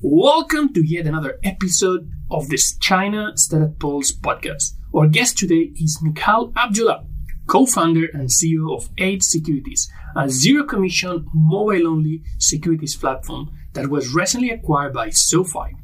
Welcome 0.00 0.72
to 0.74 0.86
yet 0.86 1.08
another 1.08 1.40
episode 1.42 2.08
of 2.30 2.48
this 2.48 2.78
China 2.78 3.32
Startup 3.34 3.76
Pulse 3.80 4.12
podcast. 4.12 4.74
Our 4.94 5.08
guest 5.08 5.36
today 5.36 5.72
is 5.74 5.98
Mikhail 6.00 6.52
Abdullah, 6.56 7.04
co-founder 7.48 8.06
and 8.14 8.28
CEO 8.28 8.76
of 8.76 8.90
Eight 8.98 9.24
Securities, 9.24 9.90
a 10.14 10.28
zero-commission 10.28 11.26
mobile-only 11.34 12.22
securities 12.38 12.94
platform 12.94 13.50
that 13.72 13.88
was 13.88 14.14
recently 14.14 14.50
acquired 14.50 14.94
by 14.94 15.10
SoFi. 15.10 15.74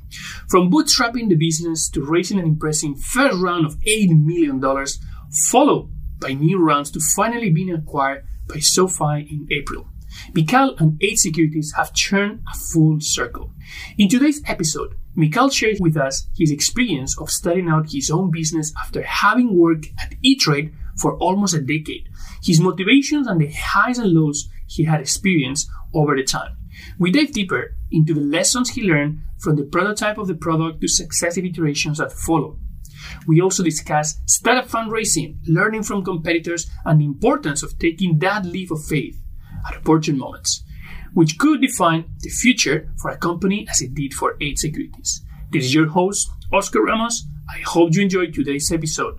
From 0.49 0.71
bootstrapping 0.71 1.29
the 1.29 1.35
business 1.35 1.91
to 1.91 2.05
raising 2.05 2.39
an 2.39 2.46
impressive 2.46 3.01
first 3.01 3.37
round 3.39 3.67
of 3.67 3.81
$8 3.81 4.11
million, 4.11 4.62
followed 5.49 5.91
by 6.21 6.35
new 6.35 6.65
rounds 6.65 6.93
to 6.93 7.01
finally 7.01 7.51
being 7.51 7.75
acquired 7.75 8.25
by 8.49 8.61
SoFi 8.61 9.27
in 9.29 9.49
April. 9.51 9.89
Michal 10.35 10.77
and 10.79 10.99
Eight 11.03 11.19
Securities 11.19 11.73
have 11.77 11.95
turned 11.95 12.43
a 12.53 12.57
full 12.57 12.99
circle. 13.01 13.51
In 13.99 14.09
today's 14.09 14.43
episode, 14.46 14.95
Michal 15.14 15.49
shares 15.51 15.79
with 15.81 15.96
us 15.96 16.27
his 16.36 16.50
experience 16.50 17.18
of 17.18 17.31
starting 17.31 17.68
out 17.68 17.93
his 17.93 18.11
own 18.11 18.31
business 18.31 18.72
after 18.81 19.03
having 19.03 19.57
worked 19.57 19.86
at 20.00 20.14
E-Trade 20.22 20.75
for 21.00 21.17
almost 21.19 21.55
a 21.55 21.61
decade, 21.61 22.08
his 22.43 22.61
motivations 22.61 23.27
and 23.27 23.41
the 23.41 23.53
highs 23.53 23.99
and 23.99 24.13
lows 24.13 24.49
he 24.67 24.85
had 24.85 25.00
experienced 25.00 25.69
over 25.93 26.17
the 26.17 26.25
time. 26.25 26.57
We 26.99 27.13
dive 27.13 27.33
deeper 27.33 27.77
into 27.91 28.14
the 28.14 28.21
lessons 28.21 28.71
he 28.71 28.83
learned 28.83 29.21
from 29.39 29.57
the 29.57 29.64
prototype 29.64 30.19
of 30.19 30.27
the 30.27 30.35
product 30.35 30.81
to 30.81 30.89
successive 30.89 31.44
iterations 31.44 31.99
that 31.99 32.12
followed. 32.12 32.58
We 33.27 33.41
also 33.41 33.62
discuss 33.62 34.20
startup 34.27 34.69
fundraising, 34.69 35.39
learning 35.47 35.83
from 35.83 36.05
competitors, 36.05 36.69
and 36.84 37.00
the 37.00 37.05
importance 37.05 37.62
of 37.62 37.78
taking 37.78 38.19
that 38.20 38.44
leap 38.44 38.70
of 38.70 38.84
faith 38.84 39.20
at 39.69 39.77
opportune 39.77 40.19
moments, 40.19 40.64
which 41.12 41.39
could 41.39 41.61
define 41.61 42.05
the 42.20 42.31
future 42.31 42.91
for 43.00 43.11
a 43.11 43.17
company 43.17 43.67
as 43.70 43.81
it 43.81 43.95
did 43.95 44.14
for 44.14 44.36
Eight 44.41 44.59
Securities. 44.59 45.25
This 45.50 45.64
is 45.67 45.75
your 45.75 45.89
host, 45.89 46.31
Oscar 46.53 46.83
Ramos. 46.83 47.27
I 47.48 47.61
hope 47.61 47.95
you 47.95 48.03
enjoyed 48.03 48.34
today's 48.34 48.70
episode. 48.72 49.19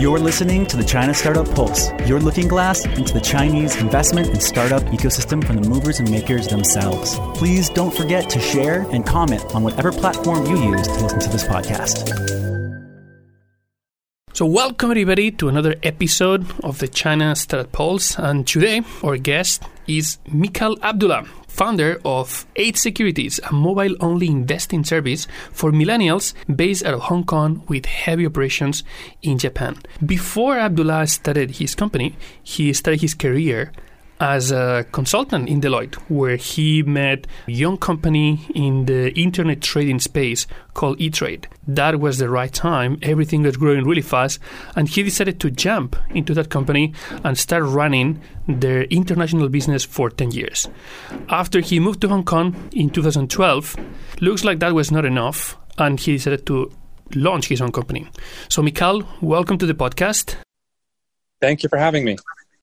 You're 0.00 0.18
listening 0.18 0.64
to 0.68 0.78
the 0.78 0.82
China 0.82 1.12
Startup 1.12 1.46
Pulse, 1.54 1.90
your 2.06 2.20
looking 2.20 2.48
glass 2.48 2.86
into 2.86 3.12
the 3.12 3.20
Chinese 3.20 3.76
investment 3.76 4.28
and 4.28 4.42
startup 4.42 4.82
ecosystem 4.84 5.46
from 5.46 5.60
the 5.60 5.68
movers 5.68 5.98
and 6.00 6.10
makers 6.10 6.48
themselves. 6.48 7.18
Please 7.34 7.68
don't 7.68 7.94
forget 7.94 8.30
to 8.30 8.40
share 8.40 8.86
and 8.92 9.04
comment 9.04 9.44
on 9.54 9.62
whatever 9.62 9.92
platform 9.92 10.46
you 10.46 10.56
use 10.72 10.86
to 10.86 11.02
listen 11.02 11.20
to 11.20 11.28
this 11.28 11.44
podcast. 11.44 12.08
So, 14.32 14.46
welcome 14.46 14.90
everybody 14.90 15.30
to 15.32 15.50
another 15.50 15.74
episode 15.82 16.46
of 16.64 16.78
the 16.78 16.88
China 16.88 17.36
Startup 17.36 17.70
Pulse. 17.70 18.18
And 18.18 18.46
today, 18.46 18.80
our 19.04 19.18
guest 19.18 19.64
is 19.86 20.16
Michal 20.32 20.82
Abdullah, 20.82 21.26
founder 21.50 22.00
of 22.04 22.46
Eight 22.56 22.76
Securities, 22.76 23.40
a 23.50 23.52
mobile 23.52 23.96
only 24.00 24.28
investing 24.28 24.84
service 24.84 25.26
for 25.52 25.72
millennials 25.72 26.32
based 26.54 26.84
out 26.84 26.94
of 26.94 27.00
Hong 27.00 27.24
Kong 27.24 27.62
with 27.68 27.86
heavy 27.86 28.24
operations 28.24 28.84
in 29.22 29.36
Japan. 29.36 29.76
Before 30.04 30.58
Abdullah 30.58 31.06
started 31.06 31.50
his 31.52 31.74
company, 31.74 32.16
he 32.42 32.72
started 32.72 33.00
his 33.00 33.14
career 33.14 33.72
as 34.20 34.52
a 34.52 34.84
consultant 34.92 35.48
in 35.48 35.60
Deloitte, 35.60 35.94
where 36.08 36.36
he 36.36 36.82
met 36.82 37.26
a 37.48 37.50
young 37.50 37.78
company 37.78 38.46
in 38.54 38.84
the 38.84 39.10
internet 39.18 39.62
trading 39.62 39.98
space 39.98 40.46
called 40.74 41.00
E-Trade. 41.00 41.48
That 41.66 41.98
was 41.98 42.18
the 42.18 42.28
right 42.28 42.52
time. 42.52 42.98
Everything 43.00 43.42
was 43.42 43.56
growing 43.56 43.84
really 43.84 44.02
fast, 44.02 44.38
and 44.76 44.88
he 44.88 45.02
decided 45.02 45.40
to 45.40 45.50
jump 45.50 45.96
into 46.10 46.34
that 46.34 46.50
company 46.50 46.92
and 47.24 47.36
start 47.38 47.64
running 47.64 48.20
their 48.46 48.82
international 48.84 49.48
business 49.48 49.84
for 49.84 50.10
10 50.10 50.32
years. 50.32 50.68
After 51.30 51.60
he 51.60 51.80
moved 51.80 52.02
to 52.02 52.08
Hong 52.08 52.24
Kong 52.24 52.68
in 52.72 52.90
2012, 52.90 53.76
looks 54.20 54.44
like 54.44 54.58
that 54.58 54.74
was 54.74 54.90
not 54.90 55.06
enough, 55.06 55.56
and 55.78 55.98
he 55.98 56.12
decided 56.12 56.44
to 56.46 56.70
launch 57.14 57.48
his 57.48 57.62
own 57.62 57.72
company. 57.72 58.06
So, 58.50 58.62
Michal, 58.62 59.02
welcome 59.22 59.56
to 59.58 59.66
the 59.66 59.74
podcast. 59.74 60.36
Thank 61.40 61.62
you 61.62 61.70
for 61.70 61.78
having 61.78 62.04
me. 62.04 62.18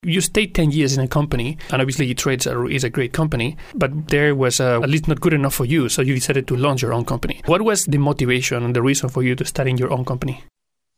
You 0.08 0.22
stayed 0.22 0.56
10 0.56 0.72
years 0.72 0.98
in 0.98 1.04
a 1.04 1.08
company, 1.08 1.58
and 1.70 1.82
obviously 1.82 2.14
Trades 2.16 2.48
is 2.48 2.86
a 2.86 2.90
great 2.90 3.12
company, 3.12 3.58
but 3.76 4.08
there 4.08 4.34
was 4.36 4.62
uh, 4.62 4.80
at 4.82 4.90
least 4.90 5.10
not 5.10 5.20
good 5.20 5.34
enough 5.34 5.54
for 5.54 5.66
you, 5.66 5.90
so 5.90 6.02
you 6.02 6.14
decided 6.14 6.48
to 6.48 6.56
launch 6.56 6.82
your 6.82 6.94
own 6.94 7.04
company. 7.04 7.42
What 7.46 7.64
was 7.64 7.84
the 7.84 7.98
motivation 7.98 8.64
and 8.64 8.74
the 8.74 8.82
reason 8.82 9.10
for 9.10 9.22
you 9.22 9.36
to 9.36 9.44
start 9.44 9.68
in 9.68 9.78
your 9.78 9.92
own 9.92 10.06
company? 10.06 10.46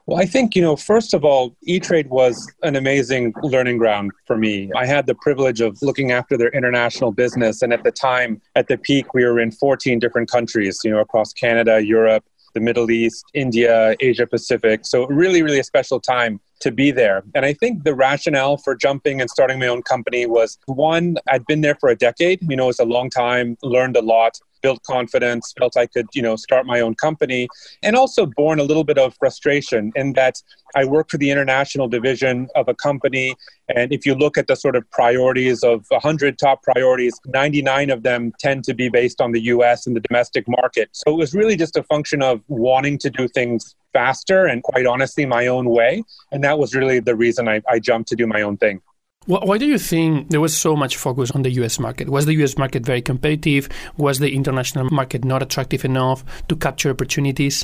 Well, 0.05 0.19
I 0.19 0.27
think, 0.27 0.55
you 0.55 0.61
know, 0.61 0.75
first 0.75 1.15
of 1.15 1.25
all, 1.25 1.55
E-Trade 1.63 2.11
was 2.11 2.51
an 2.61 2.75
amazing 2.75 3.33
learning 3.41 3.79
ground 3.79 4.11
for 4.27 4.37
me. 4.37 4.69
I 4.75 4.85
had 4.85 5.07
the 5.07 5.15
privilege 5.15 5.59
of 5.59 5.79
looking 5.81 6.11
after 6.11 6.37
their 6.37 6.49
international 6.49 7.11
business. 7.11 7.63
And 7.63 7.73
at 7.73 7.83
the 7.83 7.91
time, 7.91 8.39
at 8.55 8.67
the 8.67 8.77
peak, 8.77 9.15
we 9.15 9.25
were 9.25 9.39
in 9.39 9.51
14 9.51 9.97
different 9.97 10.29
countries, 10.29 10.81
you 10.83 10.91
know, 10.91 10.99
across 10.99 11.33
Canada, 11.33 11.83
Europe, 11.83 12.23
the 12.53 12.59
Middle 12.59 12.91
East, 12.91 13.25
India, 13.33 13.95
Asia 13.99 14.27
Pacific. 14.27 14.81
So, 14.83 15.07
really, 15.07 15.41
really 15.43 15.59
a 15.59 15.63
special 15.63 15.99
time 15.99 16.39
to 16.59 16.71
be 16.71 16.91
there. 16.91 17.23
And 17.35 17.45
I 17.45 17.53
think 17.53 17.83
the 17.83 17.95
rationale 17.95 18.57
for 18.57 18.75
jumping 18.75 19.21
and 19.21 19.29
starting 19.29 19.59
my 19.59 19.67
own 19.67 19.81
company 19.83 20.25
was 20.25 20.57
one, 20.65 21.17
I'd 21.29 21.45
been 21.45 21.61
there 21.61 21.75
for 21.75 21.89
a 21.89 21.95
decade, 21.95 22.39
you 22.49 22.55
know, 22.55 22.69
it's 22.69 22.79
a 22.79 22.85
long 22.85 23.09
time, 23.09 23.57
learned 23.63 23.95
a 23.95 24.01
lot, 24.01 24.39
built 24.61 24.83
confidence, 24.83 25.53
felt 25.57 25.77
I 25.77 25.87
could, 25.87 26.07
you 26.13 26.21
know, 26.21 26.35
start 26.35 26.65
my 26.65 26.81
own 26.81 26.95
company, 26.95 27.47
and 27.83 27.95
also 27.95 28.25
born 28.25 28.59
a 28.59 28.63
little 28.63 28.83
bit 28.83 28.97
of 28.97 29.15
frustration 29.17 29.91
in 29.95 30.13
that 30.13 30.41
I 30.75 30.85
work 30.85 31.09
for 31.09 31.17
the 31.17 31.31
international 31.31 31.87
division 31.87 32.47
of 32.55 32.67
a 32.67 32.75
company. 32.75 33.35
And 33.75 33.91
if 33.91 34.05
you 34.05 34.15
look 34.15 34.37
at 34.37 34.47
the 34.47 34.55
sort 34.55 34.75
of 34.75 34.89
priorities 34.91 35.63
of 35.63 35.85
100 35.89 36.37
top 36.37 36.61
priorities, 36.63 37.13
99 37.25 37.89
of 37.89 38.03
them 38.03 38.33
tend 38.39 38.63
to 38.65 38.73
be 38.73 38.89
based 38.89 39.21
on 39.21 39.31
the 39.31 39.41
US 39.41 39.87
and 39.87 39.95
the 39.95 40.01
domestic 40.01 40.45
market. 40.47 40.89
So 40.91 41.11
it 41.11 41.17
was 41.17 41.33
really 41.33 41.55
just 41.55 41.77
a 41.77 41.83
function 41.83 42.21
of 42.21 42.41
wanting 42.47 42.97
to 42.99 43.09
do 43.09 43.27
things 43.27 43.75
faster 43.94 44.45
and 44.45 44.63
quite 44.63 44.85
honestly 44.85 45.25
my 45.25 45.47
own 45.47 45.69
way. 45.69 46.03
And 46.31 46.44
that 46.44 46.59
was 46.59 46.75
really 46.75 47.00
the 47.00 47.16
reason 47.16 47.47
I, 47.47 47.61
I 47.67 47.79
jumped 47.79 48.09
to 48.09 48.16
do 48.16 48.27
my 48.27 48.41
own 48.41 48.57
thing. 48.57 48.81
Why 49.25 49.59
do 49.59 49.66
you 49.67 49.77
think 49.77 50.29
there 50.31 50.41
was 50.41 50.57
so 50.57 50.75
much 50.75 50.97
focus 50.97 51.29
on 51.31 51.44
the 51.44 51.51
US 51.61 51.79
market? 51.79 52.09
Was 52.09 52.25
the 52.25 52.33
US 52.44 52.57
market 52.57 52.83
very 52.83 53.01
competitive? 53.01 53.69
Was 53.97 54.17
the 54.17 54.33
international 54.33 54.89
market 54.89 55.23
not 55.23 55.44
attractive 55.44 55.85
enough 55.85 56.23
to 56.47 56.55
capture 56.55 56.89
opportunities? 56.89 57.63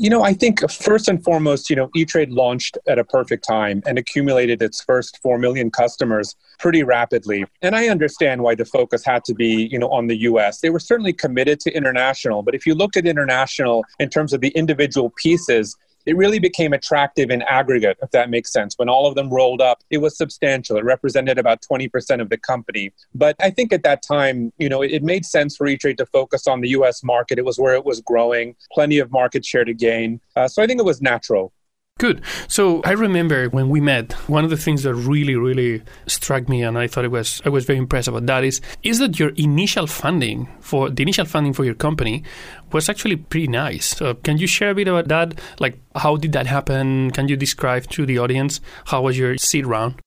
You 0.00 0.10
know, 0.10 0.22
I 0.22 0.32
think 0.32 0.60
first 0.70 1.08
and 1.08 1.22
foremost, 1.24 1.68
you 1.68 1.74
know, 1.74 1.90
E-Trade 1.96 2.30
launched 2.30 2.78
at 2.86 3.00
a 3.00 3.04
perfect 3.04 3.44
time 3.44 3.82
and 3.84 3.98
accumulated 3.98 4.62
its 4.62 4.80
first 4.80 5.18
4 5.24 5.38
million 5.38 5.72
customers 5.72 6.36
pretty 6.60 6.84
rapidly. 6.84 7.44
And 7.62 7.74
I 7.74 7.88
understand 7.88 8.44
why 8.44 8.54
the 8.54 8.64
focus 8.64 9.04
had 9.04 9.24
to 9.24 9.34
be, 9.34 9.68
you 9.72 9.76
know, 9.76 9.90
on 9.90 10.06
the 10.06 10.18
US. 10.18 10.60
They 10.60 10.70
were 10.70 10.78
certainly 10.78 11.12
committed 11.12 11.58
to 11.60 11.72
international, 11.72 12.44
but 12.44 12.54
if 12.54 12.64
you 12.64 12.76
looked 12.76 12.96
at 12.96 13.06
international 13.06 13.84
in 13.98 14.08
terms 14.08 14.32
of 14.32 14.40
the 14.40 14.50
individual 14.50 15.10
pieces, 15.16 15.76
it 16.08 16.16
really 16.16 16.38
became 16.38 16.72
attractive 16.72 17.28
in 17.28 17.42
aggregate, 17.42 17.98
if 18.02 18.10
that 18.12 18.30
makes 18.30 18.50
sense. 18.50 18.72
When 18.78 18.88
all 18.88 19.06
of 19.06 19.14
them 19.14 19.28
rolled 19.28 19.60
up, 19.60 19.84
it 19.90 19.98
was 19.98 20.16
substantial. 20.16 20.78
It 20.78 20.84
represented 20.84 21.36
about 21.38 21.60
20% 21.60 22.22
of 22.22 22.30
the 22.30 22.38
company. 22.38 22.92
But 23.14 23.36
I 23.40 23.50
think 23.50 23.74
at 23.74 23.82
that 23.82 24.00
time, 24.00 24.50
you 24.56 24.70
know, 24.70 24.80
it, 24.80 24.90
it 24.90 25.02
made 25.02 25.26
sense 25.26 25.54
for 25.54 25.66
E-Trade 25.66 25.98
to 25.98 26.06
focus 26.06 26.46
on 26.46 26.62
the 26.62 26.70
US 26.70 27.04
market. 27.04 27.38
It 27.38 27.44
was 27.44 27.58
where 27.58 27.74
it 27.74 27.84
was 27.84 28.00
growing, 28.00 28.56
plenty 28.72 28.98
of 28.98 29.12
market 29.12 29.44
share 29.44 29.66
to 29.66 29.74
gain. 29.74 30.18
Uh, 30.34 30.48
so 30.48 30.62
I 30.62 30.66
think 30.66 30.80
it 30.80 30.86
was 30.86 31.02
natural. 31.02 31.52
Good. 31.98 32.22
So 32.46 32.80
I 32.84 32.92
remember 32.92 33.48
when 33.48 33.68
we 33.68 33.80
met, 33.80 34.12
one 34.28 34.44
of 34.44 34.50
the 34.50 34.56
things 34.56 34.84
that 34.84 34.94
really, 34.94 35.34
really 35.34 35.82
struck 36.06 36.48
me, 36.48 36.62
and 36.62 36.78
I 36.78 36.86
thought 36.86 37.04
it 37.04 37.10
was 37.10 37.42
I 37.44 37.48
was 37.48 37.64
very 37.64 37.78
impressed 37.78 38.06
about 38.06 38.26
that 38.26 38.44
is 38.44 38.60
is 38.84 39.00
that 39.00 39.18
your 39.18 39.30
initial 39.30 39.88
funding 39.88 40.48
for 40.60 40.90
the 40.90 41.02
initial 41.02 41.24
funding 41.24 41.52
for 41.52 41.64
your 41.64 41.74
company 41.74 42.22
was 42.70 42.88
actually 42.88 43.16
pretty 43.16 43.48
nice. 43.48 43.96
So 43.96 44.14
can 44.14 44.38
you 44.38 44.46
share 44.46 44.70
a 44.70 44.74
bit 44.76 44.86
about 44.86 45.08
that? 45.08 45.40
Like 45.58 45.80
how 45.96 46.16
did 46.16 46.32
that 46.32 46.46
happen? 46.46 47.10
Can 47.10 47.26
you 47.26 47.36
describe 47.36 47.88
to 47.90 48.06
the 48.06 48.18
audience 48.18 48.60
how 48.86 49.02
was 49.02 49.18
your 49.18 49.36
seed 49.36 49.66
round? 49.66 50.00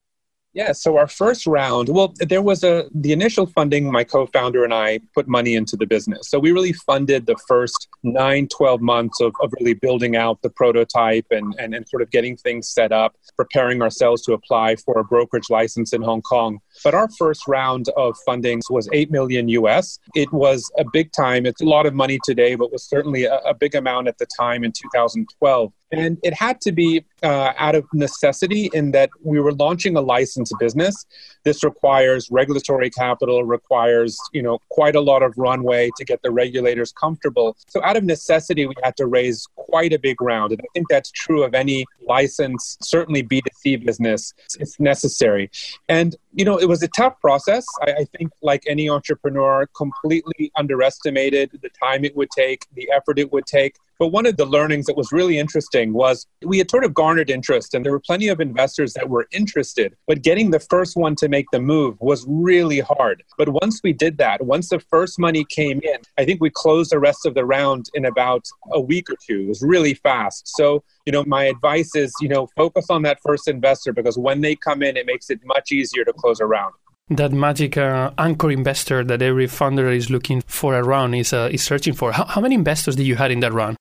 Yeah, 0.53 0.74
so 0.74 0.98
our 0.98 1.07
first 1.07 1.48
round, 1.48 1.88
well, 1.88 2.13
there 2.19 2.42
was 2.42 2.62
a 2.65 2.86
the 2.94 3.13
initial 3.13 3.45
funding, 3.45 3.89
my 3.89 4.03
co-founder 4.03 4.65
and 4.65 4.74
I 4.74 5.00
put 5.13 5.25
money 5.25 5.56
into 5.56 5.77
the 5.77 5.86
business. 5.86 6.30
So 6.30 6.39
we 6.39 6.51
really 6.51 6.74
funded 6.74 7.25
the 7.25 7.38
first 7.48 7.88
nine, 8.03 8.50
12 8.50 8.81
months 8.81 9.21
of, 9.21 9.33
of 9.42 9.53
really 9.59 9.75
building 9.75 10.18
out 10.18 10.42
the 10.42 10.50
prototype 10.50 11.25
and, 11.31 11.56
and, 11.57 11.74
and 11.74 11.88
sort 11.88 12.01
of 12.01 12.12
getting 12.12 12.36
things 12.36 12.68
set 12.68 12.92
up, 12.92 13.15
preparing 13.38 13.81
ourselves 13.81 14.24
to 14.24 14.33
apply 14.33 14.75
for 14.75 15.00
a 15.00 15.06
brokerage 15.06 15.50
license 15.50 15.94
in 15.94 16.01
Hong 16.01 16.21
Kong. 16.21 16.59
But 16.83 16.93
our 16.93 17.09
first 17.17 17.47
round 17.47 17.87
of 17.97 18.15
fundings 18.27 18.69
was 18.69 18.89
8 18.91 19.11
million 19.11 19.47
US. 19.49 19.99
It 20.15 20.31
was 20.31 20.71
a 20.77 20.85
big 20.91 21.11
time. 21.11 21.45
It's 21.45 21.61
a 21.61 21.65
lot 21.65 21.85
of 21.85 21.93
money 21.93 22.19
today, 22.23 22.55
but 22.55 22.71
was 22.71 22.83
certainly 22.83 23.25
a, 23.25 23.37
a 23.39 23.53
big 23.53 23.75
amount 23.75 24.07
at 24.07 24.17
the 24.17 24.25
time 24.25 24.63
in 24.63 24.71
2012. 24.71 25.73
And 25.91 26.17
it 26.23 26.33
had 26.33 26.61
to 26.61 26.71
be 26.71 27.03
uh, 27.21 27.51
out 27.57 27.75
of 27.75 27.85
necessity 27.93 28.69
in 28.73 28.91
that 28.91 29.09
we 29.23 29.39
were 29.39 29.51
launching 29.51 29.97
a 29.97 30.01
licensed 30.01 30.53
business. 30.57 31.05
This 31.43 31.63
requires 31.63 32.29
regulatory 32.31 32.89
capital, 32.89 33.43
requires 33.43 34.17
you 34.31 34.41
know 34.41 34.59
quite 34.69 34.95
a 34.95 35.01
lot 35.01 35.21
of 35.21 35.33
runway 35.37 35.89
to 35.97 36.05
get 36.05 36.21
the 36.21 36.31
regulators 36.31 36.93
comfortable. 36.93 37.57
So 37.67 37.83
out 37.83 37.97
of 37.97 38.03
necessity, 38.03 38.65
we 38.65 38.75
had 38.81 38.95
to 38.97 39.05
raise 39.05 39.47
quite 39.55 39.91
a 39.91 39.99
big 39.99 40.21
round, 40.21 40.53
and 40.53 40.61
I 40.61 40.67
think 40.73 40.87
that's 40.89 41.11
true 41.11 41.43
of 41.43 41.53
any 41.53 41.85
license, 42.17 42.77
certainly 42.81 43.21
B2C 43.23 43.85
business. 43.85 44.33
It's 44.59 44.79
necessary, 44.79 45.45
and 45.87 46.09
you 46.39 46.45
know 46.47 46.57
it 46.65 46.67
was 46.73 46.81
a 46.83 46.91
tough 47.01 47.15
process. 47.27 47.65
I, 47.87 47.89
I 48.01 48.05
think, 48.13 48.29
like 48.41 48.63
any 48.75 48.85
entrepreneur, 48.97 49.67
completely 49.83 50.51
underestimated 50.61 51.47
the 51.65 51.71
time 51.85 52.03
it 52.09 52.13
would 52.15 52.31
take, 52.43 52.59
the 52.79 52.87
effort 52.97 53.17
it 53.19 53.31
would 53.33 53.45
take. 53.45 53.73
But 54.01 54.07
one 54.07 54.25
of 54.25 54.36
the 54.36 54.45
learnings 54.45 54.88
that 54.88 54.98
was 54.98 55.12
really 55.12 55.38
interesting 55.38 55.94
was 55.94 56.25
we 56.42 56.57
had 56.57 56.71
sort 56.71 56.83
of 56.83 56.92
garnered 56.92 57.30
interest, 57.30 57.75
and 57.75 57.86
there 57.86 57.92
were 57.92 58.00
plenty 58.00 58.30
of 58.30 58.42
investors 58.42 58.94
that 58.94 59.09
were 59.09 59.27
interested. 59.31 59.95
But 60.07 60.24
getting 60.24 60.50
the 60.50 60.59
first 60.59 60.95
one 60.95 61.15
to 61.18 61.30
make 61.30 61.45
the 61.51 61.59
move 61.59 61.98
was 62.00 62.25
really 62.27 62.80
hard. 62.80 63.21
But 63.38 63.50
once 63.50 63.80
we 63.83 63.94
did 63.94 64.18
that, 64.18 64.44
once 64.44 64.69
the 64.69 64.80
first 64.80 65.19
money 65.19 65.45
came 65.48 65.81
in, 65.83 65.98
I 66.18 66.25
think 66.25 66.42
we 66.42 66.50
closed 66.50 66.92
the 66.92 66.98
rest 66.98 67.27
of 67.27 67.36
the 67.36 67.45
round 67.45 67.92
in 67.94 68.06
about 68.06 68.48
a 68.71 68.81
week 68.81 69.07
or 69.07 69.18
two. 69.24 69.42
It 69.42 69.50
was 69.50 69.62
really 69.62 69.94
fast. 69.94 70.48
So, 70.48 70.83
you 71.06 71.12
know, 71.12 71.24
my 71.27 71.44
advice 71.44 71.95
is, 71.95 72.12
you 72.21 72.27
know, 72.27 72.48
focus 72.57 72.88
on 72.89 73.03
that 73.03 73.19
first 73.24 73.48
investor 73.48 73.94
because 73.94 74.18
when 74.18 74.42
they 74.42 74.56
come 74.56 74.81
in, 74.81 74.98
it 74.98 75.06
makes 75.06 75.30
it 75.30 75.42
much 75.45 75.71
easier 75.71 76.03
to 76.06 76.13
close 76.13 76.39
a 76.39 76.48
round 76.48 76.74
that 77.09 77.33
magic 77.33 77.77
uh, 77.77 78.09
anchor 78.18 78.50
investor 78.50 79.03
that 79.03 79.21
every 79.21 79.45
founder 79.45 79.92
is 79.92 80.09
looking 80.09 80.42
for 80.48 80.75
a 80.75 80.81
round 80.81 81.13
is, 81.13 81.33
uh, 81.33 81.50
is 81.51 81.62
searching 81.62 81.94
for. 81.94 82.13
How, 82.13 82.24
how 82.24 82.39
many 82.39 82.56
investors 82.56 82.95
did 82.95 83.06
you 83.06 83.18
had 83.18 83.31
in 83.31 83.42
that 83.42 83.51
round? 83.51 83.75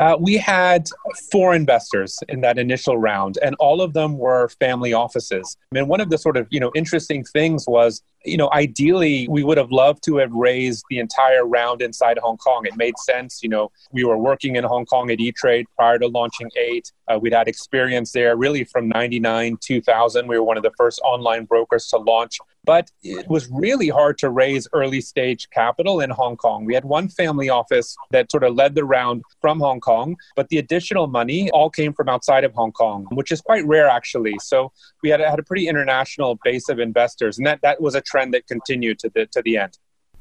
Uh, 0.00 0.16
we 0.18 0.36
had 0.36 0.88
four 1.30 1.54
investors 1.54 2.18
in 2.28 2.40
that 2.40 2.58
initial 2.58 2.96
round, 2.98 3.38
and 3.42 3.54
all 3.60 3.80
of 3.80 3.92
them 3.92 4.18
were 4.18 4.48
family 4.60 4.92
offices. 4.92 5.56
I 5.70 5.74
mean, 5.76 5.88
one 5.88 6.00
of 6.00 6.10
the 6.10 6.18
sort 6.18 6.36
of 6.36 6.46
you 6.50 6.60
know 6.60 6.72
interesting 6.74 7.24
things 7.24 7.64
was, 7.68 8.02
you 8.24 8.36
know, 8.36 8.50
ideally 8.52 9.26
we 9.28 9.44
would 9.44 9.58
have 9.58 9.70
loved 9.70 10.02
to 10.04 10.16
have 10.16 10.32
raised 10.32 10.84
the 10.90 10.98
entire 10.98 11.46
round 11.46 11.82
inside 11.82 12.18
Hong 12.18 12.36
Kong. 12.36 12.66
It 12.66 12.76
made 12.76 12.98
sense. 12.98 13.40
You 13.42 13.48
know, 13.48 13.70
we 13.92 14.04
were 14.04 14.18
working 14.18 14.56
in 14.56 14.64
Hong 14.64 14.86
Kong 14.86 15.10
at 15.10 15.20
E 15.20 15.32
Trade 15.32 15.66
prior 15.76 15.98
to 15.98 16.06
launching 16.06 16.50
Eight. 16.56 16.90
Uh, 17.08 17.18
we'd 17.20 17.34
had 17.34 17.48
experience 17.48 18.12
there 18.12 18.36
really 18.36 18.64
from 18.64 18.88
'99, 18.88 19.58
2000. 19.60 20.26
We 20.26 20.38
were 20.38 20.44
one 20.44 20.56
of 20.56 20.62
the 20.62 20.72
first 20.76 21.00
online 21.04 21.44
brokers 21.44 21.86
to 21.88 21.98
launch 21.98 22.38
but 22.64 22.90
it 23.02 23.28
was 23.28 23.48
really 23.50 23.88
hard 23.88 24.18
to 24.18 24.30
raise 24.30 24.66
early 24.72 25.00
stage 25.00 25.48
capital 25.50 26.00
in 26.00 26.10
Hong 26.10 26.36
Kong. 26.36 26.64
We 26.64 26.74
had 26.74 26.84
one 26.84 27.08
family 27.08 27.48
office 27.48 27.96
that 28.10 28.30
sort 28.30 28.44
of 28.44 28.54
led 28.54 28.74
the 28.74 28.84
round 28.84 29.22
from 29.40 29.60
Hong 29.60 29.80
Kong, 29.80 30.16
but 30.36 30.48
the 30.48 30.58
additional 30.58 31.06
money 31.06 31.50
all 31.50 31.70
came 31.70 31.92
from 31.92 32.08
outside 32.08 32.44
of 32.44 32.52
Hong 32.54 32.72
Kong, 32.72 33.06
which 33.12 33.30
is 33.30 33.40
quite 33.40 33.66
rare 33.66 33.88
actually. 33.88 34.34
So 34.40 34.72
we 35.02 35.10
had, 35.10 35.20
had 35.20 35.38
a 35.38 35.42
pretty 35.42 35.68
international 35.68 36.38
base 36.42 36.68
of 36.68 36.78
investors, 36.78 37.38
and 37.38 37.46
that, 37.46 37.60
that 37.62 37.80
was 37.80 37.94
a 37.94 38.00
trend 38.14 38.34
that 38.34 38.46
continued 38.46 38.98
to 39.00 39.08
the, 39.14 39.26
to 39.26 39.42
the 39.42 39.56
end. 39.56 39.78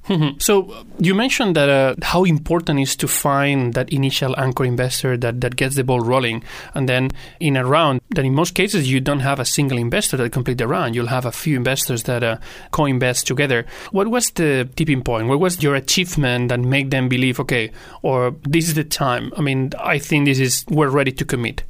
Mm-hmm. 0.08 0.38
So 0.40 0.86
you 1.00 1.16
mentioned 1.16 1.56
that 1.56 1.70
uh, 1.70 1.96
how 2.02 2.26
important 2.26 2.80
is 2.80 2.96
to 2.98 3.08
find 3.08 3.74
that 3.74 3.94
initial 3.94 4.38
anchor 4.38 4.66
investor 4.66 5.16
that, 5.18 5.40
that 5.40 5.56
gets 5.56 5.76
the 5.76 5.84
ball 5.86 6.02
rolling, 6.02 6.44
and 6.74 6.90
then 6.90 7.12
in 7.40 7.56
a 7.56 7.64
round 7.66 8.02
that 8.16 8.26
in 8.26 8.36
most 8.36 8.54
cases 8.54 8.92
you 8.92 9.00
don't 9.00 9.22
have 9.22 9.40
a 9.40 9.46
single 9.46 9.78
investor 9.78 10.18
that 10.18 10.34
complete 10.34 10.58
the 10.58 10.68
round. 10.68 10.94
You'll 10.94 11.08
have 11.08 11.26
a 11.26 11.32
few 11.32 11.56
investors 11.56 12.04
that 12.04 12.22
uh, 12.22 12.38
co-invest 12.72 13.28
together. 13.28 13.66
What 13.92 14.10
was 14.10 14.30
the 14.32 14.68
tipping 14.76 15.04
point? 15.04 15.30
What 15.30 15.40
was 15.40 15.64
your 15.64 15.76
achievement 15.76 16.50
that 16.50 16.60
made 16.60 16.92
them 16.92 17.08
believe, 17.08 17.40
okay, 17.40 17.72
or 18.02 18.36
this 18.44 18.68
is 18.68 18.74
the 18.74 18.84
time? 18.84 19.32
I 19.38 19.42
mean, 19.42 19.72
I 19.80 20.00
think 20.00 20.26
this 20.26 20.40
is 20.40 20.66
we're 20.70 20.90
ready 20.90 21.14
to 21.14 21.24
commit. 21.24 21.64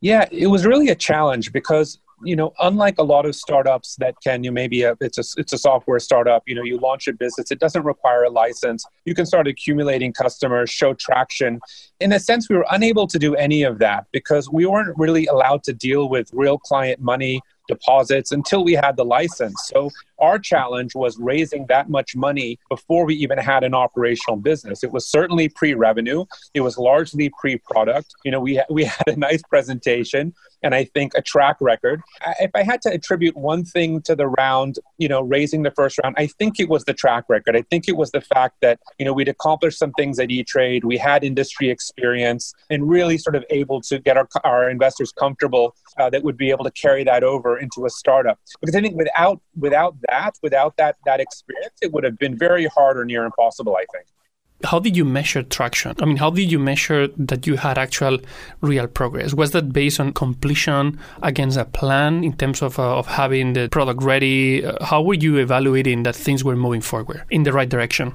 Yeah, 0.00 0.24
it 0.30 0.46
was 0.46 0.64
really 0.64 0.88
a 0.88 0.94
challenge 0.94 1.52
because 1.52 1.98
you 2.24 2.36
know, 2.36 2.52
unlike 2.60 2.98
a 2.98 3.02
lot 3.02 3.26
of 3.26 3.34
startups 3.34 3.96
that 3.96 4.14
can, 4.22 4.44
you 4.44 4.52
maybe 4.52 4.82
a, 4.82 4.96
it's 5.00 5.18
a 5.18 5.24
it's 5.40 5.52
a 5.52 5.58
software 5.58 5.98
startup. 5.98 6.42
You 6.46 6.54
know, 6.54 6.62
you 6.62 6.78
launch 6.78 7.08
a 7.08 7.12
business, 7.12 7.50
it 7.50 7.60
doesn't 7.60 7.84
require 7.84 8.24
a 8.24 8.30
license. 8.30 8.84
You 9.04 9.14
can 9.14 9.26
start 9.26 9.46
accumulating 9.46 10.12
customers, 10.12 10.70
show 10.70 10.94
traction. 10.94 11.60
In 12.00 12.12
a 12.12 12.20
sense, 12.20 12.48
we 12.48 12.56
were 12.56 12.66
unable 12.70 13.06
to 13.06 13.18
do 13.18 13.34
any 13.36 13.62
of 13.62 13.78
that 13.78 14.06
because 14.12 14.50
we 14.50 14.66
weren't 14.66 14.96
really 14.98 15.26
allowed 15.26 15.62
to 15.64 15.72
deal 15.72 16.08
with 16.08 16.30
real 16.32 16.58
client 16.58 17.00
money 17.00 17.40
deposits 17.68 18.32
until 18.32 18.64
we 18.64 18.72
had 18.72 18.96
the 18.96 19.04
license. 19.04 19.54
So 19.66 19.90
our 20.18 20.38
challenge 20.38 20.94
was 20.94 21.18
raising 21.18 21.66
that 21.66 21.88
much 21.88 22.16
money 22.16 22.58
before 22.68 23.04
we 23.04 23.14
even 23.16 23.38
had 23.38 23.62
an 23.62 23.74
operational 23.74 24.38
business. 24.38 24.82
It 24.82 24.90
was 24.90 25.06
certainly 25.08 25.48
pre-revenue. 25.50 26.24
It 26.54 26.62
was 26.62 26.78
largely 26.78 27.30
pre-product. 27.38 28.14
You 28.24 28.32
know, 28.32 28.40
we 28.40 28.60
we 28.70 28.84
had 28.84 29.06
a 29.06 29.16
nice 29.16 29.42
presentation 29.42 30.34
and 30.62 30.74
I 30.74 30.84
think 30.84 31.12
a 31.14 31.22
track 31.22 31.56
record. 31.60 32.00
If 32.40 32.50
I 32.54 32.62
had 32.62 32.82
to 32.82 32.92
attribute 32.92 33.36
one 33.36 33.64
thing 33.64 34.02
to 34.02 34.14
the 34.14 34.26
round, 34.26 34.78
you 34.98 35.08
know, 35.08 35.22
raising 35.22 35.62
the 35.62 35.70
first 35.70 35.98
round, 36.02 36.14
I 36.18 36.26
think 36.26 36.58
it 36.60 36.68
was 36.68 36.84
the 36.84 36.94
track 36.94 37.24
record. 37.28 37.56
I 37.56 37.62
think 37.62 37.88
it 37.88 37.96
was 37.96 38.10
the 38.10 38.20
fact 38.20 38.56
that, 38.62 38.80
you 38.98 39.04
know, 39.04 39.12
we'd 39.12 39.28
accomplished 39.28 39.78
some 39.78 39.92
things 39.92 40.18
at 40.18 40.30
E-Trade, 40.30 40.84
we 40.84 40.96
had 40.96 41.24
industry 41.24 41.70
experience, 41.70 42.54
and 42.70 42.88
really 42.88 43.18
sort 43.18 43.36
of 43.36 43.44
able 43.50 43.80
to 43.82 43.98
get 43.98 44.16
our, 44.16 44.28
our 44.44 44.70
investors 44.70 45.12
comfortable 45.12 45.74
uh, 45.98 46.10
that 46.10 46.22
would 46.22 46.36
be 46.36 46.50
able 46.50 46.64
to 46.64 46.70
carry 46.72 47.04
that 47.04 47.22
over 47.22 47.58
into 47.58 47.86
a 47.86 47.90
startup. 47.90 48.38
Because 48.60 48.74
I 48.74 48.80
think 48.80 48.96
without 48.96 49.40
without 49.58 49.96
that, 50.08 50.36
without 50.42 50.76
that 50.76 50.96
that 51.06 51.20
experience, 51.20 51.74
it 51.82 51.92
would 51.92 52.04
have 52.04 52.18
been 52.18 52.36
very 52.36 52.66
hard 52.66 52.98
or 52.98 53.04
near 53.04 53.24
impossible, 53.24 53.76
I 53.76 53.84
think 53.92 54.06
how 54.64 54.78
did 54.78 54.96
you 54.96 55.04
measure 55.04 55.42
traction? 55.42 55.94
I 56.00 56.04
mean, 56.04 56.16
how 56.16 56.30
did 56.30 56.50
you 56.50 56.58
measure 56.58 57.08
that 57.16 57.46
you 57.46 57.56
had 57.56 57.78
actual 57.78 58.18
real 58.60 58.86
progress? 58.86 59.32
Was 59.34 59.52
that 59.52 59.72
based 59.72 60.00
on 60.00 60.12
completion 60.12 60.98
against 61.22 61.56
a 61.56 61.64
plan 61.64 62.24
in 62.24 62.36
terms 62.36 62.62
of, 62.62 62.78
uh, 62.78 62.98
of 62.98 63.06
having 63.06 63.52
the 63.52 63.68
product 63.68 64.02
ready? 64.02 64.64
Uh, 64.64 64.84
how 64.84 65.02
were 65.02 65.14
you 65.14 65.36
evaluating 65.36 66.02
that 66.02 66.16
things 66.16 66.42
were 66.42 66.56
moving 66.56 66.80
forward 66.80 67.22
in 67.30 67.44
the 67.44 67.52
right 67.52 67.68
direction? 67.68 68.14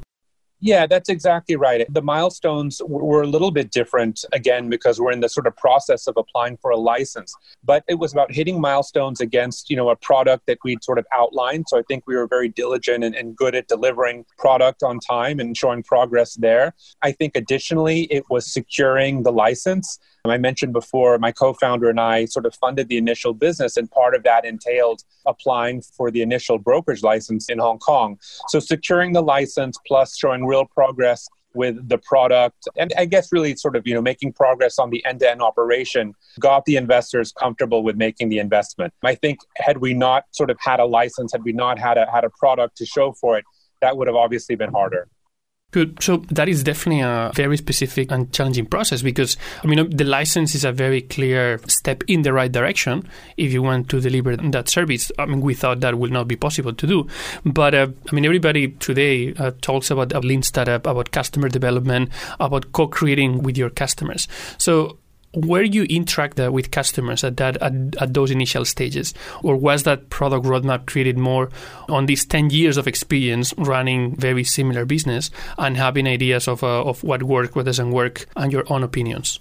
Yeah, 0.65 0.87
that's 0.87 1.09
exactly 1.09 1.57
right. 1.57 1.85
The 1.93 2.01
milestones 2.01 2.81
were 2.87 3.21
a 3.21 3.27
little 3.27 3.51
bit 3.51 3.69
different 3.69 4.23
again 4.31 4.69
because 4.69 4.97
we're 4.97 5.11
in 5.11 5.19
the 5.19 5.27
sort 5.27 5.45
of 5.45 5.57
process 5.57 6.07
of 6.07 6.15
applying 6.15 6.55
for 6.55 6.71
a 6.71 6.77
license. 6.77 7.35
But 7.65 7.83
it 7.89 7.95
was 7.95 8.13
about 8.13 8.31
hitting 8.31 8.61
milestones 8.61 9.19
against, 9.19 9.69
you 9.69 9.75
know, 9.75 9.89
a 9.89 9.97
product 9.97 10.45
that 10.45 10.59
we'd 10.63 10.81
sort 10.81 10.99
of 10.99 11.05
outlined. 11.11 11.65
So 11.67 11.77
I 11.77 11.81
think 11.89 12.05
we 12.07 12.15
were 12.15 12.27
very 12.27 12.47
diligent 12.47 13.03
and, 13.03 13.13
and 13.13 13.35
good 13.35 13.55
at 13.55 13.67
delivering 13.67 14.23
product 14.37 14.83
on 14.83 15.01
time 15.01 15.41
and 15.41 15.57
showing 15.57 15.83
progress 15.83 16.35
there. 16.35 16.73
I 17.01 17.11
think 17.11 17.35
additionally 17.35 18.03
it 18.03 18.23
was 18.29 18.49
securing 18.49 19.23
the 19.23 19.33
license 19.33 19.99
I 20.25 20.37
mentioned 20.37 20.71
before, 20.71 21.19
my 21.19 21.33
co 21.33 21.51
founder 21.51 21.89
and 21.89 21.99
I 21.99 22.23
sort 22.25 22.45
of 22.45 22.55
funded 22.55 22.87
the 22.87 22.95
initial 22.97 23.33
business, 23.33 23.75
and 23.75 23.91
part 23.91 24.15
of 24.15 24.23
that 24.23 24.45
entailed 24.45 25.03
applying 25.25 25.81
for 25.81 26.11
the 26.11 26.21
initial 26.21 26.57
brokerage 26.57 27.03
license 27.03 27.49
in 27.49 27.59
Hong 27.59 27.77
Kong. 27.77 28.17
So, 28.47 28.59
securing 28.59 29.11
the 29.11 29.21
license 29.21 29.77
plus 29.85 30.17
showing 30.17 30.45
real 30.45 30.63
progress 30.63 31.27
with 31.55 31.87
the 31.87 31.99
product 31.99 32.67
and 32.77 32.91
i 32.97 33.05
guess 33.05 33.31
really 33.31 33.55
sort 33.55 33.75
of 33.75 33.85
you 33.85 33.93
know 33.93 34.01
making 34.01 34.33
progress 34.33 34.79
on 34.79 34.89
the 34.89 35.05
end-to-end 35.05 35.39
operation 35.39 36.11
got 36.39 36.65
the 36.65 36.75
investors 36.75 37.31
comfortable 37.31 37.83
with 37.83 37.95
making 37.95 38.27
the 38.29 38.39
investment 38.39 38.91
i 39.03 39.13
think 39.13 39.37
had 39.57 39.77
we 39.77 39.93
not 39.93 40.23
sort 40.31 40.49
of 40.49 40.57
had 40.59 40.79
a 40.79 40.85
license 40.85 41.31
had 41.31 41.43
we 41.43 41.51
not 41.53 41.77
had 41.77 41.95
a 41.95 42.09
had 42.09 42.23
a 42.23 42.29
product 42.39 42.75
to 42.75 42.87
show 42.87 43.11
for 43.11 43.37
it 43.37 43.45
that 43.81 43.95
would 43.95 44.07
have 44.07 44.15
obviously 44.15 44.55
been 44.55 44.71
harder 44.71 45.07
Good. 45.73 46.03
So 46.03 46.17
that 46.29 46.47
is 46.47 46.61
definitely 46.61 47.01
a 47.01 47.31
very 47.33 47.57
specific 47.57 48.11
and 48.11 48.31
challenging 48.31 48.67
process 48.67 49.01
because, 49.01 49.37
I 49.63 49.67
mean, 49.67 49.89
the 49.89 50.03
license 50.03 50.53
is 50.53 50.63
a 50.63 50.71
very 50.71 51.01
clear 51.01 51.59
step 51.65 52.03
in 52.07 52.21
the 52.21 52.31
right 52.31 52.51
direction 52.51 53.09
if 53.37 53.51
you 53.51 53.63
want 53.63 53.89
to 53.89 53.99
deliver 53.99 54.37
that 54.37 54.69
service. 54.69 55.11
I 55.17 55.25
mean, 55.25 55.41
we 55.41 55.55
thought 55.55 55.79
that 55.79 55.97
would 55.97 56.11
not 56.11 56.27
be 56.27 56.35
possible 56.35 56.73
to 56.73 56.87
do. 56.87 57.07
But, 57.43 57.73
uh, 57.73 57.87
I 58.07 58.15
mean, 58.15 58.23
everybody 58.23 58.67
today 58.73 59.33
uh, 59.33 59.49
talks 59.61 59.89
about 59.89 60.13
a 60.13 60.19
lean 60.19 60.43
startup, 60.43 60.85
about 60.85 61.09
customer 61.09 61.49
development, 61.49 62.11
about 62.39 62.71
co 62.73 62.87
creating 62.87 63.41
with 63.41 63.57
your 63.57 63.71
customers. 63.71 64.27
So, 64.59 64.99
where 65.33 65.63
you 65.63 65.83
interact 65.83 66.37
with 66.37 66.71
customers 66.71 67.23
at 67.23 67.37
that 67.37 67.57
at, 67.57 67.73
at, 67.99 68.13
those 68.13 68.31
initial 68.31 68.65
stages? 68.65 69.13
Or 69.41 69.55
was 69.55 69.83
that 69.83 70.09
product 70.09 70.45
roadmap 70.45 70.85
created 70.85 71.17
more 71.17 71.49
on 71.89 72.05
these 72.05 72.25
10 72.25 72.49
years 72.49 72.77
of 72.77 72.87
experience 72.87 73.53
running 73.57 74.15
very 74.15 74.43
similar 74.43 74.85
business 74.85 75.31
and 75.57 75.77
having 75.77 76.07
ideas 76.07 76.47
of, 76.47 76.63
uh, 76.63 76.83
of 76.83 77.03
what 77.03 77.23
works 77.23 77.55
what 77.55 77.65
doesn't 77.65 77.91
work 77.91 78.25
and 78.35 78.51
your 78.51 78.63
own 78.71 78.83
opinions 78.83 79.39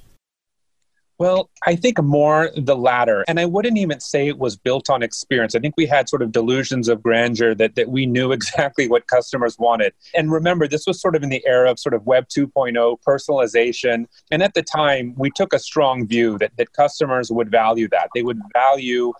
well, 1.18 1.50
I 1.66 1.76
think 1.76 2.02
more 2.02 2.50
the 2.56 2.76
latter. 2.76 3.24
And 3.28 3.38
I 3.38 3.46
wouldn't 3.46 3.78
even 3.78 4.00
say 4.00 4.28
it 4.28 4.38
was 4.38 4.56
built 4.56 4.90
on 4.90 5.02
experience. 5.02 5.54
I 5.54 5.60
think 5.60 5.74
we 5.76 5.86
had 5.86 6.08
sort 6.08 6.22
of 6.22 6.32
delusions 6.32 6.88
of 6.88 7.02
grandeur 7.02 7.54
that, 7.54 7.74
that 7.76 7.88
we 7.88 8.06
knew 8.06 8.32
exactly 8.38 8.88
what 8.88 9.06
customers 9.06 9.58
wanted. 9.58 9.92
And 10.14 10.32
remember, 10.32 10.66
this 10.66 10.86
was 10.86 11.00
sort 11.00 11.14
of 11.14 11.22
in 11.22 11.28
the 11.28 11.44
era 11.46 11.70
of 11.70 11.78
sort 11.78 11.94
of 11.94 12.04
Web 12.06 12.26
2.0, 12.28 12.96
personalization. 13.06 14.06
And 14.30 14.42
at 14.42 14.54
the 14.54 14.62
time, 14.62 15.14
we 15.16 15.30
took 15.30 15.52
a 15.52 15.58
strong 15.58 16.06
view 16.06 16.38
that, 16.38 16.52
that 16.56 16.72
customers 16.72 17.30
would 17.30 17.50
value 17.50 17.88
that. 17.90 18.08
They 18.14 18.22
would 18.22 18.40
value 18.52 19.12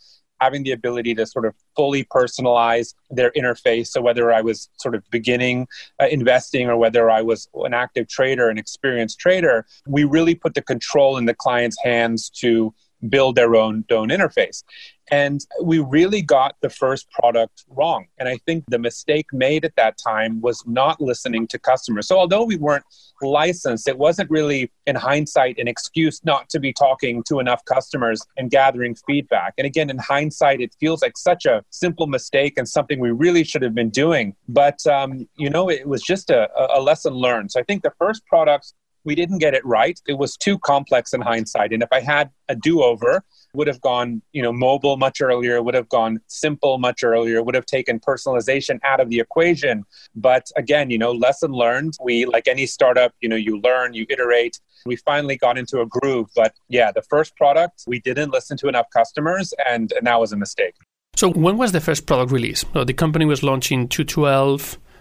having 0.43 0.63
the 0.65 0.73
ability 0.73 1.15
to 1.15 1.25
sort 1.35 1.47
of 1.47 1.55
fully 1.77 2.03
personalize 2.05 2.95
their 3.19 3.31
interface. 3.41 3.89
So 3.89 4.01
whether 4.01 4.33
I 4.33 4.41
was 4.41 4.69
sort 4.85 4.95
of 4.95 5.03
beginning 5.11 5.69
uh, 6.01 6.09
investing 6.19 6.69
or 6.69 6.77
whether 6.77 7.05
I 7.11 7.23
was 7.23 7.49
an 7.69 7.75
active 7.75 8.09
trader, 8.09 8.49
an 8.49 8.59
experienced 8.59 9.19
trader, 9.19 9.57
we 9.87 10.03
really 10.05 10.35
put 10.35 10.55
the 10.55 10.63
control 10.63 11.17
in 11.17 11.25
the 11.27 11.35
client's 11.35 11.79
hands 11.83 12.31
to 12.43 12.75
build 13.09 13.35
their 13.35 13.55
own, 13.57 13.85
own 13.91 14.09
interface. 14.09 14.63
And 15.11 15.45
we 15.63 15.79
really 15.81 16.23
got 16.23 16.57
the 16.63 16.71
first 16.71 17.11
product 17.11 17.65
wrong. 17.69 18.07
And 18.19 18.29
I 18.29 18.39
think 18.47 18.65
the 18.69 18.79
mistake 18.79 19.27
made 19.33 19.65
at 19.65 19.75
that 19.77 19.97
time 19.99 20.41
was 20.41 20.63
not 20.67 21.01
listening 21.01 21.47
to 21.49 21.59
customers. 21.59 22.09
So, 22.09 22.19
although 22.19 22.45
we 22.45 22.57
weren't 22.57 22.85
licensed, 23.21 23.89
it 23.89 23.99
wasn't 23.99 24.31
really, 24.31 24.71
in 24.87 24.97
hindsight, 24.97 25.59
an 25.59 25.69
excuse 25.69 26.25
not 26.25 26.49
to 26.51 26.61
be 26.61 26.73
talking 26.73 27.23
to 27.25 27.41
enough 27.41 27.65
customers 27.65 28.21
and 28.37 28.51
gathering 28.51 28.95
feedback. 29.07 29.55
And 29.59 29.67
again, 29.67 29.91
in 29.91 29.99
hindsight, 29.99 30.61
it 30.61 30.75
feels 30.79 31.03
like 31.03 31.17
such 31.17 31.47
a 31.47 31.65
simple 31.71 32.07
mistake 32.07 32.55
and 32.57 32.69
something 32.69 33.01
we 33.01 33.11
really 33.11 33.45
should 33.45 33.63
have 33.63 33.75
been 33.75 33.91
doing. 33.91 34.35
But, 34.49 34.87
um, 34.87 35.29
you 35.37 35.51
know, 35.51 35.69
it 35.69 35.87
was 35.87 36.03
just 36.03 36.31
a, 36.31 36.49
a 36.75 36.81
lesson 36.81 37.13
learned. 37.13 37.53
So, 37.53 37.61
I 37.61 37.65
think 37.65 37.83
the 37.83 37.93
first 37.99 38.25
products 38.27 38.75
we 39.05 39.15
didn't 39.15 39.39
get 39.39 39.55
it 39.55 39.65
right. 39.65 40.01
It 40.07 40.19
was 40.19 40.37
too 40.37 40.59
complex 40.59 41.13
in 41.13 41.21
hindsight. 41.21 41.73
And 41.73 41.83
if 41.83 41.89
I 41.93 42.01
had 42.01 42.31
a 42.49 42.55
do-over, 42.55 43.25
would 43.55 43.67
have 43.67 43.81
gone, 43.81 44.23
you 44.33 44.43
know, 44.43 44.53
mobile 44.53 44.97
much 44.97 45.21
earlier, 45.21 45.63
would 45.63 45.75
have 45.75 45.89
gone 45.89 46.21
simple 46.27 46.79
much 46.79 47.05
earlier, 47.05 47.43
would 47.43 47.55
have 47.55 47.67
taken 47.67 48.01
personalization 48.01 48.79
out 48.85 49.01
of 49.01 49.11
the 49.11 49.21
equation. 49.21 49.85
But 50.15 50.47
again, 50.57 50.91
you 50.91 50.99
know, 50.99 51.13
lesson 51.13 51.53
learned. 51.53 51.95
We 52.03 52.25
like 52.25 52.49
any 52.49 52.67
startup, 52.67 53.13
you 53.21 53.29
know, 53.29 53.37
you 53.37 53.61
learn, 53.61 53.93
you 53.93 54.07
iterate. 54.09 54.59
We 54.87 54.97
finally 54.97 55.37
got 55.37 55.59
into 55.59 55.81
a 55.81 55.87
groove. 55.87 56.29
But 56.35 56.55
yeah, 56.69 56.93
the 56.93 57.03
first 57.03 57.37
product, 57.37 57.85
we 57.87 58.01
didn't 58.01 58.31
listen 58.31 58.57
to 58.59 58.69
enough 58.69 58.87
customers 58.91 59.53
and, 59.69 59.93
and 59.93 60.07
that 60.07 60.19
was 60.19 60.33
a 60.33 60.37
mistake. 60.37 60.75
So 61.15 61.31
when 61.31 61.59
was 61.59 61.73
the 61.73 61.81
first 61.81 62.07
product 62.07 62.33
release? 62.33 62.65
So 62.73 62.85
the 62.85 62.95
company 62.95 63.27
was 63.27 63.43
launched 63.43 63.71
in 63.71 63.89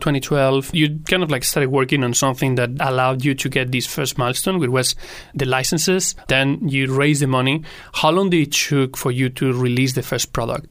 2012. 0.01 0.41
2012, 0.41 0.75
you 0.75 0.99
kind 1.05 1.23
of 1.23 1.31
like 1.31 1.43
started 1.43 1.69
working 1.69 2.03
on 2.03 2.13
something 2.13 2.55
that 2.55 2.69
allowed 2.79 3.23
you 3.23 3.33
to 3.35 3.49
get 3.49 3.71
this 3.71 3.85
first 3.85 4.17
milestone, 4.17 4.59
which 4.59 4.69
was 4.69 4.95
the 5.33 5.45
licenses. 5.45 6.15
Then 6.27 6.67
you 6.67 6.93
raised 6.93 7.21
the 7.21 7.27
money. 7.27 7.63
How 7.93 8.11
long 8.11 8.29
did 8.29 8.47
it 8.47 8.51
took 8.51 8.97
for 8.97 9.11
you 9.11 9.29
to 9.29 9.53
release 9.53 9.93
the 9.93 10.03
first 10.03 10.33
product? 10.33 10.67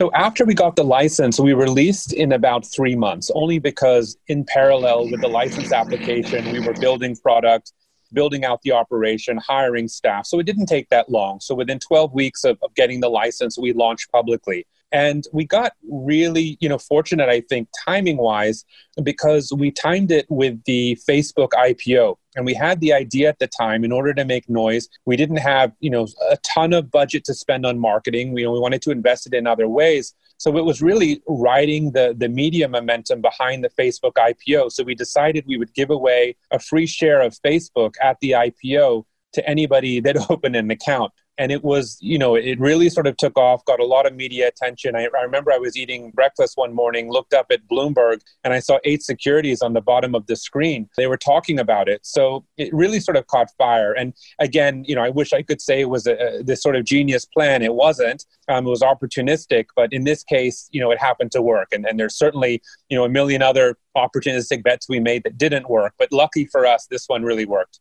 So 0.00 0.10
after 0.12 0.44
we 0.44 0.54
got 0.54 0.76
the 0.76 0.84
license, 0.84 1.40
we 1.40 1.54
released 1.54 2.12
in 2.12 2.32
about 2.32 2.66
three 2.66 2.94
months, 2.94 3.30
only 3.34 3.58
because 3.58 4.18
in 4.28 4.44
parallel 4.44 5.10
with 5.10 5.22
the 5.22 5.28
license 5.28 5.72
application, 5.72 6.52
we 6.52 6.60
were 6.60 6.74
building 6.74 7.16
product, 7.16 7.72
building 8.12 8.44
out 8.44 8.60
the 8.60 8.72
operation, 8.72 9.38
hiring 9.38 9.88
staff. 9.88 10.26
So 10.26 10.38
it 10.38 10.44
didn't 10.44 10.66
take 10.66 10.90
that 10.90 11.08
long. 11.08 11.40
So 11.40 11.54
within 11.54 11.78
12 11.78 12.12
weeks 12.12 12.44
of, 12.44 12.58
of 12.62 12.74
getting 12.74 13.00
the 13.00 13.08
license, 13.08 13.58
we 13.58 13.72
launched 13.72 14.12
publicly. 14.12 14.66
And 14.96 15.26
we 15.30 15.44
got 15.44 15.74
really, 15.86 16.56
you 16.58 16.70
know, 16.70 16.78
fortunate, 16.78 17.28
I 17.28 17.42
think, 17.42 17.68
timing 17.84 18.16
wise, 18.16 18.64
because 19.02 19.52
we 19.52 19.70
timed 19.70 20.10
it 20.10 20.24
with 20.30 20.64
the 20.64 20.98
Facebook 21.06 21.50
IPO. 21.50 22.16
And 22.34 22.46
we 22.46 22.54
had 22.54 22.80
the 22.80 22.94
idea 22.94 23.28
at 23.28 23.38
the 23.38 23.46
time 23.46 23.84
in 23.84 23.92
order 23.92 24.14
to 24.14 24.24
make 24.24 24.48
noise. 24.48 24.88
We 25.04 25.16
didn't 25.16 25.36
have, 25.36 25.72
you 25.80 25.90
know, 25.90 26.08
a 26.30 26.38
ton 26.38 26.72
of 26.72 26.90
budget 26.90 27.24
to 27.24 27.34
spend 27.34 27.66
on 27.66 27.78
marketing. 27.78 28.32
We, 28.32 28.40
you 28.40 28.46
know, 28.46 28.54
we 28.54 28.58
wanted 28.58 28.80
to 28.82 28.90
invest 28.90 29.26
it 29.26 29.34
in 29.34 29.46
other 29.46 29.68
ways. 29.68 30.14
So 30.38 30.56
it 30.56 30.64
was 30.64 30.80
really 30.80 31.20
riding 31.28 31.92
the, 31.92 32.14
the 32.16 32.30
media 32.30 32.66
momentum 32.66 33.20
behind 33.20 33.64
the 33.64 33.70
Facebook 33.78 34.12
IPO. 34.14 34.72
So 34.72 34.82
we 34.82 34.94
decided 34.94 35.44
we 35.46 35.58
would 35.58 35.74
give 35.74 35.90
away 35.90 36.36
a 36.50 36.58
free 36.58 36.86
share 36.86 37.20
of 37.20 37.36
Facebook 37.44 37.96
at 38.02 38.16
the 38.20 38.30
IPO 38.30 39.04
to 39.34 39.46
anybody 39.46 40.00
that 40.00 40.16
opened 40.30 40.56
an 40.56 40.70
account 40.70 41.12
and 41.38 41.52
it 41.52 41.62
was 41.62 41.98
you 42.00 42.18
know 42.18 42.34
it 42.34 42.58
really 42.58 42.88
sort 42.88 43.06
of 43.06 43.16
took 43.16 43.36
off 43.38 43.64
got 43.64 43.80
a 43.80 43.84
lot 43.84 44.06
of 44.06 44.14
media 44.14 44.48
attention. 44.48 44.96
I, 44.96 45.08
I, 45.16 45.22
remember 45.22 45.52
i 45.52 45.58
was 45.58 45.76
eating 45.76 46.10
breakfast 46.12 46.56
one 46.56 46.74
morning 46.74 47.10
looked 47.10 47.34
up 47.34 47.46
at 47.50 47.66
bloomberg 47.68 48.20
and 48.44 48.52
i 48.52 48.58
saw 48.58 48.78
eight 48.84 49.02
securities 49.02 49.62
on 49.62 49.72
the 49.72 49.80
bottom 49.80 50.14
of 50.14 50.26
the 50.26 50.36
screen. 50.36 50.88
They 50.96 51.06
were 51.06 51.16
talking 51.16 51.58
about 51.58 51.88
it. 51.88 52.04
So 52.04 52.44
it 52.56 52.72
really 52.72 53.00
sort 53.00 53.16
of 53.16 53.26
caught 53.26 53.50
fire. 53.58 53.92
And 53.92 54.14
again 54.38 54.84
you 54.86 54.94
know 54.94 55.02
i 55.02 55.10
wish 55.10 55.32
i 55.32 55.42
could 55.42 55.60
say 55.60 55.80
it 55.80 55.90
was 55.90 56.06
a, 56.06 56.42
this 56.44 56.62
sort 56.62 56.76
of 56.76 56.84
genius 56.84 57.24
plan. 57.24 57.62
It 57.62 57.74
wasn't. 57.74 58.24
Um, 58.48 58.66
it 58.66 58.70
was 58.70 58.82
opportunistic. 58.82 59.66
But 59.74 59.92
in 59.92 60.04
this 60.04 60.22
case 60.22 60.68
you 60.72 60.80
know 60.80 60.90
it 60.90 60.98
happened 60.98 61.32
to 61.32 61.42
work. 61.42 61.68
And, 61.72 61.86
and 61.86 61.98
there's 61.98 62.16
certainly 62.16 62.62
you 62.88 62.96
know 62.96 63.04
a 63.04 63.08
million 63.08 63.42
other 63.42 63.76
opportunistic 63.96 64.62
bets 64.62 64.88
we 64.88 65.00
made 65.00 65.24
that 65.24 65.38
didn't 65.38 65.68
work. 65.68 65.94
But 65.98 66.12
lucky 66.12 66.46
for 66.46 66.66
us 66.66 66.86
this 66.86 67.06
one 67.06 67.22
really 67.22 67.46
worked 67.46 67.80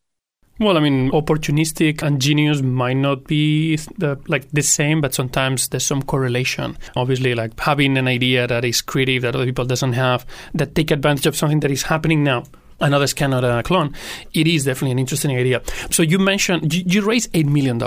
well, 0.59 0.77
I 0.77 0.79
mean, 0.79 1.11
opportunistic 1.11 2.01
and 2.01 2.21
genius 2.21 2.61
might 2.61 2.93
not 2.93 3.25
be 3.25 3.75
the, 3.97 4.19
like 4.27 4.49
the 4.51 4.61
same, 4.61 5.01
but 5.01 5.13
sometimes 5.13 5.67
there's 5.67 5.85
some 5.85 6.01
correlation. 6.01 6.77
Obviously, 6.95 7.35
like 7.35 7.59
having 7.59 7.97
an 7.97 8.07
idea 8.07 8.47
that 8.47 8.63
is 8.63 8.81
creative 8.81 9.23
that 9.23 9.35
other 9.35 9.45
people 9.45 9.65
doesn't 9.65 9.93
have, 9.93 10.25
that 10.53 10.73
take 10.75 10.91
advantage 10.91 11.25
of 11.25 11.35
something 11.35 11.59
that 11.59 11.71
is 11.71 11.83
happening 11.83 12.23
now 12.23 12.43
and 12.79 12.93
others 12.93 13.13
cannot 13.13 13.43
uh, 13.43 13.61
clone, 13.63 13.93
it 14.33 14.47
is 14.47 14.65
definitely 14.65 14.91
an 14.91 14.99
interesting 14.99 15.35
idea. 15.35 15.61
So 15.91 16.03
you 16.03 16.19
mentioned 16.19 16.73
you, 16.73 16.83
you 16.85 17.01
raised 17.01 17.31
$8 17.33 17.45
million 17.45 17.81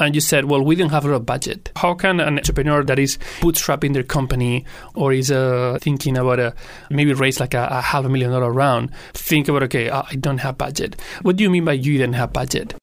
and 0.00 0.14
you 0.14 0.20
said, 0.20 0.46
well, 0.46 0.62
we 0.62 0.74
didn't 0.74 0.92
have 0.92 1.04
a 1.04 1.08
lot 1.08 1.16
of 1.16 1.26
budget. 1.26 1.70
How 1.76 1.94
can 1.94 2.20
an 2.20 2.38
entrepreneur 2.38 2.82
that 2.84 2.98
is 2.98 3.18
bootstrapping 3.40 3.92
their 3.92 4.02
company 4.02 4.64
or 4.94 5.12
is 5.12 5.30
uh, 5.30 5.78
thinking 5.80 6.16
about 6.16 6.40
a, 6.40 6.54
maybe 6.90 7.12
raise 7.12 7.40
like 7.40 7.54
a, 7.54 7.68
a 7.70 7.80
half 7.80 8.04
a 8.04 8.08
million 8.08 8.30
dollar 8.30 8.52
round 8.52 8.90
think 9.14 9.48
about, 9.48 9.62
okay, 9.64 9.90
I 9.90 10.14
don't 10.20 10.38
have 10.38 10.58
budget. 10.58 11.00
What 11.22 11.36
do 11.36 11.44
you 11.44 11.50
mean 11.50 11.64
by 11.64 11.72
you 11.72 11.98
didn't 11.98 12.14
have 12.14 12.32
budget? 12.32 12.74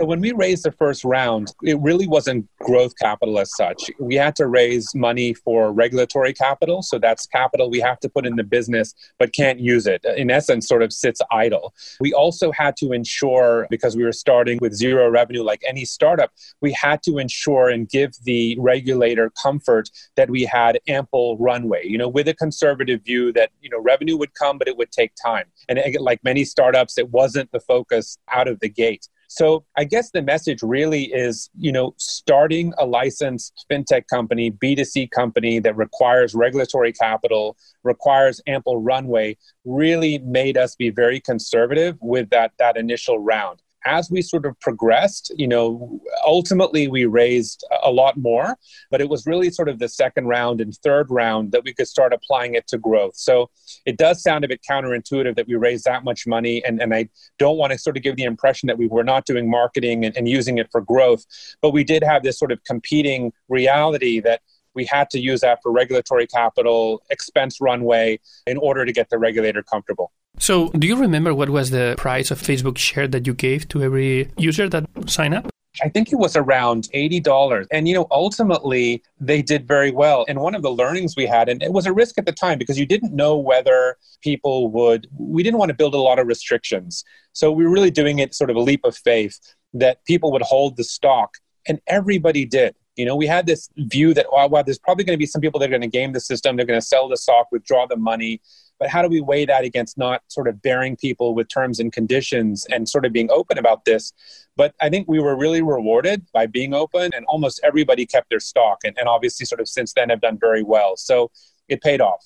So 0.00 0.06
when 0.06 0.20
we 0.20 0.30
raised 0.30 0.64
the 0.64 0.70
first 0.70 1.02
round, 1.02 1.52
it 1.64 1.76
really 1.80 2.06
wasn't 2.06 2.48
growth 2.60 2.96
capital 3.00 3.36
as 3.40 3.50
such. 3.56 3.90
We 3.98 4.14
had 4.14 4.36
to 4.36 4.46
raise 4.46 4.94
money 4.94 5.34
for 5.34 5.72
regulatory 5.72 6.32
capital. 6.32 6.82
So 6.82 7.00
that's 7.00 7.26
capital 7.26 7.68
we 7.68 7.80
have 7.80 7.98
to 8.00 8.08
put 8.08 8.24
in 8.24 8.36
the 8.36 8.44
business 8.44 8.94
but 9.18 9.32
can't 9.32 9.58
use 9.58 9.88
it. 9.88 10.04
In 10.16 10.30
essence, 10.30 10.68
sort 10.68 10.84
of 10.84 10.92
sits 10.92 11.20
idle. 11.32 11.74
We 11.98 12.12
also 12.12 12.52
had 12.52 12.76
to 12.76 12.92
ensure, 12.92 13.66
because 13.70 13.96
we 13.96 14.04
were 14.04 14.12
starting 14.12 14.60
with 14.60 14.72
zero 14.72 15.10
revenue 15.10 15.42
like 15.42 15.62
any 15.66 15.84
startup, 15.84 16.30
we 16.60 16.70
had 16.74 17.02
to 17.02 17.18
ensure 17.18 17.68
and 17.68 17.88
give 17.88 18.12
the 18.22 18.56
regulator 18.60 19.32
comfort 19.42 19.90
that 20.14 20.30
we 20.30 20.44
had 20.44 20.78
ample 20.86 21.36
runway, 21.38 21.84
you 21.84 21.98
know, 21.98 22.08
with 22.08 22.28
a 22.28 22.34
conservative 22.34 23.02
view 23.02 23.32
that, 23.32 23.50
you 23.60 23.68
know, 23.68 23.80
revenue 23.80 24.16
would 24.16 24.34
come, 24.34 24.58
but 24.58 24.68
it 24.68 24.76
would 24.76 24.92
take 24.92 25.10
time. 25.20 25.46
And 25.68 25.80
like 25.98 26.22
many 26.22 26.44
startups, 26.44 26.98
it 26.98 27.10
wasn't 27.10 27.50
the 27.50 27.58
focus 27.58 28.16
out 28.30 28.46
of 28.46 28.60
the 28.60 28.68
gate. 28.68 29.08
So 29.28 29.64
I 29.76 29.84
guess 29.84 30.10
the 30.10 30.22
message 30.22 30.62
really 30.62 31.04
is, 31.04 31.50
you 31.56 31.70
know, 31.70 31.94
starting 31.98 32.72
a 32.78 32.86
licensed 32.86 33.66
fintech 33.70 34.06
company, 34.08 34.50
B2C 34.50 35.10
company 35.10 35.58
that 35.60 35.76
requires 35.76 36.34
regulatory 36.34 36.92
capital, 36.92 37.56
requires 37.84 38.40
ample 38.46 38.80
runway, 38.80 39.36
really 39.66 40.18
made 40.18 40.56
us 40.56 40.74
be 40.74 40.88
very 40.88 41.20
conservative 41.20 41.96
with 42.00 42.30
that 42.30 42.52
that 42.58 42.78
initial 42.78 43.18
round 43.18 43.62
as 43.88 44.10
we 44.10 44.20
sort 44.20 44.44
of 44.44 44.58
progressed, 44.60 45.32
you 45.36 45.48
know, 45.48 46.00
ultimately 46.26 46.88
we 46.88 47.06
raised 47.06 47.64
a 47.82 47.90
lot 47.90 48.16
more, 48.16 48.56
but 48.90 49.00
it 49.00 49.08
was 49.08 49.26
really 49.26 49.50
sort 49.50 49.68
of 49.68 49.78
the 49.78 49.88
second 49.88 50.26
round 50.26 50.60
and 50.60 50.74
third 50.76 51.10
round 51.10 51.52
that 51.52 51.64
we 51.64 51.72
could 51.72 51.88
start 51.88 52.12
applying 52.12 52.54
it 52.54 52.66
to 52.68 52.76
growth. 52.76 53.16
So 53.16 53.50
it 53.86 53.96
does 53.96 54.22
sound 54.22 54.44
a 54.44 54.48
bit 54.48 54.60
counterintuitive 54.68 55.36
that 55.36 55.48
we 55.48 55.54
raised 55.54 55.86
that 55.86 56.04
much 56.04 56.26
money. 56.26 56.62
And, 56.64 56.82
and 56.82 56.94
I 56.94 57.08
don't 57.38 57.56
want 57.56 57.72
to 57.72 57.78
sort 57.78 57.96
of 57.96 58.02
give 58.02 58.16
the 58.16 58.24
impression 58.24 58.66
that 58.66 58.78
we 58.78 58.88
were 58.88 59.04
not 59.04 59.24
doing 59.24 59.50
marketing 59.50 60.04
and, 60.04 60.14
and 60.16 60.28
using 60.28 60.58
it 60.58 60.68
for 60.70 60.82
growth, 60.82 61.24
but 61.62 61.70
we 61.70 61.82
did 61.82 62.02
have 62.02 62.22
this 62.22 62.38
sort 62.38 62.52
of 62.52 62.62
competing 62.64 63.32
reality 63.48 64.20
that 64.20 64.42
we 64.74 64.84
had 64.84 65.10
to 65.10 65.18
use 65.18 65.40
that 65.40 65.60
for 65.62 65.72
regulatory 65.72 66.26
capital, 66.26 67.02
expense 67.10 67.60
runway 67.60 68.20
in 68.46 68.58
order 68.58 68.84
to 68.84 68.92
get 68.92 69.08
the 69.08 69.18
regulator 69.18 69.62
comfortable. 69.62 70.12
So, 70.38 70.68
do 70.70 70.86
you 70.86 70.96
remember 70.96 71.34
what 71.34 71.50
was 71.50 71.70
the 71.70 71.94
price 71.98 72.30
of 72.30 72.40
Facebook 72.40 72.78
share 72.78 73.08
that 73.08 73.26
you 73.26 73.34
gave 73.34 73.68
to 73.68 73.82
every 73.82 74.30
user 74.36 74.68
that 74.68 74.86
signed 75.06 75.34
up? 75.34 75.48
I 75.82 75.88
think 75.88 76.12
it 76.12 76.16
was 76.16 76.36
around 76.36 76.88
$80. 76.94 77.66
And, 77.72 77.86
you 77.86 77.94
know, 77.94 78.06
ultimately 78.10 79.02
they 79.20 79.42
did 79.42 79.66
very 79.66 79.90
well. 79.90 80.24
And 80.28 80.40
one 80.40 80.54
of 80.54 80.62
the 80.62 80.70
learnings 80.70 81.14
we 81.16 81.26
had, 81.26 81.48
and 81.48 81.62
it 81.62 81.72
was 81.72 81.86
a 81.86 81.92
risk 81.92 82.18
at 82.18 82.26
the 82.26 82.32
time 82.32 82.58
because 82.58 82.78
you 82.78 82.86
didn't 82.86 83.14
know 83.14 83.36
whether 83.36 83.96
people 84.22 84.70
would, 84.70 85.08
we 85.16 85.42
didn't 85.42 85.58
want 85.58 85.68
to 85.68 85.76
build 85.76 85.94
a 85.94 85.98
lot 85.98 86.18
of 86.18 86.26
restrictions. 86.26 87.04
So 87.32 87.52
we 87.52 87.64
were 87.64 87.70
really 87.70 87.90
doing 87.90 88.18
it 88.18 88.34
sort 88.34 88.50
of 88.50 88.56
a 88.56 88.60
leap 88.60 88.84
of 88.84 88.96
faith 88.96 89.38
that 89.74 90.04
people 90.04 90.32
would 90.32 90.42
hold 90.42 90.76
the 90.76 90.84
stock. 90.84 91.34
And 91.68 91.80
everybody 91.86 92.44
did. 92.44 92.74
You 92.96 93.04
know, 93.04 93.14
we 93.14 93.26
had 93.26 93.46
this 93.46 93.68
view 93.76 94.12
that, 94.14 94.26
oh, 94.32 94.48
wow, 94.48 94.62
there's 94.62 94.78
probably 94.78 95.04
going 95.04 95.16
to 95.16 95.18
be 95.18 95.26
some 95.26 95.40
people 95.40 95.60
that 95.60 95.66
are 95.66 95.70
going 95.70 95.82
to 95.82 95.86
game 95.86 96.12
the 96.12 96.20
system. 96.20 96.56
They're 96.56 96.66
going 96.66 96.80
to 96.80 96.86
sell 96.86 97.08
the 97.08 97.16
stock, 97.16 97.46
withdraw 97.52 97.86
the 97.86 97.96
money. 97.96 98.40
But 98.78 98.88
how 98.88 99.02
do 99.02 99.08
we 99.08 99.20
weigh 99.20 99.44
that 99.46 99.64
against 99.64 99.98
not 99.98 100.22
sort 100.28 100.48
of 100.48 100.62
bearing 100.62 100.96
people 100.96 101.34
with 101.34 101.48
terms 101.48 101.80
and 101.80 101.92
conditions 101.92 102.66
and 102.70 102.88
sort 102.88 103.04
of 103.04 103.12
being 103.12 103.30
open 103.30 103.58
about 103.58 103.84
this? 103.84 104.12
But 104.56 104.74
I 104.80 104.88
think 104.88 105.08
we 105.08 105.20
were 105.20 105.36
really 105.36 105.62
rewarded 105.62 106.26
by 106.32 106.46
being 106.46 106.74
open, 106.74 107.12
and 107.14 107.24
almost 107.26 107.60
everybody 107.64 108.06
kept 108.06 108.30
their 108.30 108.40
stock. 108.40 108.78
And, 108.84 108.96
and 108.98 109.08
obviously, 109.08 109.46
sort 109.46 109.60
of 109.60 109.68
since 109.68 109.92
then, 109.94 110.10
have 110.10 110.20
done 110.20 110.38
very 110.38 110.62
well. 110.62 110.96
So 110.96 111.30
it 111.68 111.82
paid 111.82 112.00
off. 112.00 112.24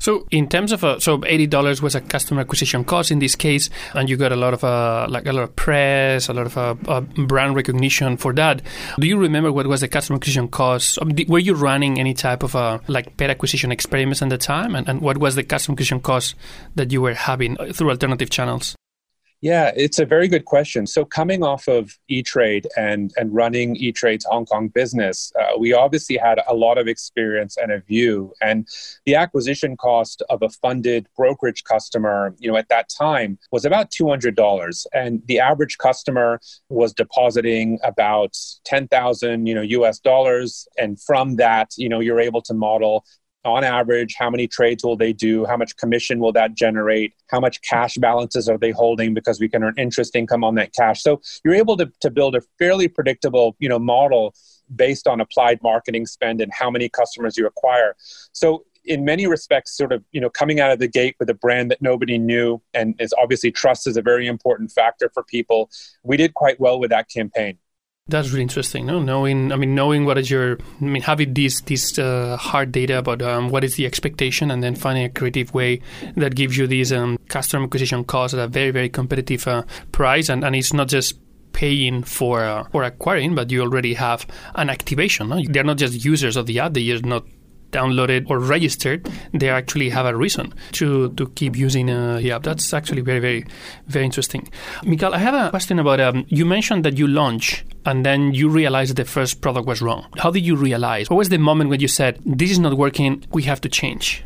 So 0.00 0.26
in 0.30 0.48
terms 0.48 0.72
of 0.72 0.82
a, 0.82 1.00
so 1.00 1.22
eighty 1.26 1.46
dollars 1.46 1.80
was 1.80 1.94
a 1.94 2.00
customer 2.00 2.40
acquisition 2.40 2.84
cost 2.84 3.10
in 3.10 3.20
this 3.20 3.36
case, 3.36 3.70
and 3.94 4.08
you 4.08 4.16
got 4.16 4.32
a 4.32 4.36
lot 4.36 4.54
of 4.54 4.64
uh, 4.64 5.06
like 5.08 5.26
a 5.26 5.32
lot 5.32 5.44
of 5.44 5.54
press, 5.54 6.28
a 6.28 6.32
lot 6.32 6.46
of 6.46 6.56
uh, 6.56 6.74
uh, 6.88 7.00
brand 7.00 7.54
recognition 7.54 8.16
for 8.16 8.32
that. 8.32 8.62
Do 8.98 9.06
you 9.06 9.18
remember 9.18 9.52
what 9.52 9.66
was 9.66 9.82
the 9.82 9.88
customer 9.88 10.16
acquisition 10.16 10.48
cost? 10.48 10.98
Mean, 11.04 11.26
were 11.28 11.38
you 11.38 11.54
running 11.54 12.00
any 12.00 12.14
type 12.14 12.42
of 12.42 12.56
uh, 12.56 12.78
like 12.88 13.16
paid 13.18 13.30
acquisition 13.30 13.70
experiments 13.70 14.22
at 14.22 14.30
the 14.30 14.38
time, 14.38 14.74
and, 14.74 14.88
and 14.88 15.00
what 15.00 15.18
was 15.18 15.34
the 15.34 15.44
customer 15.44 15.74
acquisition 15.74 16.00
cost 16.00 16.34
that 16.74 16.90
you 16.90 17.02
were 17.02 17.14
having 17.14 17.56
through 17.72 17.90
alternative 17.90 18.30
channels? 18.30 18.74
Yeah, 19.42 19.72
it's 19.74 19.98
a 19.98 20.04
very 20.04 20.28
good 20.28 20.44
question. 20.44 20.86
So, 20.86 21.02
coming 21.02 21.42
off 21.42 21.66
of 21.66 21.98
E 22.08 22.22
Trade 22.22 22.66
and, 22.76 23.10
and 23.16 23.34
running 23.34 23.74
E 23.76 23.90
Trade's 23.90 24.26
Hong 24.26 24.44
Kong 24.44 24.68
business, 24.68 25.32
uh, 25.40 25.56
we 25.58 25.72
obviously 25.72 26.18
had 26.18 26.40
a 26.46 26.54
lot 26.54 26.76
of 26.76 26.86
experience 26.86 27.56
and 27.56 27.72
a 27.72 27.80
view. 27.80 28.34
And 28.42 28.68
the 29.06 29.14
acquisition 29.14 29.78
cost 29.78 30.22
of 30.28 30.42
a 30.42 30.50
funded 30.50 31.06
brokerage 31.16 31.64
customer, 31.64 32.34
you 32.38 32.50
know, 32.50 32.58
at 32.58 32.68
that 32.68 32.90
time 32.90 33.38
was 33.50 33.64
about 33.64 33.90
$200. 33.90 34.86
And 34.92 35.22
the 35.26 35.40
average 35.40 35.78
customer 35.78 36.38
was 36.68 36.92
depositing 36.92 37.78
about 37.82 38.36
10,000, 38.66 39.46
you 39.46 39.54
know, 39.54 39.62
US 39.62 40.00
dollars. 40.00 40.68
And 40.76 41.00
from 41.00 41.36
that, 41.36 41.70
you 41.78 41.88
know, 41.88 42.00
you're 42.00 42.20
able 42.20 42.42
to 42.42 42.52
model 42.52 43.06
on 43.44 43.64
average, 43.64 44.16
how 44.18 44.28
many 44.28 44.46
trades 44.46 44.84
will 44.84 44.96
they 44.96 45.12
do? 45.12 45.44
How 45.46 45.56
much 45.56 45.76
commission 45.76 46.20
will 46.20 46.32
that 46.32 46.54
generate? 46.54 47.14
How 47.28 47.40
much 47.40 47.62
cash 47.62 47.96
balances 47.96 48.48
are 48.48 48.58
they 48.58 48.70
holding 48.70 49.14
because 49.14 49.40
we 49.40 49.48
can 49.48 49.62
earn 49.62 49.74
interest 49.78 50.14
income 50.14 50.44
on 50.44 50.54
that 50.56 50.74
cash? 50.74 51.02
So 51.02 51.20
you're 51.44 51.54
able 51.54 51.76
to, 51.78 51.90
to 52.00 52.10
build 52.10 52.36
a 52.36 52.42
fairly 52.58 52.88
predictable, 52.88 53.56
you 53.58 53.68
know, 53.68 53.78
model 53.78 54.34
based 54.74 55.08
on 55.08 55.20
applied 55.20 55.62
marketing 55.62 56.06
spend 56.06 56.40
and 56.40 56.52
how 56.52 56.70
many 56.70 56.88
customers 56.88 57.36
you 57.36 57.46
acquire. 57.46 57.96
So 58.32 58.64
in 58.84 59.04
many 59.04 59.26
respects, 59.26 59.76
sort 59.76 59.92
of, 59.92 60.04
you 60.12 60.20
know, 60.20 60.30
coming 60.30 60.60
out 60.60 60.70
of 60.70 60.78
the 60.78 60.88
gate 60.88 61.16
with 61.18 61.30
a 61.30 61.34
brand 61.34 61.70
that 61.70 61.82
nobody 61.82 62.18
knew 62.18 62.60
and 62.74 62.94
is 62.98 63.14
obviously 63.20 63.50
trust 63.50 63.86
is 63.86 63.96
a 63.96 64.02
very 64.02 64.26
important 64.26 64.70
factor 64.70 65.10
for 65.12 65.22
people. 65.22 65.70
We 66.02 66.16
did 66.16 66.34
quite 66.34 66.60
well 66.60 66.78
with 66.78 66.90
that 66.90 67.08
campaign. 67.08 67.58
That's 68.08 68.30
really 68.30 68.42
interesting. 68.42 68.86
No, 68.86 69.00
knowing, 69.00 69.52
I 69.52 69.56
mean, 69.56 69.76
knowing 69.76 70.04
what 70.04 70.18
is 70.18 70.28
your, 70.30 70.58
I 70.80 70.84
mean, 70.84 71.02
having 71.02 71.32
this 71.32 71.60
this 71.60 71.96
uh, 71.96 72.36
hard 72.36 72.72
data 72.72 72.98
about 72.98 73.22
um, 73.22 73.50
what 73.50 73.62
is 73.62 73.76
the 73.76 73.86
expectation, 73.86 74.50
and 74.50 74.62
then 74.62 74.74
finding 74.74 75.04
a 75.04 75.08
creative 75.08 75.54
way 75.54 75.80
that 76.16 76.34
gives 76.34 76.56
you 76.56 76.66
these 76.66 76.92
um, 76.92 77.18
customer 77.28 77.64
acquisition 77.64 78.02
costs 78.04 78.34
at 78.34 78.40
a 78.40 78.48
very 78.48 78.72
very 78.72 78.88
competitive 78.88 79.46
uh, 79.46 79.62
price, 79.92 80.28
and, 80.28 80.42
and 80.42 80.56
it's 80.56 80.72
not 80.72 80.88
just 80.88 81.20
paying 81.52 82.02
for 82.02 82.42
uh, 82.42 82.64
for 82.72 82.82
acquiring, 82.82 83.36
but 83.36 83.50
you 83.52 83.62
already 83.62 83.94
have 83.94 84.26
an 84.56 84.70
activation. 84.70 85.28
No? 85.28 85.40
They're 85.48 85.62
not 85.62 85.78
just 85.78 86.04
users 86.04 86.36
of 86.36 86.46
the 86.46 86.58
app; 86.58 86.74
they 86.74 86.90
are 86.90 87.00
not 87.02 87.24
downloaded 87.70 88.28
or 88.28 88.38
registered, 88.38 89.08
they 89.32 89.48
actually 89.48 89.90
have 89.90 90.06
a 90.06 90.16
reason 90.16 90.52
to, 90.72 91.10
to 91.14 91.28
keep 91.30 91.56
using 91.56 91.90
uh, 91.90 92.18
the 92.18 92.32
app. 92.32 92.42
That's 92.42 92.72
actually 92.72 93.02
very, 93.02 93.20
very, 93.20 93.46
very 93.86 94.04
interesting. 94.04 94.48
Mikhail, 94.84 95.14
I 95.14 95.18
have 95.18 95.34
a 95.34 95.50
question 95.50 95.78
about 95.78 96.00
um, 96.00 96.24
you 96.28 96.44
mentioned 96.44 96.84
that 96.84 96.98
you 96.98 97.06
launch 97.06 97.64
and 97.84 98.04
then 98.04 98.34
you 98.34 98.48
realized 98.48 98.96
the 98.96 99.04
first 99.04 99.40
product 99.40 99.66
was 99.66 99.80
wrong. 99.80 100.06
How 100.18 100.30
did 100.30 100.44
you 100.44 100.56
realize? 100.56 101.08
What 101.08 101.16
was 101.16 101.28
the 101.28 101.38
moment 101.38 101.70
when 101.70 101.80
you 101.80 101.88
said, 101.88 102.20
this 102.24 102.50
is 102.50 102.58
not 102.58 102.74
working, 102.74 103.24
we 103.30 103.42
have 103.44 103.60
to 103.62 103.68
change? 103.68 104.24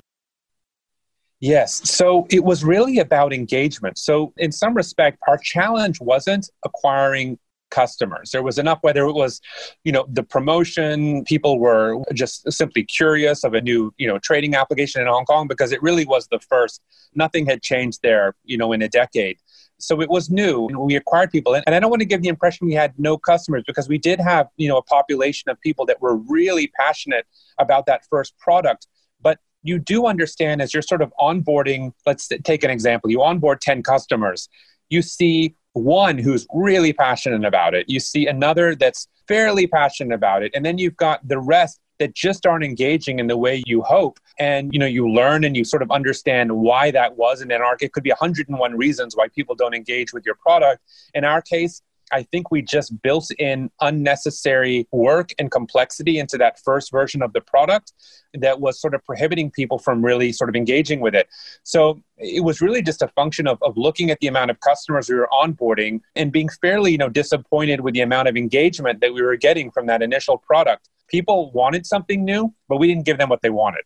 Yes. 1.40 1.88
So 1.88 2.26
it 2.30 2.42
was 2.42 2.64
really 2.64 2.98
about 2.98 3.32
engagement. 3.32 3.98
So, 3.98 4.32
in 4.38 4.50
some 4.50 4.74
respect, 4.74 5.18
our 5.28 5.36
challenge 5.36 6.00
wasn't 6.00 6.48
acquiring 6.64 7.38
customers. 7.70 8.30
There 8.30 8.42
was 8.42 8.58
enough, 8.58 8.78
whether 8.82 9.04
it 9.06 9.12
was, 9.12 9.40
you 9.84 9.92
know, 9.92 10.06
the 10.08 10.22
promotion, 10.22 11.24
people 11.24 11.58
were 11.58 12.02
just 12.12 12.50
simply 12.52 12.84
curious 12.84 13.44
of 13.44 13.54
a 13.54 13.60
new, 13.60 13.92
you 13.98 14.06
know, 14.06 14.18
trading 14.18 14.54
application 14.54 15.00
in 15.02 15.08
Hong 15.08 15.24
Kong 15.24 15.48
because 15.48 15.72
it 15.72 15.82
really 15.82 16.04
was 16.04 16.28
the 16.28 16.38
first. 16.38 16.82
Nothing 17.14 17.46
had 17.46 17.62
changed 17.62 18.00
there, 18.02 18.34
you 18.44 18.56
know, 18.56 18.72
in 18.72 18.82
a 18.82 18.88
decade. 18.88 19.38
So 19.78 20.00
it 20.00 20.08
was 20.08 20.30
new. 20.30 20.66
We 20.66 20.94
acquired 20.94 21.30
people. 21.30 21.54
And 21.54 21.74
I 21.74 21.80
don't 21.80 21.90
want 21.90 22.00
to 22.00 22.06
give 22.06 22.22
the 22.22 22.28
impression 22.28 22.66
we 22.66 22.74
had 22.74 22.94
no 22.98 23.18
customers 23.18 23.64
because 23.66 23.88
we 23.88 23.98
did 23.98 24.20
have, 24.20 24.48
you 24.56 24.68
know, 24.68 24.76
a 24.76 24.82
population 24.82 25.50
of 25.50 25.60
people 25.60 25.84
that 25.86 26.00
were 26.00 26.16
really 26.16 26.70
passionate 26.78 27.26
about 27.58 27.86
that 27.86 28.02
first 28.08 28.38
product. 28.38 28.86
But 29.20 29.40
you 29.62 29.78
do 29.78 30.06
understand 30.06 30.62
as 30.62 30.72
you're 30.72 30.82
sort 30.82 31.02
of 31.02 31.12
onboarding, 31.20 31.92
let's 32.06 32.28
take 32.44 32.62
an 32.62 32.70
example. 32.70 33.10
You 33.10 33.22
onboard 33.22 33.60
10 33.60 33.82
customers. 33.82 34.48
You 34.90 35.02
see 35.02 35.56
one 35.74 36.16
who's 36.16 36.46
really 36.54 36.92
passionate 36.92 37.44
about 37.44 37.74
it. 37.74 37.88
You 37.88 38.00
see 38.00 38.26
another 38.26 38.74
that's 38.74 39.08
fairly 39.28 39.66
passionate 39.66 40.14
about 40.14 40.42
it. 40.42 40.52
And 40.54 40.64
then 40.64 40.78
you've 40.78 40.96
got 40.96 41.26
the 41.26 41.38
rest 41.38 41.80
that 41.98 42.14
just 42.14 42.46
aren't 42.46 42.64
engaging 42.64 43.18
in 43.18 43.26
the 43.26 43.36
way 43.36 43.62
you 43.66 43.82
hope 43.82 44.18
and 44.38 44.72
you 44.72 44.78
know 44.78 44.86
you 44.86 45.08
learn 45.08 45.44
and 45.44 45.56
you 45.56 45.64
sort 45.64 45.82
of 45.82 45.90
understand 45.90 46.50
why 46.50 46.90
that 46.90 47.16
was 47.16 47.40
in 47.40 47.52
our 47.52 47.76
it 47.80 47.92
could 47.92 48.02
be 48.02 48.10
101 48.10 48.76
reasons 48.76 49.16
why 49.16 49.28
people 49.28 49.54
don't 49.54 49.74
engage 49.74 50.12
with 50.12 50.24
your 50.26 50.34
product 50.34 50.82
in 51.14 51.24
our 51.24 51.40
case 51.40 51.82
I 52.14 52.22
think 52.22 52.52
we 52.52 52.62
just 52.62 53.02
built 53.02 53.28
in 53.40 53.70
unnecessary 53.80 54.86
work 54.92 55.30
and 55.36 55.50
complexity 55.50 56.20
into 56.20 56.38
that 56.38 56.60
first 56.60 56.92
version 56.92 57.22
of 57.22 57.32
the 57.32 57.40
product 57.40 57.92
that 58.34 58.60
was 58.60 58.80
sort 58.80 58.94
of 58.94 59.04
prohibiting 59.04 59.50
people 59.50 59.80
from 59.80 60.04
really 60.04 60.30
sort 60.30 60.48
of 60.48 60.54
engaging 60.54 61.00
with 61.00 61.16
it. 61.16 61.26
So 61.64 62.00
it 62.16 62.44
was 62.44 62.60
really 62.60 62.82
just 62.82 63.02
a 63.02 63.08
function 63.08 63.48
of, 63.48 63.58
of 63.62 63.76
looking 63.76 64.12
at 64.12 64.20
the 64.20 64.28
amount 64.28 64.52
of 64.52 64.60
customers 64.60 65.08
we 65.08 65.16
were 65.16 65.28
onboarding 65.32 66.02
and 66.14 66.30
being 66.30 66.48
fairly, 66.60 66.92
you 66.92 66.98
know, 66.98 67.08
disappointed 67.08 67.80
with 67.80 67.94
the 67.94 68.02
amount 68.02 68.28
of 68.28 68.36
engagement 68.36 69.00
that 69.00 69.12
we 69.12 69.20
were 69.20 69.36
getting 69.36 69.72
from 69.72 69.86
that 69.86 70.00
initial 70.00 70.38
product. 70.38 70.88
People 71.08 71.50
wanted 71.50 71.84
something 71.84 72.24
new, 72.24 72.54
but 72.68 72.76
we 72.76 72.86
didn't 72.86 73.06
give 73.06 73.18
them 73.18 73.28
what 73.28 73.42
they 73.42 73.50
wanted. 73.50 73.82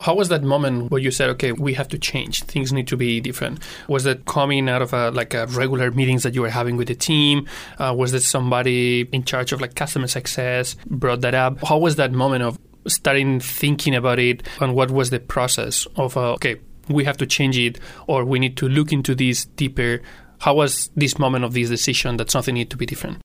How 0.00 0.14
was 0.14 0.30
that 0.30 0.42
moment 0.42 0.90
where 0.90 1.00
you 1.00 1.10
said, 1.10 1.28
"Okay, 1.30 1.52
we 1.52 1.74
have 1.74 1.88
to 1.88 1.98
change. 1.98 2.42
Things 2.44 2.72
need 2.72 2.88
to 2.88 2.96
be 2.96 3.20
different"? 3.20 3.60
Was 3.86 4.04
that 4.04 4.24
coming 4.24 4.66
out 4.66 4.80
of 4.80 4.94
a, 4.94 5.10
like 5.10 5.34
a 5.34 5.46
regular 5.48 5.90
meetings 5.90 6.22
that 6.22 6.34
you 6.34 6.40
were 6.40 6.48
having 6.48 6.78
with 6.78 6.88
the 6.88 6.94
team? 6.94 7.46
Uh, 7.78 7.94
was 7.94 8.14
it 8.14 8.22
somebody 8.22 9.06
in 9.12 9.24
charge 9.24 9.52
of 9.52 9.60
like 9.60 9.74
customer 9.74 10.06
success 10.06 10.74
brought 10.86 11.20
that 11.20 11.34
up? 11.34 11.62
How 11.62 11.76
was 11.76 11.96
that 11.96 12.12
moment 12.12 12.44
of 12.44 12.58
starting 12.86 13.40
thinking 13.40 13.94
about 13.94 14.18
it, 14.18 14.42
and 14.58 14.74
what 14.74 14.90
was 14.90 15.10
the 15.10 15.20
process 15.20 15.86
of 15.96 16.16
uh, 16.16 16.32
okay, 16.32 16.56
we 16.88 17.04
have 17.04 17.18
to 17.18 17.26
change 17.26 17.58
it, 17.58 17.78
or 18.06 18.24
we 18.24 18.38
need 18.38 18.56
to 18.56 18.68
look 18.70 18.92
into 18.92 19.14
this 19.14 19.44
deeper? 19.44 20.00
How 20.38 20.54
was 20.54 20.88
this 20.96 21.18
moment 21.18 21.44
of 21.44 21.52
this 21.52 21.68
decision 21.68 22.16
that 22.16 22.30
something 22.30 22.54
need 22.54 22.70
to 22.70 22.78
be 22.78 22.86
different? 22.86 23.20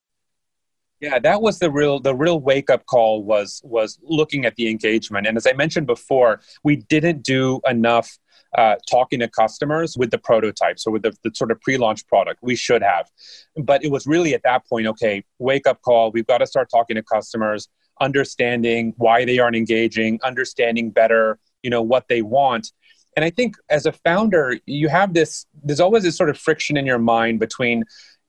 Yeah, 1.02 1.20
that 1.20 1.42
was 1.42 1.60
the 1.60 1.70
real 1.70 2.00
the 2.00 2.16
real 2.16 2.40
wake 2.40 2.70
up 2.70 2.86
call 2.86 3.24
was 3.24 3.62
was 3.64 4.00
looking 4.02 4.46
at 4.46 4.56
the 4.56 4.70
engagement. 4.70 5.28
And 5.28 5.38
as 5.38 5.46
I 5.46 5.54
mentioned 5.54 5.88
before, 5.88 6.40
we 6.64 6.78
didn't 6.78 7.22
do 7.22 7.60
enough 7.68 8.18
uh, 8.58 8.76
talking 8.90 9.20
to 9.20 9.28
customers 9.28 9.98
with 9.98 10.12
the 10.12 10.18
prototype, 10.18 10.78
or 10.88 10.94
with 10.94 11.02
the, 11.04 11.14
the 11.24 11.32
sort 11.34 11.52
of 11.52 11.60
pre-launch 11.60 12.08
product. 12.08 12.40
We 12.42 12.56
should 12.56 12.82
have, 12.82 13.12
but 13.58 13.84
it 13.84 13.92
was 13.92 14.08
really 14.08 14.34
at 14.34 14.44
that 14.44 14.66
point, 14.66 14.88
okay, 14.88 15.26
wake 15.40 15.68
up 15.68 15.82
call. 15.82 16.12
We've 16.12 16.26
got 16.26 16.38
to 16.38 16.48
start 16.48 16.70
talking 16.70 16.96
to 16.96 17.04
customers, 17.04 17.68
understanding 18.00 18.94
why 18.96 19.26
they 19.26 19.40
aren't 19.40 19.58
engaging, 19.58 20.20
understanding 20.24 20.92
better, 20.92 21.38
you 21.64 21.70
know, 21.70 21.82
what 21.82 22.08
they 22.08 22.22
want. 22.22 22.72
And 23.18 23.26
I 23.26 23.30
think 23.30 23.56
as 23.70 23.86
a 23.86 23.92
founder, 23.92 24.58
you 24.66 24.90
have 24.90 25.14
this. 25.14 25.46
There's 25.64 25.80
always 25.80 26.04
this 26.04 26.18
sort 26.18 26.30
of 26.30 26.38
friction 26.38 26.78
in 26.78 26.86
your 26.86 27.00
mind 27.00 27.40
between 27.40 27.84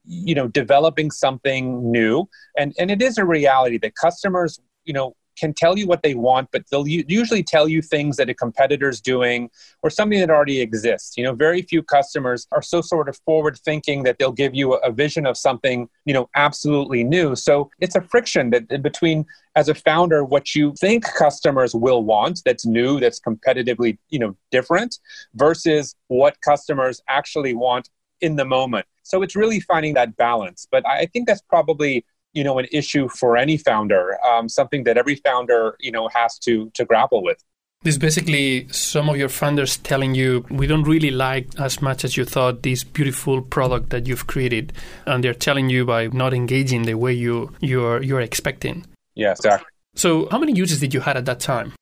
you 0.06 0.34
know 0.34 0.48
developing 0.48 1.10
something 1.10 1.90
new. 1.90 2.28
And 2.56 2.74
and 2.78 2.90
it 2.90 3.02
is 3.02 3.18
a 3.18 3.24
reality 3.24 3.78
that 3.78 3.94
customers 3.94 4.60
you 4.84 4.92
know 4.92 5.16
can 5.36 5.52
tell 5.52 5.76
you 5.78 5.86
what 5.86 6.02
they 6.02 6.14
want 6.14 6.48
but 6.50 6.64
they'll 6.70 6.88
usually 6.88 7.42
tell 7.42 7.68
you 7.68 7.82
things 7.82 8.16
that 8.16 8.30
a 8.30 8.34
competitor's 8.34 9.02
doing 9.02 9.50
or 9.82 9.90
something 9.90 10.18
that 10.18 10.30
already 10.30 10.60
exists. 10.60 11.16
You 11.16 11.24
know 11.24 11.34
very 11.34 11.62
few 11.62 11.82
customers 11.82 12.46
are 12.52 12.62
so 12.62 12.80
sort 12.80 13.08
of 13.08 13.18
forward 13.24 13.58
thinking 13.58 14.02
that 14.04 14.18
they'll 14.18 14.32
give 14.32 14.54
you 14.54 14.74
a 14.74 14.90
vision 14.90 15.26
of 15.26 15.36
something 15.36 15.88
you 16.04 16.14
know 16.14 16.28
absolutely 16.34 17.04
new. 17.04 17.36
So 17.36 17.70
it's 17.80 17.96
a 17.96 18.00
friction 18.00 18.50
that 18.50 18.82
between 18.82 19.26
as 19.54 19.68
a 19.68 19.74
founder 19.74 20.24
what 20.24 20.54
you 20.54 20.74
think 20.78 21.04
customers 21.14 21.74
will 21.74 22.02
want 22.02 22.42
that's 22.44 22.66
new 22.66 23.00
that's 23.00 23.20
competitively 23.20 23.98
you 24.08 24.18
know 24.18 24.36
different 24.50 24.98
versus 25.34 25.94
what 26.08 26.40
customers 26.40 27.02
actually 27.08 27.54
want 27.54 27.90
in 28.20 28.36
the 28.36 28.44
moment 28.44 28.86
so 29.06 29.22
it's 29.22 29.36
really 29.36 29.60
finding 29.60 29.94
that 29.94 30.16
balance. 30.16 30.66
But 30.70 30.86
I 30.86 31.06
think 31.06 31.26
that's 31.28 31.42
probably 31.42 32.04
you 32.32 32.44
know 32.44 32.58
an 32.58 32.66
issue 32.72 33.08
for 33.08 33.36
any 33.36 33.56
founder, 33.56 34.18
um, 34.24 34.48
something 34.48 34.84
that 34.84 34.98
every 34.98 35.16
founder 35.16 35.76
you 35.80 35.92
know 35.92 36.08
has 36.08 36.38
to 36.40 36.70
to 36.74 36.84
grapple 36.84 37.22
with. 37.22 37.42
This 37.82 37.98
basically 37.98 38.66
some 38.72 39.08
of 39.08 39.16
your 39.16 39.28
founders 39.28 39.76
telling 39.76 40.14
you 40.14 40.44
we 40.50 40.66
don't 40.66 40.82
really 40.82 41.10
like 41.10 41.46
as 41.60 41.80
much 41.80 42.04
as 42.04 42.16
you 42.16 42.24
thought 42.24 42.62
this 42.62 42.82
beautiful 42.82 43.42
product 43.42 43.90
that 43.90 44.06
you've 44.08 44.26
created, 44.26 44.72
and 45.06 45.22
they're 45.22 45.34
telling 45.34 45.70
you 45.70 45.84
by 45.84 46.08
not 46.08 46.34
engaging 46.34 46.82
the 46.82 46.94
way 46.94 47.12
you 47.12 47.54
you're 47.60 48.02
you're 48.02 48.20
expecting. 48.20 48.84
Yeah, 49.14 49.32
exactly. 49.32 49.68
So, 49.94 50.28
how 50.30 50.38
many 50.38 50.52
users 50.52 50.80
did 50.80 50.92
you 50.92 51.00
had 51.00 51.16
at 51.16 51.24
that 51.26 51.40
time? 51.40 51.72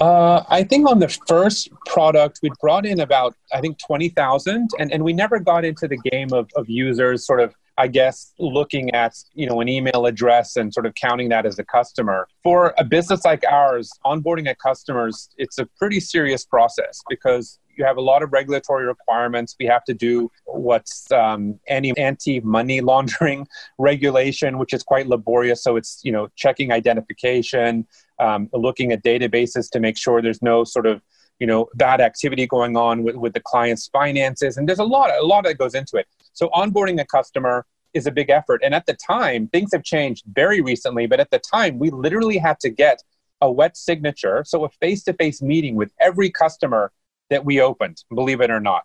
Uh, 0.00 0.42
I 0.48 0.64
think 0.64 0.88
on 0.88 0.98
the 0.98 1.08
first 1.28 1.68
product, 1.86 2.40
we 2.42 2.50
brought 2.60 2.84
in 2.84 3.00
about, 3.00 3.34
I 3.52 3.60
think, 3.60 3.78
20,000. 3.78 4.70
And, 4.78 4.92
and 4.92 5.04
we 5.04 5.12
never 5.12 5.38
got 5.38 5.64
into 5.64 5.86
the 5.86 5.98
game 6.10 6.32
of, 6.32 6.50
of 6.56 6.68
users 6.68 7.26
sort 7.26 7.40
of 7.40 7.54
I 7.76 7.88
guess 7.88 8.32
looking 8.38 8.94
at 8.94 9.16
you 9.34 9.48
know 9.48 9.60
an 9.60 9.68
email 9.68 10.06
address 10.06 10.56
and 10.56 10.72
sort 10.72 10.86
of 10.86 10.94
counting 10.94 11.28
that 11.30 11.44
as 11.46 11.58
a 11.58 11.64
customer. 11.64 12.28
For 12.42 12.74
a 12.78 12.84
business 12.84 13.24
like 13.24 13.42
ours, 13.50 13.90
onboarding 14.04 14.48
a 14.48 14.54
customers 14.54 15.30
it's 15.38 15.58
a 15.58 15.66
pretty 15.78 16.00
serious 16.00 16.44
process 16.44 17.02
because 17.08 17.58
you 17.76 17.84
have 17.84 17.96
a 17.96 18.00
lot 18.00 18.22
of 18.22 18.32
regulatory 18.32 18.86
requirements. 18.86 19.56
We 19.58 19.66
have 19.66 19.82
to 19.84 19.94
do 19.94 20.30
what's 20.44 21.10
um, 21.10 21.58
any 21.66 21.96
anti-money 21.98 22.80
laundering 22.92 23.48
regulation, 23.78 24.58
which 24.58 24.72
is 24.72 24.84
quite 24.84 25.08
laborious. 25.08 25.62
So 25.62 25.76
it's 25.76 26.00
you 26.04 26.12
know 26.12 26.28
checking 26.36 26.70
identification, 26.70 27.86
um, 28.18 28.48
looking 28.52 28.92
at 28.92 29.02
databases 29.02 29.70
to 29.70 29.80
make 29.80 29.96
sure 29.96 30.22
there's 30.22 30.42
no 30.42 30.64
sort 30.64 30.86
of 30.86 31.02
you 31.38 31.46
know 31.46 31.68
bad 31.74 32.00
activity 32.00 32.46
going 32.46 32.76
on 32.76 33.02
with, 33.02 33.16
with 33.16 33.34
the 33.34 33.40
client's 33.40 33.88
finances 33.88 34.56
and 34.56 34.68
there's 34.68 34.78
a 34.78 34.84
lot 34.84 35.10
a 35.10 35.26
lot 35.26 35.44
that 35.44 35.58
goes 35.58 35.74
into 35.74 35.96
it 35.96 36.06
so 36.32 36.48
onboarding 36.50 37.00
a 37.00 37.04
customer 37.04 37.66
is 37.92 38.06
a 38.06 38.10
big 38.10 38.30
effort 38.30 38.60
and 38.64 38.74
at 38.74 38.86
the 38.86 38.94
time 38.94 39.48
things 39.48 39.70
have 39.72 39.82
changed 39.82 40.24
very 40.32 40.60
recently 40.60 41.06
but 41.06 41.20
at 41.20 41.30
the 41.30 41.38
time 41.38 41.78
we 41.78 41.90
literally 41.90 42.38
had 42.38 42.58
to 42.60 42.70
get 42.70 43.02
a 43.40 43.50
wet 43.50 43.76
signature 43.76 44.44
so 44.46 44.64
a 44.64 44.68
face-to-face 44.68 45.42
meeting 45.42 45.74
with 45.74 45.90
every 46.00 46.30
customer 46.30 46.92
that 47.30 47.44
we 47.44 47.60
opened 47.60 48.04
believe 48.14 48.40
it 48.40 48.50
or 48.50 48.60
not 48.60 48.84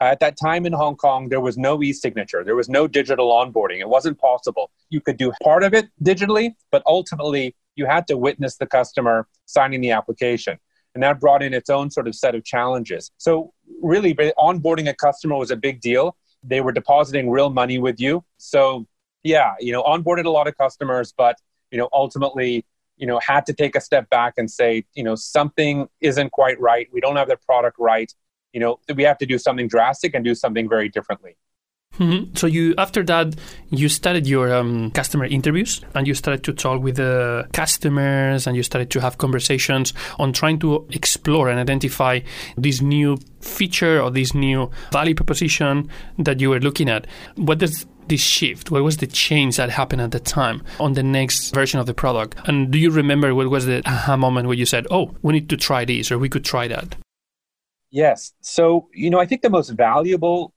at 0.00 0.20
that 0.20 0.36
time 0.36 0.66
in 0.66 0.72
Hong 0.72 0.96
Kong, 0.96 1.30
there 1.30 1.40
was 1.40 1.56
no 1.56 1.82
e 1.82 1.92
signature. 1.92 2.44
There 2.44 2.54
was 2.54 2.68
no 2.68 2.86
digital 2.86 3.30
onboarding. 3.30 3.80
It 3.80 3.88
wasn't 3.88 4.18
possible. 4.18 4.70
You 4.90 5.00
could 5.00 5.16
do 5.16 5.32
part 5.42 5.62
of 5.62 5.72
it 5.72 5.88
digitally, 6.02 6.54
but 6.70 6.82
ultimately, 6.86 7.54
you 7.76 7.86
had 7.86 8.06
to 8.08 8.16
witness 8.16 8.56
the 8.56 8.66
customer 8.66 9.28
signing 9.46 9.80
the 9.80 9.92
application 9.92 10.58
and 10.96 11.02
that 11.02 11.20
brought 11.20 11.42
in 11.42 11.52
its 11.52 11.68
own 11.68 11.90
sort 11.90 12.08
of 12.08 12.14
set 12.14 12.34
of 12.34 12.42
challenges. 12.42 13.12
So, 13.18 13.52
really, 13.82 14.14
onboarding 14.14 14.88
a 14.88 14.94
customer 14.94 15.36
was 15.36 15.50
a 15.50 15.56
big 15.56 15.82
deal. 15.82 16.16
They 16.42 16.62
were 16.62 16.72
depositing 16.72 17.28
real 17.28 17.50
money 17.50 17.78
with 17.78 18.00
you. 18.00 18.24
So, 18.38 18.86
yeah, 19.22 19.52
you 19.60 19.72
know, 19.72 19.82
onboarded 19.82 20.24
a 20.24 20.30
lot 20.30 20.48
of 20.48 20.56
customers, 20.56 21.12
but, 21.14 21.36
you 21.70 21.76
know, 21.76 21.90
ultimately, 21.92 22.64
you 22.96 23.06
know, 23.06 23.20
had 23.22 23.44
to 23.44 23.52
take 23.52 23.76
a 23.76 23.80
step 23.80 24.08
back 24.08 24.34
and 24.38 24.50
say, 24.50 24.86
you 24.94 25.04
know, 25.04 25.14
something 25.16 25.86
isn't 26.00 26.32
quite 26.32 26.58
right. 26.58 26.88
We 26.94 27.02
don't 27.02 27.16
have 27.16 27.28
the 27.28 27.36
product 27.36 27.76
right. 27.78 28.10
You 28.54 28.60
know, 28.60 28.80
we 28.94 29.02
have 29.02 29.18
to 29.18 29.26
do 29.26 29.36
something 29.36 29.68
drastic 29.68 30.14
and 30.14 30.24
do 30.24 30.34
something 30.34 30.66
very 30.66 30.88
differently. 30.88 31.36
Mm-hmm. 31.98 32.34
So 32.36 32.46
you 32.46 32.74
after 32.78 33.02
that 33.04 33.34
you 33.70 33.88
started 33.88 34.26
your 34.26 34.54
um, 34.54 34.90
customer 34.90 35.24
interviews 35.24 35.80
and 35.94 36.06
you 36.06 36.14
started 36.14 36.44
to 36.44 36.52
talk 36.52 36.82
with 36.82 36.96
the 36.96 37.48
customers 37.52 38.46
and 38.46 38.56
you 38.56 38.62
started 38.62 38.90
to 38.90 39.00
have 39.00 39.18
conversations 39.18 39.94
on 40.18 40.32
trying 40.32 40.58
to 40.60 40.86
explore 40.90 41.48
and 41.48 41.58
identify 41.58 42.20
this 42.56 42.80
new 42.80 43.16
feature 43.40 44.00
or 44.00 44.10
this 44.10 44.34
new 44.34 44.70
value 44.92 45.14
proposition 45.14 45.90
that 46.18 46.40
you 46.40 46.50
were 46.50 46.60
looking 46.60 46.88
at. 46.88 47.06
What 47.36 47.58
does 47.58 47.86
this 48.08 48.20
shift? 48.20 48.70
What 48.70 48.82
was 48.82 48.98
the 48.98 49.06
change 49.06 49.56
that 49.56 49.70
happened 49.70 50.02
at 50.02 50.12
the 50.12 50.20
time 50.20 50.62
on 50.78 50.92
the 50.92 51.02
next 51.02 51.54
version 51.54 51.80
of 51.80 51.86
the 51.86 51.94
product? 51.94 52.36
And 52.44 52.70
do 52.70 52.78
you 52.78 52.90
remember 52.90 53.34
what 53.34 53.50
was 53.50 53.66
the 53.66 53.82
aha 53.86 54.16
moment 54.16 54.46
where 54.46 54.56
you 54.56 54.66
said, 54.66 54.86
"Oh, 54.90 55.14
we 55.22 55.32
need 55.32 55.48
to 55.50 55.56
try 55.56 55.84
this 55.84 56.12
or 56.12 56.18
we 56.18 56.28
could 56.28 56.44
try 56.44 56.68
that"? 56.68 56.96
Yes. 57.90 58.32
So, 58.40 58.88
you 58.92 59.10
know, 59.10 59.20
I 59.20 59.26
think 59.26 59.42
the 59.42 59.50
most 59.50 59.70
valuable 59.70 60.52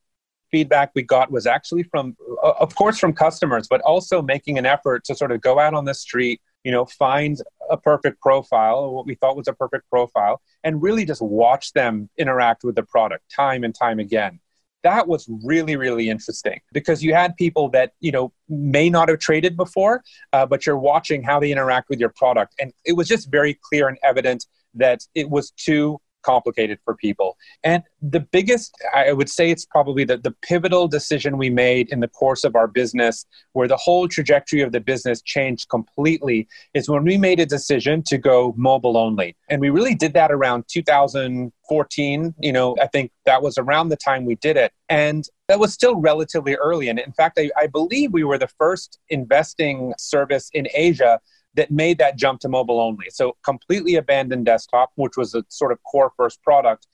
feedback 0.50 0.90
we 0.94 1.02
got 1.02 1.30
was 1.30 1.46
actually 1.46 1.82
from, 1.84 2.16
uh, 2.42 2.52
of 2.60 2.74
course, 2.74 2.98
from 2.98 3.12
customers, 3.12 3.68
but 3.68 3.80
also 3.82 4.22
making 4.22 4.58
an 4.58 4.66
effort 4.66 5.04
to 5.04 5.14
sort 5.14 5.32
of 5.32 5.40
go 5.40 5.58
out 5.58 5.74
on 5.74 5.84
the 5.84 5.94
street, 5.94 6.40
you 6.64 6.72
know, 6.72 6.84
find 6.84 7.38
a 7.70 7.76
perfect 7.76 8.20
profile, 8.20 8.92
what 8.92 9.06
we 9.06 9.14
thought 9.14 9.36
was 9.36 9.48
a 9.48 9.52
perfect 9.52 9.88
profile, 9.88 10.40
and 10.64 10.82
really 10.82 11.04
just 11.04 11.22
watch 11.22 11.72
them 11.72 12.08
interact 12.18 12.64
with 12.64 12.74
the 12.74 12.82
product 12.82 13.24
time 13.34 13.64
and 13.64 13.74
time 13.74 13.98
again. 13.98 14.40
That 14.82 15.06
was 15.06 15.28
really, 15.44 15.76
really 15.76 16.08
interesting 16.08 16.60
because 16.72 17.02
you 17.02 17.14
had 17.14 17.36
people 17.36 17.68
that, 17.70 17.92
you 18.00 18.12
know, 18.12 18.32
may 18.48 18.88
not 18.88 19.10
have 19.10 19.18
traded 19.18 19.56
before, 19.56 20.02
uh, 20.32 20.46
but 20.46 20.64
you're 20.64 20.78
watching 20.78 21.22
how 21.22 21.38
they 21.38 21.52
interact 21.52 21.90
with 21.90 22.00
your 22.00 22.08
product. 22.08 22.54
And 22.58 22.72
it 22.86 22.94
was 22.94 23.06
just 23.06 23.30
very 23.30 23.58
clear 23.62 23.88
and 23.88 23.98
evident 24.02 24.46
that 24.74 25.02
it 25.14 25.28
was 25.28 25.50
too 25.50 26.00
complicated 26.22 26.78
for 26.84 26.94
people. 26.94 27.36
And 27.64 27.82
the 28.02 28.20
biggest, 28.20 28.74
I 28.94 29.12
would 29.12 29.28
say 29.28 29.50
it's 29.50 29.64
probably 29.64 30.04
the, 30.04 30.16
the 30.16 30.34
pivotal 30.42 30.88
decision 30.88 31.38
we 31.38 31.50
made 31.50 31.90
in 31.90 32.00
the 32.00 32.08
course 32.08 32.44
of 32.44 32.56
our 32.56 32.66
business, 32.66 33.26
where 33.52 33.68
the 33.68 33.76
whole 33.76 34.08
trajectory 34.08 34.60
of 34.60 34.72
the 34.72 34.80
business 34.80 35.22
changed 35.22 35.68
completely, 35.68 36.48
is 36.74 36.88
when 36.88 37.04
we 37.04 37.16
made 37.16 37.40
a 37.40 37.46
decision 37.46 38.02
to 38.04 38.18
go 38.18 38.54
mobile 38.56 38.96
only. 38.96 39.36
And 39.48 39.60
we 39.60 39.70
really 39.70 39.94
did 39.94 40.14
that 40.14 40.30
around 40.30 40.64
2014. 40.68 42.34
You 42.38 42.52
know, 42.52 42.76
I 42.80 42.86
think 42.86 43.12
that 43.26 43.42
was 43.42 43.58
around 43.58 43.88
the 43.88 43.96
time 43.96 44.24
we 44.24 44.36
did 44.36 44.56
it. 44.56 44.72
And 44.88 45.24
that 45.48 45.58
was 45.58 45.72
still 45.72 45.96
relatively 45.96 46.54
early. 46.56 46.88
And 46.88 46.98
in 46.98 47.12
fact, 47.12 47.38
I, 47.38 47.50
I 47.56 47.66
believe 47.66 48.12
we 48.12 48.24
were 48.24 48.38
the 48.38 48.48
first 48.58 48.98
investing 49.08 49.94
service 49.98 50.50
in 50.52 50.68
Asia 50.74 51.20
that 51.54 51.70
made 51.70 51.98
that 51.98 52.16
jump 52.16 52.40
to 52.40 52.48
mobile 52.48 52.80
only. 52.80 53.06
So 53.10 53.36
completely 53.44 53.96
abandoned 53.96 54.46
desktop, 54.46 54.92
which 54.94 55.16
was 55.16 55.34
a 55.34 55.44
sort 55.48 55.72
of 55.72 55.82
core 55.82 56.12
first 56.16 56.42
product, 56.42 56.86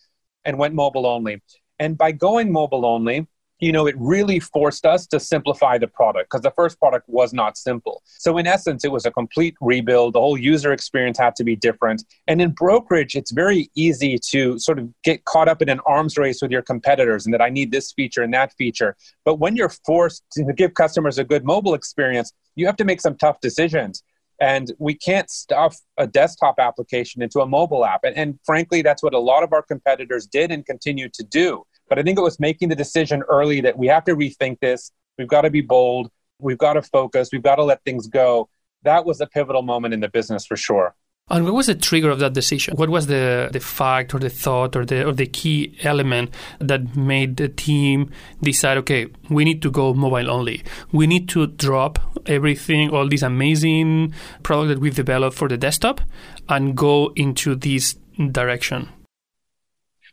and 0.45 0.59
went 0.59 0.75
mobile 0.75 1.07
only. 1.07 1.42
And 1.79 1.99
by 1.99 2.12
going 2.12 2.51
mobile 2.51 2.87
only, 2.87 3.27
you 3.59 3.73
know, 3.73 3.87
it 3.87 3.95
really 3.99 4.38
forced 4.38 4.85
us 4.85 5.07
to 5.07 5.19
simplify 5.19 5.79
the 5.79 5.88
product 5.88 6.31
because 6.31 6.42
the 6.42 6.51
first 6.51 6.79
product 6.79 7.09
was 7.09 7.33
not 7.33 7.57
simple. 7.57 8.03
So, 8.05 8.37
in 8.37 8.47
essence, 8.47 8.85
it 8.85 8.92
was 8.92 9.07
a 9.07 9.11
complete 9.11 9.55
rebuild. 9.61 10.14
The 10.14 10.21
whole 10.21 10.37
user 10.37 10.73
experience 10.73 11.19
had 11.19 11.35
to 11.37 11.45
be 11.45 11.57
different. 11.57 12.05
And 12.27 12.42
in 12.42 12.51
brokerage, 12.51 13.14
it's 13.14 13.31
very 13.31 13.71
easy 13.75 14.19
to 14.31 14.59
sort 14.59 14.79
of 14.79 14.92
get 15.05 15.25
caught 15.25 15.49
up 15.49 15.62
in 15.62 15.71
an 15.71 15.81
arms 15.87 16.19
race 16.19 16.42
with 16.42 16.51
your 16.51 16.62
competitors 16.62 17.25
and 17.25 17.33
that 17.33 17.40
I 17.40 17.49
need 17.49 17.73
this 17.73 17.92
feature 17.92 18.23
and 18.23 18.33
that 18.35 18.53
feature. 18.59 18.95
But 19.25 19.38
when 19.38 19.57
you're 19.57 19.73
forced 19.87 20.23
to 20.33 20.45
give 20.53 20.75
customers 20.75 21.19
a 21.19 21.25
good 21.25 21.45
mobile 21.45 21.75
experience, 21.75 22.33
you 22.57 22.66
have 22.66 22.77
to 22.77 22.85
make 22.85 23.01
some 23.01 23.16
tough 23.16 23.40
decisions. 23.40 24.03
And 24.40 24.72
we 24.79 24.94
can't 24.94 25.31
stuff 25.31 25.77
a 25.96 26.07
desktop 26.07 26.57
application 26.59 27.22
into 27.22 27.40
a 27.40 27.46
mobile 27.46 27.85
app. 27.85 28.01
And, 28.05 28.16
and, 28.16 28.38
frankly, 28.44 28.83
that's 28.83 29.03
what 29.03 29.14
a 29.14 29.18
lot 29.18 29.42
of 29.42 29.53
our 29.53 29.62
competitors 29.62 30.27
did 30.27 30.51
and 30.51 30.64
continue 30.64 31.09
to 31.09 31.25
do. 31.25 31.64
But 31.88 31.99
I 31.99 32.03
think 32.03 32.18
it 32.18 32.22
was 32.22 32.38
making 32.38 32.68
the 32.68 32.77
decision 32.77 33.22
early 33.29 33.61
that 33.62 33.79
we 33.79 33.87
have 33.87 34.05
to 34.05 34.16
rethink 34.16 34.61
this. 34.61 34.92
We've 35.18 35.29
got 35.29 35.42
to 35.42 35.51
be 35.51 35.62
bold. 35.62 36.11
We've 36.38 36.59
got 36.59 36.75
to 36.75 36.83
focus. 36.83 37.31
We've 37.33 37.42
got 37.42 37.57
to 37.57 37.64
let 37.64 37.83
things 37.85 38.09
go. 38.09 38.49
That 38.83 39.07
was 39.07 39.20
a 39.20 39.27
pivotal 39.27 39.62
moment 39.62 39.94
in 39.94 40.01
the 40.01 40.09
business 40.09 40.44
for 40.44 40.57
sure. 40.57 40.94
And 41.29 41.45
what 41.45 41.55
was 41.55 41.67
the 41.67 41.75
trigger 41.75 42.11
of 42.11 42.21
that 42.21 42.35
decision? 42.35 42.77
What 42.77 42.89
was 42.89 43.09
the, 43.09 43.49
the 43.53 43.59
fact 43.59 44.15
or 44.15 44.21
the 44.21 44.31
thought 44.31 44.77
or 44.77 44.85
the 44.85 45.05
or 45.05 45.12
the 45.12 45.27
key 45.27 45.77
element 45.83 46.31
that 46.61 46.95
made 46.95 47.37
the 47.37 47.49
team 47.49 48.12
decide, 48.41 48.79
okay, 48.79 49.09
we 49.29 49.45
need 49.45 49.61
to 49.62 49.71
go 49.73 49.93
mobile 49.93 50.31
only. 50.31 50.62
We 50.93 51.09
need 51.09 51.29
to 51.31 51.49
drop 51.49 51.99
everything, 52.27 52.91
all 52.91 53.09
this 53.09 53.23
amazing 53.23 54.15
product 54.45 54.69
that 54.69 54.79
we've 54.79 54.95
developed 54.95 55.37
for 55.37 55.49
the 55.49 55.57
desktop 55.57 56.01
and 56.49 56.77
go 56.77 57.12
into 57.17 57.57
this 57.57 57.97
direction. 58.31 58.89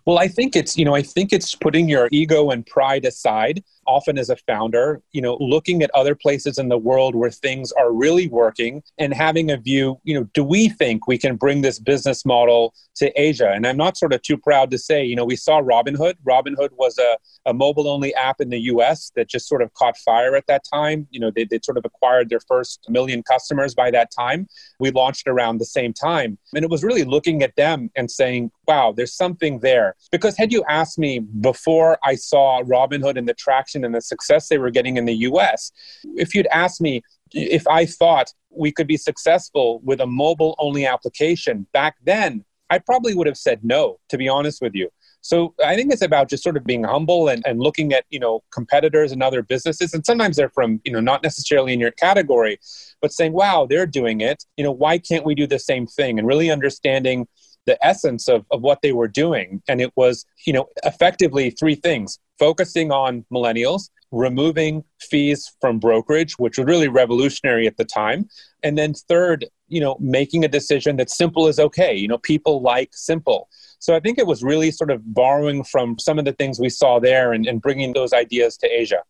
Well, 0.06 0.18
I 0.18 0.28
think 0.28 0.56
it's, 0.56 0.78
you 0.78 0.84
know, 0.84 0.96
I 0.96 1.04
think 1.04 1.32
it's 1.32 1.54
putting 1.54 1.88
your 1.88 2.10
ego 2.12 2.50
and 2.50 2.66
pride 2.66 3.06
aside 3.06 3.64
often 3.88 4.18
as 4.18 4.30
a 4.30 4.36
founder, 4.36 5.02
you 5.12 5.22
know, 5.22 5.38
looking 5.40 5.84
at 5.84 5.92
other 5.94 6.16
places 6.16 6.58
in 6.58 6.70
the 6.70 6.78
world 6.78 7.16
where 7.16 7.32
things 7.32 7.72
are 7.74 7.92
really 7.92 8.28
working 8.28 8.84
and 8.98 9.14
having 9.14 9.52
a 9.52 9.58
view, 9.58 10.00
you 10.04 10.14
know, 10.14 10.28
do 10.34 10.44
we 10.44 10.70
think 10.70 11.08
we 11.08 11.18
can 11.18 11.36
bring 11.36 11.62
this 11.62 11.80
business 11.80 12.26
model 12.26 12.74
to 12.96 13.12
Asia? 13.20 13.52
And 13.52 13.66
I'm 13.66 13.78
not 13.78 13.98
sort 13.98 14.14
of 14.14 14.22
too 14.22 14.38
proud 14.38 14.72
to 14.72 14.78
say, 14.78 15.04
you 15.04 15.16
know, 15.16 15.26
we 15.26 15.36
saw 15.36 15.62
Robinhood. 15.62 16.16
Robinhood 16.28 16.70
was 16.74 16.98
a, 16.98 17.18
a 17.46 17.54
mobile 17.54 17.88
only 17.88 18.14
app 18.16 18.40
in 18.40 18.50
the 18.50 18.60
US 18.62 19.12
that 19.16 19.30
just 19.30 19.48
sort 19.48 19.62
of 19.62 19.74
caught 19.74 19.98
fire 19.98 20.36
at 20.36 20.48
that 20.48 20.64
time. 20.72 21.08
You 21.12 21.20
know, 21.20 21.32
they, 21.32 21.46
they 21.46 21.60
sort 21.64 21.78
of 21.78 21.86
acquired 21.86 22.30
their 22.30 22.42
first 22.42 22.86
million 22.90 23.24
customers 23.24 23.74
by 23.74 23.92
that 23.92 24.12
time. 24.12 24.48
We 24.80 24.92
launched 24.92 25.28
around 25.28 25.58
the 25.58 25.66
same 25.66 25.94
time. 25.94 26.38
And 26.56 26.64
it 26.64 26.70
was 26.70 26.84
really 26.84 27.04
looking 27.04 27.44
at 27.44 27.56
them 27.56 27.90
and 27.96 28.10
saying, 28.10 28.52
wow, 28.68 28.94
there's 28.96 29.14
something 29.14 29.60
there. 29.60 29.96
Because 30.12 30.38
had 30.38 30.52
you 30.52 30.64
asked 30.70 30.98
me 30.98 31.20
before 31.20 31.98
I 32.04 32.16
saw 32.16 32.62
Robinhood 32.64 33.18
and 33.18 33.28
the 33.28 33.34
traction 33.34 33.73
traction 33.74 33.86
and 33.86 33.96
the 33.96 34.02
success 34.02 34.48
they 34.48 34.58
were 34.58 34.72
getting 34.72 34.98
in 34.98 35.06
the 35.06 35.16
US. 35.30 35.72
If 36.16 36.34
you'd 36.36 36.48
asked 36.48 36.82
me 36.82 37.02
if 37.32 37.68
I 37.68 37.86
thought 37.86 38.34
we 38.50 38.72
could 38.72 38.88
be 38.88 38.98
successful 38.98 39.82
with 39.84 40.02
a 40.02 40.08
mobile 40.08 40.56
only 40.60 40.86
application 40.86 41.68
back 41.74 41.96
then, 42.06 42.46
I 42.70 42.80
probably 42.80 43.14
would 43.14 43.28
have 43.28 43.38
said 43.38 43.60
no, 43.64 44.00
to 44.10 44.18
be 44.18 44.28
honest 44.30 44.62
with 44.62 44.74
you. 44.74 44.90
So 45.22 45.54
I 45.64 45.76
think 45.76 45.94
it's 45.94 46.02
about 46.02 46.30
just 46.30 46.44
sort 46.44 46.58
of 46.58 46.66
being 46.66 46.84
humble 46.84 47.30
and, 47.30 47.42
and 47.46 47.60
looking 47.60 47.94
at, 47.94 48.04
you 48.10 48.20
know, 48.20 48.44
competitors 48.52 49.14
and 49.14 49.24
other 49.24 49.42
businesses. 49.42 49.94
And 49.94 50.06
sometimes 50.06 50.36
they're 50.36 50.50
from, 50.50 50.82
you 50.84 50.92
know, 50.92 51.00
not 51.00 51.24
necessarily 51.24 51.72
in 51.72 51.80
your 51.80 51.92
category, 51.92 52.60
but 53.02 53.14
saying, 53.14 53.32
wow, 53.32 53.66
they're 53.70 53.86
doing 53.86 54.20
it. 54.20 54.44
You 54.58 54.66
know, 54.66 54.72
why 54.72 54.98
can't 54.98 55.26
we 55.26 55.34
do 55.34 55.48
the 55.48 55.60
same 55.60 55.88
thing? 55.88 56.20
And 56.20 56.28
really 56.28 56.52
understanding 56.52 57.28
the 57.66 57.84
essence 57.86 58.28
of, 58.28 58.46
of 58.52 58.62
what 58.62 58.82
they 58.82 58.92
were 58.92 59.08
doing. 59.08 59.62
And 59.68 59.82
it 59.82 59.92
was, 59.96 60.26
you 60.46 60.54
know, 60.54 60.68
effectively 60.84 61.50
three 61.50 61.76
things 61.76 62.20
focusing 62.40 62.92
on 62.92 63.26
millennials, 63.32 63.90
removing 64.12 64.84
fees 65.00 65.52
from 65.62 65.80
brokerage, 65.80 66.34
which 66.38 66.58
was 66.58 66.66
really 66.66 66.88
revolutionary 66.88 67.68
at 67.68 67.78
the 67.78 67.86
time. 67.86 68.28
And 68.62 68.78
then 68.78 68.94
third, 68.94 69.46
you 69.68 69.80
know, 69.80 69.98
making 70.00 70.44
a 70.44 70.48
decision 70.48 70.98
that 70.98 71.10
simple 71.10 71.48
is 71.48 71.60
okay. 71.60 71.96
You 71.96 72.08
know, 72.08 72.18
people 72.18 72.62
like 72.62 72.90
simple. 72.94 73.50
So 73.80 73.96
I 73.96 74.00
think 74.00 74.18
it 74.18 74.28
was 74.28 74.44
really 74.44 74.72
sort 74.72 74.92
of 74.92 75.02
borrowing 75.14 75.64
from 75.64 76.00
some 76.00 76.20
of 76.20 76.26
the 76.26 76.34
things 76.34 76.60
we 76.60 76.70
saw 76.70 77.00
there 77.00 77.34
and, 77.34 77.46
and 77.46 77.62
bringing 77.62 77.94
those 77.94 78.14
ideas 78.14 78.58
to 78.58 78.68
Asia. 78.68 79.04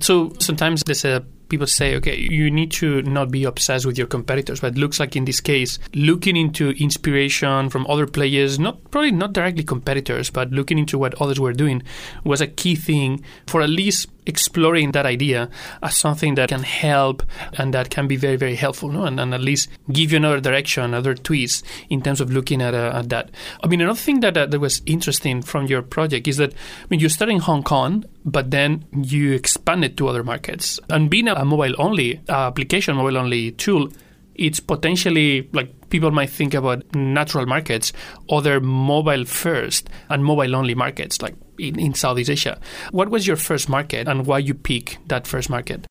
So 0.00 0.32
sometimes 0.38 0.84
there's 0.84 1.04
a 1.04 1.24
people 1.48 1.66
say, 1.66 1.96
okay, 1.96 2.16
you 2.16 2.50
need 2.50 2.70
to 2.72 3.02
not 3.02 3.30
be 3.30 3.44
obsessed 3.44 3.86
with 3.86 3.98
your 3.98 4.06
competitors. 4.06 4.60
But 4.60 4.72
it 4.76 4.78
looks 4.78 5.00
like 5.00 5.16
in 5.16 5.24
this 5.24 5.40
case, 5.40 5.78
looking 5.94 6.36
into 6.36 6.70
inspiration 6.70 7.70
from 7.70 7.86
other 7.88 8.06
players, 8.06 8.58
not 8.58 8.90
probably 8.90 9.12
not 9.12 9.32
directly 9.32 9.64
competitors, 9.64 10.30
but 10.30 10.50
looking 10.50 10.78
into 10.78 10.98
what 10.98 11.20
others 11.20 11.40
were 11.40 11.52
doing 11.52 11.82
was 12.24 12.40
a 12.40 12.46
key 12.46 12.74
thing 12.74 13.24
for 13.46 13.62
at 13.62 13.70
least 13.70 14.08
exploring 14.28 14.92
that 14.92 15.06
idea 15.06 15.48
as 15.82 15.96
something 15.96 16.34
that 16.34 16.50
can 16.50 16.62
help 16.62 17.22
and 17.54 17.72
that 17.72 17.88
can 17.88 18.06
be 18.06 18.14
very, 18.14 18.36
very 18.36 18.54
helpful, 18.54 18.90
no? 18.90 19.04
and, 19.04 19.18
and 19.18 19.32
at 19.34 19.40
least 19.40 19.70
give 19.90 20.12
you 20.12 20.18
another 20.18 20.40
direction, 20.40 20.84
another 20.84 21.14
twist 21.14 21.64
in 21.88 22.02
terms 22.02 22.20
of 22.20 22.30
looking 22.30 22.60
at, 22.60 22.74
uh, 22.74 22.92
at 22.94 23.08
that. 23.08 23.30
I 23.64 23.66
mean, 23.66 23.80
another 23.80 23.98
thing 23.98 24.20
that, 24.20 24.36
uh, 24.36 24.46
that 24.46 24.60
was 24.60 24.82
interesting 24.84 25.40
from 25.42 25.66
your 25.66 25.80
project 25.80 26.28
is 26.28 26.36
that 26.36 26.52
I 26.52 26.86
mean, 26.90 27.00
you 27.00 27.08
started 27.08 27.32
in 27.32 27.40
Hong 27.40 27.62
Kong, 27.62 28.04
but 28.24 28.50
then 28.50 28.84
you 28.92 29.32
expanded 29.32 29.96
to 29.96 30.08
other 30.08 30.22
markets. 30.22 30.78
And 30.90 31.08
being 31.08 31.28
a, 31.28 31.37
a 31.38 31.44
mobile 31.44 31.74
only 31.78 32.20
application, 32.28 32.96
mobile 32.96 33.16
only 33.16 33.52
tool, 33.52 33.88
it's 34.34 34.60
potentially 34.60 35.48
like 35.52 35.90
people 35.90 36.10
might 36.10 36.30
think 36.30 36.54
about 36.54 36.94
natural 36.94 37.46
markets, 37.46 37.92
other 38.30 38.60
mobile 38.60 39.24
first 39.24 39.88
and 40.08 40.24
mobile 40.24 40.54
only 40.54 40.74
markets 40.74 41.20
like 41.22 41.34
in, 41.58 41.78
in 41.78 41.94
Southeast 41.94 42.30
Asia. 42.30 42.60
What 42.90 43.08
was 43.10 43.26
your 43.26 43.36
first 43.36 43.68
market 43.68 44.08
and 44.08 44.26
why 44.26 44.38
you 44.38 44.54
pick 44.54 44.98
that 45.06 45.26
first 45.26 45.50
market? 45.50 45.86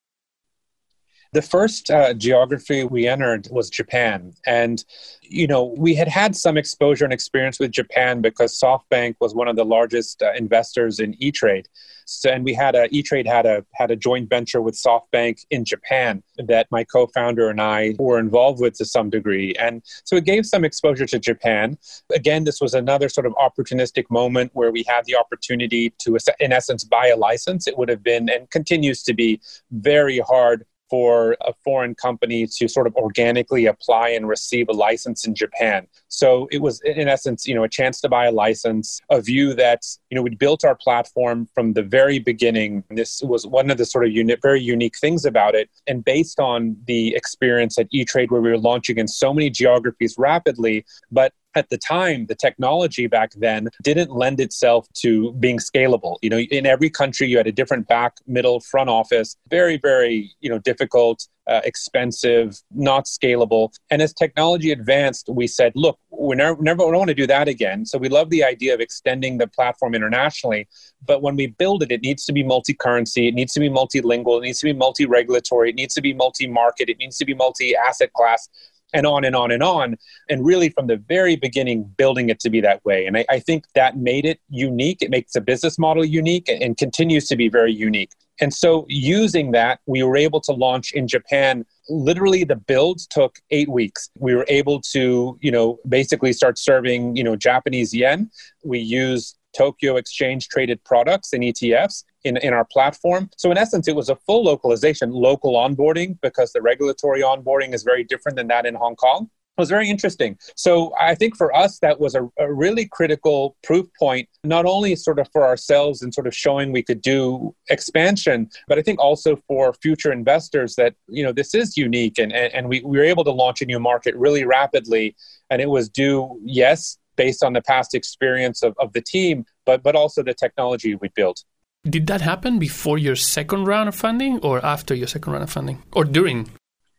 The 1.34 1.42
first 1.42 1.92
uh, 1.92 2.14
geography 2.14 2.86
we 2.86 3.06
entered 3.06 3.50
was 3.52 3.70
Japan. 3.70 4.34
And, 4.46 4.84
you 5.22 5.46
know, 5.46 5.76
we 5.78 5.94
had 5.94 6.08
had 6.08 6.38
some 6.38 6.58
exposure 6.58 7.04
and 7.04 7.14
experience 7.14 7.60
with 7.60 7.72
Japan 7.72 8.22
because 8.22 8.58
SoftBank 8.58 9.16
was 9.20 9.36
one 9.36 9.50
of 9.50 9.58
the 9.58 9.66
largest 9.66 10.24
uh, 10.24 10.32
investors 10.38 11.00
in 11.00 11.22
E-Trade. 11.22 11.68
So, 12.08 12.30
and 12.30 12.46
we 12.46 12.54
had 12.54 12.74
a 12.76 12.88
E-Trade 12.96 13.28
had 13.28 13.46
a 13.46 13.66
had 13.74 13.92
a 13.92 13.96
joint 13.96 14.30
venture 14.30 14.62
with 14.62 14.76
SoftBank 14.76 15.46
in 15.52 15.66
Japan 15.66 16.24
that 16.38 16.68
my 16.72 16.84
co-founder 16.86 17.50
and 17.50 17.62
I 17.62 17.96
were 18.00 18.18
involved 18.18 18.62
with 18.62 18.76
to 18.78 18.86
some 18.86 19.10
degree. 19.10 19.54
And 19.60 19.82
so 20.06 20.16
it 20.16 20.24
gave 20.24 20.46
some 20.46 20.64
exposure 20.64 21.06
to 21.06 21.20
Japan. 21.20 21.78
Again, 22.16 22.46
this 22.46 22.62
was 22.62 22.74
another 22.74 23.10
sort 23.10 23.28
of 23.28 23.34
opportunistic 23.34 24.06
moment 24.10 24.52
where 24.54 24.72
we 24.72 24.86
had 24.88 25.04
the 25.06 25.18
opportunity 25.18 25.94
to 26.00 26.18
in 26.40 26.54
essence 26.54 26.84
buy 26.86 27.08
a 27.08 27.18
license. 27.18 27.68
It 27.68 27.78
would 27.78 27.90
have 27.90 28.04
been 28.04 28.30
and 28.30 28.50
continues 28.50 29.04
to 29.04 29.14
be 29.14 29.42
very 29.72 30.20
hard 30.20 30.66
for 30.90 31.36
a 31.42 31.54
foreign 31.64 31.96
company 31.96 32.48
to 32.48 32.68
sort 32.68 32.88
of 32.88 32.96
organically 32.96 33.66
apply 33.66 34.10
and 34.10 34.28
receive 34.28 34.70
a 34.70 34.74
license 34.74 35.28
in 35.28 35.36
Japan. 35.36 35.88
So 36.08 36.48
it 36.52 36.62
was, 36.62 36.82
in 36.82 37.08
essence, 37.08 37.48
you 37.48 37.56
know, 37.56 37.64
a 37.64 37.70
chance 37.70 38.00
to 38.02 38.10
buy 38.10 38.26
a 38.26 38.32
license, 38.32 39.02
a 39.10 39.22
view 39.22 39.54
that, 39.56 39.84
you 40.10 40.16
know, 40.16 40.22
we'd 40.22 40.40
built 40.40 40.64
our 40.64 40.76
platform 40.76 41.48
from 41.54 41.74
the 41.74 41.84
very 41.84 42.20
beginning. 42.20 42.84
This 42.90 43.22
was 43.22 43.46
one 43.46 43.70
of 43.70 43.78
the 43.78 43.86
sort 43.86 44.06
of 44.06 44.12
uni- 44.12 44.38
very 44.42 44.62
unique 44.62 44.98
things 44.98 45.26
about 45.26 45.56
it. 45.56 45.70
And 45.88 46.04
based 46.04 46.40
on 46.40 46.78
the 46.86 47.16
experience 47.16 47.78
at 47.78 47.88
E-Trade, 47.92 48.32
where 48.32 48.42
we 48.42 48.50
were 48.50 48.58
launching 48.58 48.98
in 48.98 49.08
so 49.08 49.34
many 49.34 49.50
geographies 49.50 50.16
rapidly, 50.18 50.86
but 51.12 51.34
at 51.58 51.70
the 51.70 51.78
time, 51.78 52.28
the 52.28 52.36
technology 52.36 53.08
back 53.08 53.32
then 53.36 53.70
didn't 53.84 54.12
lend 54.12 54.40
itself 54.40 54.88
to 55.02 55.34
being 55.34 55.58
scalable. 55.58 56.18
You 56.22 56.30
know, 56.30 56.40
in 56.40 56.66
every 56.66 56.90
country, 56.90 57.28
you 57.28 57.38
had 57.38 57.48
a 57.48 57.52
different 57.52 57.88
back, 57.88 58.14
middle, 58.28 58.60
front 58.60 58.90
office. 58.90 59.36
Very, 59.50 59.78
very, 59.78 60.32
you 60.40 60.50
know, 60.50 60.60
difficult, 60.60 61.28
uh, 61.48 61.62
expensive, 61.64 62.62
not 62.72 63.06
scalable. 63.06 63.72
And 63.90 64.02
as 64.02 64.14
technology 64.14 64.72
advanced, 64.72 65.30
we 65.30 65.48
said, 65.48 65.72
look, 65.76 65.98
we 66.12 66.36
never, 66.36 66.62
never 66.62 66.86
we 66.86 66.92
don't 66.92 67.00
want 67.00 67.10
to 67.10 67.16
do 67.16 67.28
that 67.28 67.48
again. 67.48 67.86
So 67.86 67.98
we 67.98 68.10
love 68.10 68.30
the 68.30 68.44
idea 68.44 68.74
of 68.74 68.82
extending 68.82 69.38
the 69.38 69.48
platform 69.48 69.96
internationally. 69.96 70.68
But 71.06 71.22
when 71.22 71.36
we 71.36 71.48
build 71.48 71.84
it, 71.84 71.92
it 71.92 72.02
needs 72.02 72.26
to 72.26 72.34
be 72.34 72.44
multi-currency. 72.44 73.28
It 73.28 73.34
needs 73.34 73.54
to 73.54 73.60
be 73.60 73.70
multilingual. 73.70 74.38
It 74.40 74.42
needs 74.44 74.60
to 74.60 74.66
be 74.66 74.74
multi-regulatory. 74.74 75.70
It 75.70 75.76
needs 75.76 75.96
to 75.96 76.02
be 76.02 76.14
multi-market. 76.14 76.90
It 76.90 76.98
needs 76.98 77.18
to 77.18 77.26
be 77.26 77.34
multi-asset 77.34 78.14
class 78.14 78.50
and 78.94 79.06
on 79.06 79.24
and 79.26 79.36
on 79.36 79.52
and 79.52 79.64
on. 79.64 79.98
And 80.30 80.46
really, 80.46 80.70
from 80.70 80.88
the 80.88 80.98
very 80.98 81.36
beginning, 81.36 81.84
building 81.98 82.30
it 82.30 82.40
to 82.42 82.50
be 82.50 82.62
that 82.62 82.84
way. 82.86 83.06
And 83.06 83.18
I, 83.18 83.26
I 83.30 83.40
think 83.40 83.66
that 83.76 83.98
made 83.98 84.26
it 84.26 84.40
unique. 84.50 85.02
It 85.02 85.10
makes 85.10 85.34
the 85.34 85.42
business 85.42 85.78
model 85.78 86.06
unique 86.06 86.50
and, 86.50 86.78
continues 86.78 87.28
to 87.28 87.36
be 87.36 87.50
very 87.50 87.74
unique. 87.74 88.12
And 88.40 88.54
so, 88.54 88.86
using 88.88 89.52
that, 89.52 89.80
we 89.88 90.04
were 90.04 90.16
able 90.16 90.40
to 90.42 90.52
launch 90.52 90.92
in 90.92 91.08
Japan. 91.08 91.66
Literally, 91.90 92.44
the 92.44 92.56
build 92.56 93.00
took 93.10 93.40
eight 93.50 93.70
weeks. 93.70 94.10
We 94.20 94.36
were 94.36 94.46
able 94.48 94.80
to, 94.94 95.38
you 95.42 95.52
know, 95.52 95.80
basically 95.88 96.34
start 96.34 96.60
serving, 96.60 97.16
you 97.16 97.24
know, 97.24 97.36
Japanese 97.36 97.94
yen. 97.94 98.30
We 98.64 98.80
used 98.80 99.38
Tokyo 99.58 99.96
Exchange 99.96 100.50
traded 100.50 100.84
products 100.84 101.34
and 101.34 101.44
ETFs 101.44 102.04
in, 102.28 102.38
in 102.38 102.54
our 102.54 102.66
platform. 102.66 103.30
So, 103.38 103.52
in 103.52 103.58
essence, 103.58 103.88
it 103.88 103.96
was 103.96 104.10
a 104.10 104.16
full 104.16 104.44
localization, 104.44 105.12
local 105.12 105.54
onboarding, 105.54 106.20
because 106.22 106.52
the 106.54 106.62
regulatory 106.62 107.22
onboarding 107.22 107.74
is 107.74 107.84
very 107.84 108.04
different 108.04 108.38
than 108.38 108.48
that 108.48 108.66
in 108.66 108.76
Hong 108.76 108.96
Kong. 108.96 109.30
It 109.58 109.62
was 109.62 109.70
very 109.70 109.90
interesting. 109.90 110.38
So, 110.56 110.94
I 111.00 111.16
think 111.16 111.36
for 111.36 111.56
us, 111.56 111.80
that 111.80 112.00
was 112.00 112.14
a, 112.14 112.30
a 112.38 112.54
really 112.54 112.86
critical 112.86 113.56
proof 113.64 113.88
point, 113.98 114.30
not 114.44 114.66
only 114.66 114.96
sort 114.96 115.18
of 115.18 115.28
for 115.32 115.48
ourselves 115.48 116.02
and 116.04 116.14
sort 116.14 116.28
of 116.28 116.36
showing 116.36 116.72
we 116.72 116.84
could 116.84 117.02
do 117.02 117.56
expansion, 117.70 118.50
but 118.68 118.78
I 118.78 118.84
think 118.84 119.00
also 119.00 119.36
for 119.48 119.74
future 119.74 120.12
investors 120.12 120.76
that, 120.76 120.94
you 121.08 121.24
know, 121.24 121.32
this 121.32 121.56
is 121.56 121.76
unique 121.76 122.20
and, 122.20 122.32
and, 122.32 122.70
we, 122.70 122.82
we 122.82 122.98
were 122.98 123.04
able 123.04 123.24
to 123.24 123.32
launch 123.32 123.62
a 123.62 123.66
new 123.66 123.80
market 123.80 124.16
really 124.16 124.44
rapidly. 124.44 125.16
And 125.50 125.62
it 125.62 125.70
was 125.70 125.90
due, 125.90 126.40
yes, 126.44 126.98
based 127.16 127.44
on 127.44 127.54
the 127.54 127.62
past 127.62 127.96
experience 127.96 128.64
of, 128.64 128.76
of 128.80 128.94
the 128.94 129.02
team, 129.02 129.46
but, 129.66 129.84
but 129.84 129.96
also 129.96 130.24
the 130.24 130.34
technology 130.34 130.96
we 130.96 131.10
built. 131.16 131.44
Did 131.90 132.08
that 132.08 132.22
happen 132.22 132.60
before 132.60 132.98
your 132.98 133.16
second 133.16 133.66
round 133.66 133.88
of 133.88 133.96
funding 133.96 134.40
or 134.40 134.64
after 134.66 134.94
your 134.94 135.08
second 135.08 135.32
round 135.32 135.44
of 135.44 135.50
funding 135.50 135.84
or 135.94 136.04
during? 136.04 136.50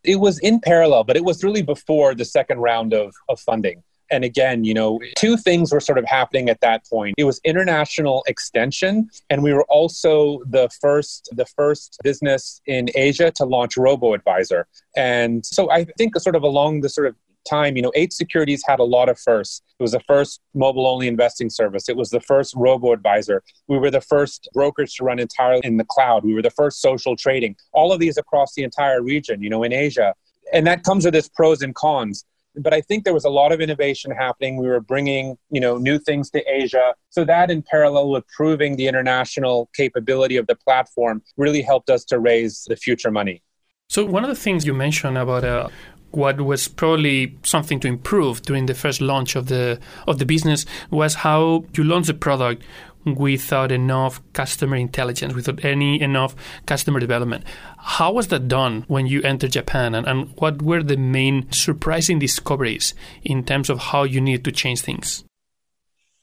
It 0.02 0.16
was 0.16 0.38
in 0.38 0.60
parallel, 0.60 1.04
but 1.04 1.16
it 1.16 1.24
was 1.24 1.44
really 1.44 1.62
before 1.62 2.14
the 2.14 2.24
second 2.24 2.60
round 2.60 2.94
of, 2.94 3.12
of 3.28 3.38
funding. 3.38 3.82
And 4.10 4.24
again, 4.24 4.64
you 4.64 4.72
know, 4.72 4.98
two 5.16 5.36
things 5.36 5.70
were 5.70 5.80
sort 5.80 5.98
of 5.98 6.06
happening 6.06 6.48
at 6.48 6.60
that 6.62 6.86
point. 6.88 7.14
It 7.18 7.24
was 7.24 7.40
international 7.44 8.24
extension, 8.26 9.10
and 9.28 9.42
we 9.42 9.52
were 9.52 9.64
also 9.64 10.40
the 10.46 10.70
first 10.80 11.28
the 11.32 11.44
first 11.44 11.98
business 12.02 12.62
in 12.64 12.88
Asia 12.94 13.30
to 13.32 13.44
launch 13.44 13.76
Robo 13.76 14.14
Advisor. 14.14 14.66
And 14.96 15.44
so 15.44 15.70
I 15.70 15.84
think 15.98 16.18
sort 16.18 16.36
of 16.36 16.42
along 16.42 16.80
the 16.80 16.88
sort 16.88 17.06
of 17.06 17.16
time, 17.48 17.76
you 17.76 17.82
know, 17.82 17.92
Eight 17.94 18.12
Securities 18.12 18.62
had 18.66 18.78
a 18.78 18.84
lot 18.84 19.08
of 19.08 19.18
firsts. 19.18 19.62
It 19.78 19.82
was 19.82 19.92
the 19.92 20.00
first 20.00 20.40
mobile 20.54 20.86
only 20.86 21.08
investing 21.08 21.50
service. 21.50 21.88
It 21.88 21.96
was 21.96 22.10
the 22.10 22.20
first 22.20 22.54
robo 22.56 22.92
advisor. 22.92 23.42
We 23.66 23.78
were 23.78 23.90
the 23.90 24.00
first 24.00 24.48
brokerage 24.54 24.94
to 24.96 25.04
run 25.04 25.18
entirely 25.18 25.62
in 25.64 25.76
the 25.76 25.84
cloud. 25.84 26.24
We 26.24 26.34
were 26.34 26.42
the 26.42 26.50
first 26.50 26.80
social 26.80 27.16
trading. 27.16 27.56
All 27.72 27.92
of 27.92 28.00
these 28.00 28.16
across 28.16 28.54
the 28.54 28.62
entire 28.62 29.02
region, 29.02 29.42
you 29.42 29.50
know, 29.50 29.62
in 29.62 29.72
Asia. 29.72 30.14
And 30.52 30.66
that 30.66 30.82
comes 30.82 31.04
with 31.04 31.14
its 31.14 31.28
pros 31.28 31.62
and 31.62 31.74
cons 31.74 32.24
but 32.58 32.74
I 32.74 32.80
think 32.80 33.04
there 33.04 33.14
was 33.14 33.24
a 33.24 33.30
lot 33.30 33.52
of 33.52 33.60
innovation 33.60 34.10
happening. 34.10 34.56
We 34.56 34.68
were 34.68 34.80
bringing, 34.80 35.36
you 35.50 35.60
know, 35.60 35.78
new 35.78 35.98
things 35.98 36.30
to 36.30 36.42
Asia. 36.50 36.94
So 37.10 37.24
that, 37.24 37.50
in 37.50 37.62
parallel 37.62 38.10
with 38.10 38.26
proving 38.28 38.76
the 38.76 38.86
international 38.86 39.70
capability 39.74 40.36
of 40.36 40.46
the 40.46 40.56
platform, 40.56 41.22
really 41.36 41.62
helped 41.62 41.90
us 41.90 42.04
to 42.06 42.18
raise 42.18 42.64
the 42.68 42.76
future 42.76 43.10
money. 43.10 43.42
So 43.88 44.04
one 44.04 44.24
of 44.24 44.28
the 44.28 44.36
things 44.36 44.66
you 44.66 44.74
mentioned 44.74 45.16
about 45.16 45.44
uh, 45.44 45.68
what 46.10 46.40
was 46.40 46.68
probably 46.68 47.36
something 47.42 47.80
to 47.80 47.88
improve 47.88 48.42
during 48.42 48.66
the 48.66 48.74
first 48.74 49.00
launch 49.00 49.36
of 49.36 49.46
the 49.46 49.78
of 50.06 50.18
the 50.18 50.26
business 50.26 50.64
was 50.90 51.16
how 51.16 51.64
you 51.74 51.84
launched 51.84 52.08
the 52.08 52.14
product 52.14 52.62
without 53.04 53.72
enough 53.72 54.20
customer 54.32 54.76
intelligence, 54.76 55.34
without 55.34 55.64
any 55.64 56.00
enough 56.00 56.34
customer 56.66 57.00
development. 57.00 57.44
How 57.78 58.12
was 58.12 58.28
that 58.28 58.48
done 58.48 58.84
when 58.88 59.06
you 59.06 59.22
entered 59.22 59.52
Japan, 59.52 59.94
and, 59.94 60.06
and 60.06 60.32
what 60.36 60.62
were 60.62 60.82
the 60.82 60.96
main 60.96 61.50
surprising 61.52 62.18
discoveries 62.18 62.94
in 63.22 63.44
terms 63.44 63.70
of 63.70 63.78
how 63.78 64.02
you 64.02 64.20
needed 64.20 64.44
to 64.44 64.52
change 64.52 64.82
things? 64.82 65.24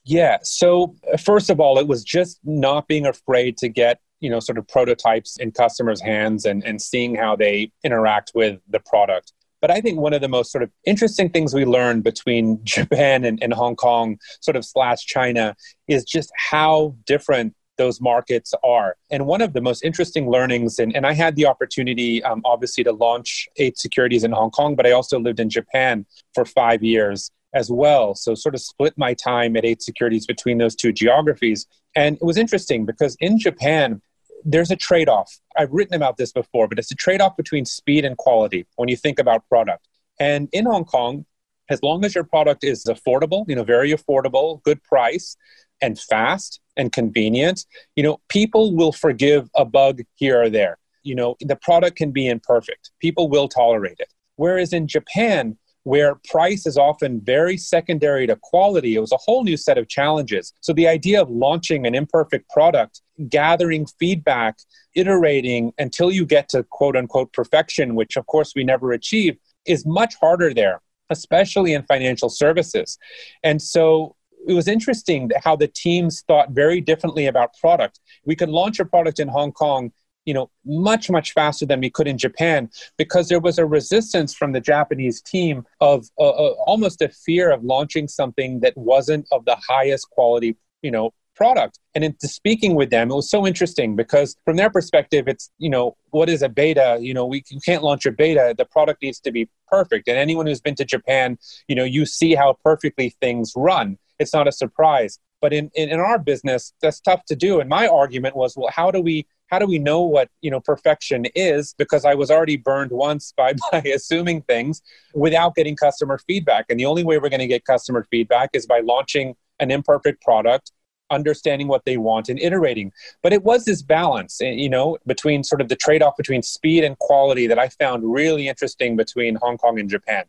Yeah. 0.04 0.38
So 0.44 0.96
uh, 1.12 1.18
first 1.18 1.50
of 1.50 1.60
all, 1.60 1.80
it 1.80 1.88
was 1.88 2.04
just 2.04 2.40
not 2.44 2.88
being 2.88 3.06
afraid 3.06 3.58
to 3.58 3.70
get 3.70 4.00
you 4.20 4.30
know 4.30 4.40
sort 4.40 4.58
of 4.58 4.68
prototypes 4.68 5.38
in 5.38 5.52
customers' 5.52 6.02
hands 6.02 6.46
and, 6.46 6.64
and 6.64 6.82
seeing 6.82 7.16
how 7.16 7.36
they 7.36 7.72
interact 7.84 8.32
with 8.36 8.60
the 8.70 8.80
product. 8.80 9.34
But 9.62 9.72
I 9.72 9.82
think 9.82 10.00
one 10.00 10.14
of 10.14 10.22
the 10.22 10.28
most 10.28 10.52
sort 10.52 10.64
of 10.64 10.72
interesting 10.86 11.30
things 11.30 11.54
we 11.54 11.66
learned 11.66 12.04
between 12.04 12.60
Japan 12.64 13.24
and, 13.24 13.42
and 13.42 13.54
Hong 13.54 13.76
Kong, 13.76 14.18
sort 14.42 14.56
of 14.56 14.66
slash 14.66 15.06
China, 15.06 15.56
is 15.88 16.04
just 16.04 16.32
how 16.38 16.96
different 17.06 17.56
those 17.78 18.00
markets 18.00 18.54
are. 18.64 18.96
And 19.12 19.26
one 19.26 19.42
of 19.42 19.54
the 19.54 19.62
most 19.62 19.84
interesting 19.84 20.30
learnings, 20.30 20.80
and, 20.80 20.96
and 20.96 21.06
I 21.06 21.14
had 21.14 21.36
the 21.36 21.46
opportunity, 21.46 22.24
um, 22.24 22.42
obviously, 22.46 22.84
to 22.86 22.92
launch 22.92 23.48
eight 23.58 23.78
securities 23.78 24.24
in 24.24 24.32
Hong 24.32 24.52
Kong, 24.52 24.76
but 24.76 24.86
I 24.86 24.92
also 24.92 25.20
lived 25.20 25.40
in 25.40 25.50
Japan 25.50 26.06
for 26.34 26.46
five 26.46 26.84
years 26.84 27.32
as 27.54 27.72
well. 27.72 28.16
So, 28.16 28.36
sort 28.36 28.56
of 28.56 28.62
split 28.62 28.94
my 28.98 29.14
time 29.14 29.56
at 29.56 29.66
eight 29.66 29.82
securities 29.82 30.26
between 30.26 30.58
those 30.58 30.76
two 30.76 30.92
geographies. 30.92 31.68
And 31.96 32.18
it 32.18 32.24
was 32.24 32.38
interesting 32.38 32.86
because 32.86 33.16
in 33.20 33.40
Japan, 33.40 34.02
there's 34.46 34.72
a 34.72 34.76
trade 34.76 35.10
off. 35.10 35.40
I've 35.58 35.72
written 35.72 35.96
about 35.96 36.18
this 36.18 36.32
before, 36.32 36.68
but 36.68 36.80
it's 36.80 36.92
a 36.92 36.96
trade 36.96 37.20
off 37.20 37.36
between 37.36 37.66
speed 37.66 38.06
and 38.06 38.16
quality 38.16 38.68
when 38.76 38.88
you 38.88 38.96
think 38.96 39.20
about 39.20 39.48
product. 39.50 39.88
And 40.20 40.48
in 40.54 40.66
Hong 40.66 40.86
Kong, 40.86 41.26
as 41.70 41.82
long 41.82 42.06
as 42.06 42.14
your 42.14 42.24
product 42.24 42.64
is 42.64 42.86
affordable, 42.86 43.44
you 43.48 43.56
know, 43.56 43.64
very 43.64 43.92
affordable, 43.92 44.62
good 44.64 44.82
price, 44.84 45.36
and 45.82 46.00
fast 46.00 46.62
and 46.78 46.92
convenient, 46.92 47.66
you 47.96 48.04
know, 48.04 48.20
people 48.30 48.76
will 48.76 48.92
forgive 48.92 49.50
a 49.56 49.66
bug 49.66 50.02
here 50.14 50.42
or 50.42 50.50
there. 50.50 50.78
You 51.04 51.16
know, 51.16 51.36
the 51.42 51.56
product 51.56 51.98
can 51.98 52.12
be 52.12 52.28
imperfect. 52.28 52.92
People 53.00 53.30
will 53.30 53.48
tolerate 53.48 54.00
it. 54.00 54.14
Whereas 54.36 54.74
in 54.74 54.88
Japan, 54.88 55.58
where 55.86 56.16
price 56.30 56.66
is 56.66 56.78
often 56.80 57.22
very 57.22 57.58
secondary 57.58 58.26
to 58.26 58.36
quality, 58.42 58.96
it 58.96 59.00
was 59.00 59.12
a 59.12 59.18
whole 59.18 59.44
new 59.44 59.56
set 59.56 59.78
of 59.78 59.88
challenges. 59.88 60.52
So 60.60 60.74
the 60.74 60.88
idea 60.88 61.22
of 61.22 61.30
launching 61.30 61.86
an 61.86 61.94
imperfect 61.94 62.50
product, 62.50 63.02
gathering 63.30 63.86
feedback, 64.00 64.58
iterating 64.96 65.74
until 65.78 66.12
you 66.12 66.26
get 66.26 66.50
to 66.50 66.64
quote 66.64 66.96
unquote 66.96 67.32
perfection, 67.34 67.94
which 67.94 68.18
of 68.18 68.26
course 68.26 68.54
we 68.56 68.64
never 68.64 68.94
achieve, 68.94 69.38
is 69.68 69.86
much 69.86 70.16
harder 70.16 70.56
there, 70.56 70.82
especially 71.12 71.74
in 71.74 71.84
financial 71.84 72.30
services. 72.30 72.98
And 73.44 73.62
so 73.62 74.16
it 74.48 74.54
was 74.54 74.68
interesting 74.68 75.30
how 75.44 75.56
the 75.56 75.68
teams 75.68 76.24
thought 76.28 76.50
very 76.50 76.82
differently 76.82 77.28
about 77.28 77.54
product. 77.62 78.00
We 78.26 78.36
could 78.36 78.50
launch 78.50 78.80
a 78.80 78.86
product 78.86 79.20
in 79.20 79.28
Hong 79.28 79.52
Kong 79.52 79.92
you 80.26 80.34
know 80.34 80.50
much 80.66 81.10
much 81.10 81.34
faster 81.34 81.66
than 81.66 81.80
we 81.80 81.90
could 81.90 82.08
in 82.08 82.18
Japan 82.18 82.70
because 82.98 83.30
there 83.30 83.40
was 83.40 83.58
a 83.58 83.66
resistance 83.66 84.34
from 84.34 84.52
the 84.52 84.62
Japanese 84.62 85.22
team 85.22 85.66
of 85.80 86.08
uh, 86.20 86.30
uh, 86.30 86.54
almost 86.66 87.02
a 87.02 87.10
fear 87.10 87.52
of 87.52 87.64
launching 87.64 88.08
something 88.08 88.60
that 88.60 88.76
wasn't 88.76 89.28
of 89.32 89.46
the 89.46 89.58
highest 89.68 90.10
quality 90.10 90.58
you 90.82 90.92
know 90.92 91.14
product. 91.36 91.80
And 91.96 92.04
into 92.06 92.28
speaking 92.28 92.76
with 92.76 92.90
them 92.90 93.12
it 93.12 93.16
was 93.16 93.30
so 93.30 93.46
interesting 93.46 93.96
because 93.96 94.36
from 94.46 94.56
their 94.56 94.70
perspective 94.70 95.28
it's 95.28 95.52
you 95.58 95.70
know 95.70 95.96
what 96.10 96.30
is 96.30 96.42
a 96.42 96.50
beta? 96.50 96.98
You 97.00 97.14
know 97.14 97.26
we 97.26 97.44
you 97.50 97.60
can't 97.64 97.84
launch 97.84 98.06
a 98.06 98.12
beta. 98.12 98.56
The 98.58 98.66
product 98.66 99.02
needs 99.02 99.20
to 99.22 99.32
be 99.32 99.50
perfect. 99.68 100.08
And 100.08 100.18
anyone 100.18 100.48
who's 100.48 100.62
been 100.62 100.76
to 100.76 100.86
japan 100.86 101.38
you 101.68 101.76
know 101.76 101.84
you 101.84 102.06
see 102.06 102.36
how 102.36 102.58
perfectly 102.64 103.16
things 103.22 103.54
run. 103.56 103.98
It's 104.18 104.34
not 104.34 104.48
a 104.48 104.52
surprise 104.52 105.20
but 105.46 105.54
in, 105.54 105.70
in, 105.76 105.90
in 105.90 106.00
our 106.00 106.18
business 106.18 106.74
that's 106.82 107.00
tough 107.00 107.24
to 107.26 107.36
do. 107.36 107.60
And 107.60 107.70
my 107.70 107.86
argument 107.86 108.36
was 108.36 108.58
well 108.58 108.72
how 108.74 108.90
do 108.90 109.00
we 109.00 109.28
how 109.52 109.60
do 109.60 109.68
we 109.68 109.78
know 109.78 110.02
what 110.02 110.28
you 110.42 110.50
know 110.50 110.60
perfection 110.60 111.26
is? 111.36 111.76
Because 111.78 112.04
i 112.04 112.16
was 112.16 112.32
already 112.32 112.58
burned 112.58 112.90
once 112.90 113.32
by 113.38 113.54
by 113.72 113.84
assuming 113.94 114.42
things 114.42 114.82
without 115.14 115.54
getting 115.54 115.76
customer 115.76 116.18
feedback. 116.18 116.66
And 116.68 116.80
the 116.80 116.88
only 116.88 117.04
way 117.04 117.20
we're 117.20 117.30
going 117.30 117.48
to 117.48 117.54
get 117.56 117.64
customer 117.64 118.08
feedback 118.10 118.50
is 118.54 118.66
by 118.66 118.80
launching 118.80 119.36
an 119.60 119.70
imperfect 119.70 120.24
product 120.24 120.72
understanding 121.12 121.68
what 121.68 121.86
they 121.86 121.98
want 121.98 122.28
and 122.30 122.40
iterating. 122.40 122.92
But 123.22 123.32
it 123.32 123.44
was 123.44 123.66
this 123.66 123.84
balance 123.84 124.42
eh, 124.42 124.50
you 124.50 124.70
know 124.76 124.98
between 125.06 125.44
sort 125.44 125.62
of 125.62 125.70
the 125.70 125.76
trade-off 125.76 126.18
between 126.18 126.42
speed 126.42 126.84
and 126.84 126.98
quality 126.98 127.46
that 127.46 127.60
i 127.60 127.68
found 127.70 128.12
really 128.12 128.48
interesting 128.48 128.96
between 128.96 129.36
hong 129.36 129.60
kong 129.60 129.80
and 129.80 129.88
japan 129.88 130.26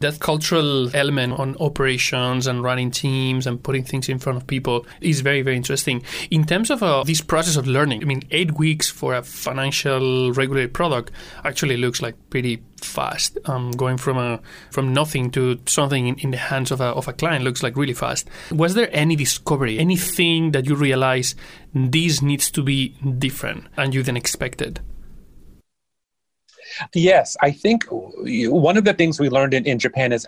that 0.00 0.18
cultural 0.18 0.94
element 0.96 1.38
on 1.38 1.56
operations 1.60 2.46
and 2.46 2.62
running 2.62 2.90
teams 2.90 3.46
and 3.46 3.62
putting 3.62 3.84
things 3.84 4.08
in 4.08 4.18
front 4.18 4.36
of 4.36 4.46
people 4.46 4.86
is 5.00 5.20
very 5.20 5.42
very 5.42 5.56
interesting. 5.56 6.02
In 6.30 6.44
terms 6.44 6.70
of 6.70 6.82
uh, 6.82 7.04
this 7.04 7.20
process 7.20 7.56
of 7.56 7.66
learning 7.66 8.02
i 8.02 8.04
mean 8.04 8.22
eight 8.30 8.52
weeks 8.58 8.88
for 8.88 9.14
a 9.14 9.22
financial 9.22 10.32
regulated 10.32 10.72
product 10.74 11.10
actually 11.44 11.76
looks 11.76 12.02
like 12.02 12.16
pretty 12.30 12.62
fast. 12.76 13.38
Um, 13.44 13.72
going 13.72 13.98
from 13.98 14.16
a 14.16 14.40
from 14.70 14.92
nothing 14.92 15.30
to 15.32 15.60
something 15.66 16.08
in, 16.08 16.18
in 16.18 16.30
the 16.30 16.38
hands 16.38 16.70
of 16.70 16.80
a, 16.80 16.86
of 16.86 17.08
a 17.08 17.12
client 17.12 17.44
looks 17.44 17.62
like 17.62 17.76
really 17.76 17.94
fast. 17.94 18.28
Was 18.50 18.74
there 18.74 18.88
any 18.92 19.16
discovery 19.16 19.78
anything 19.78 20.52
that 20.52 20.66
you 20.66 20.74
realize 20.74 21.34
this 21.74 22.22
needs 22.22 22.50
to 22.52 22.62
be 22.62 22.88
different 23.18 23.66
and 23.76 23.94
you 23.94 24.02
then 24.02 24.16
expected 24.16 24.80
Yes, 26.94 27.36
I 27.40 27.50
think 27.50 27.84
one 27.90 28.76
of 28.76 28.84
the 28.84 28.94
things 28.94 29.20
we 29.20 29.28
learned 29.28 29.54
in, 29.54 29.66
in 29.66 29.78
Japan 29.78 30.12
is 30.12 30.26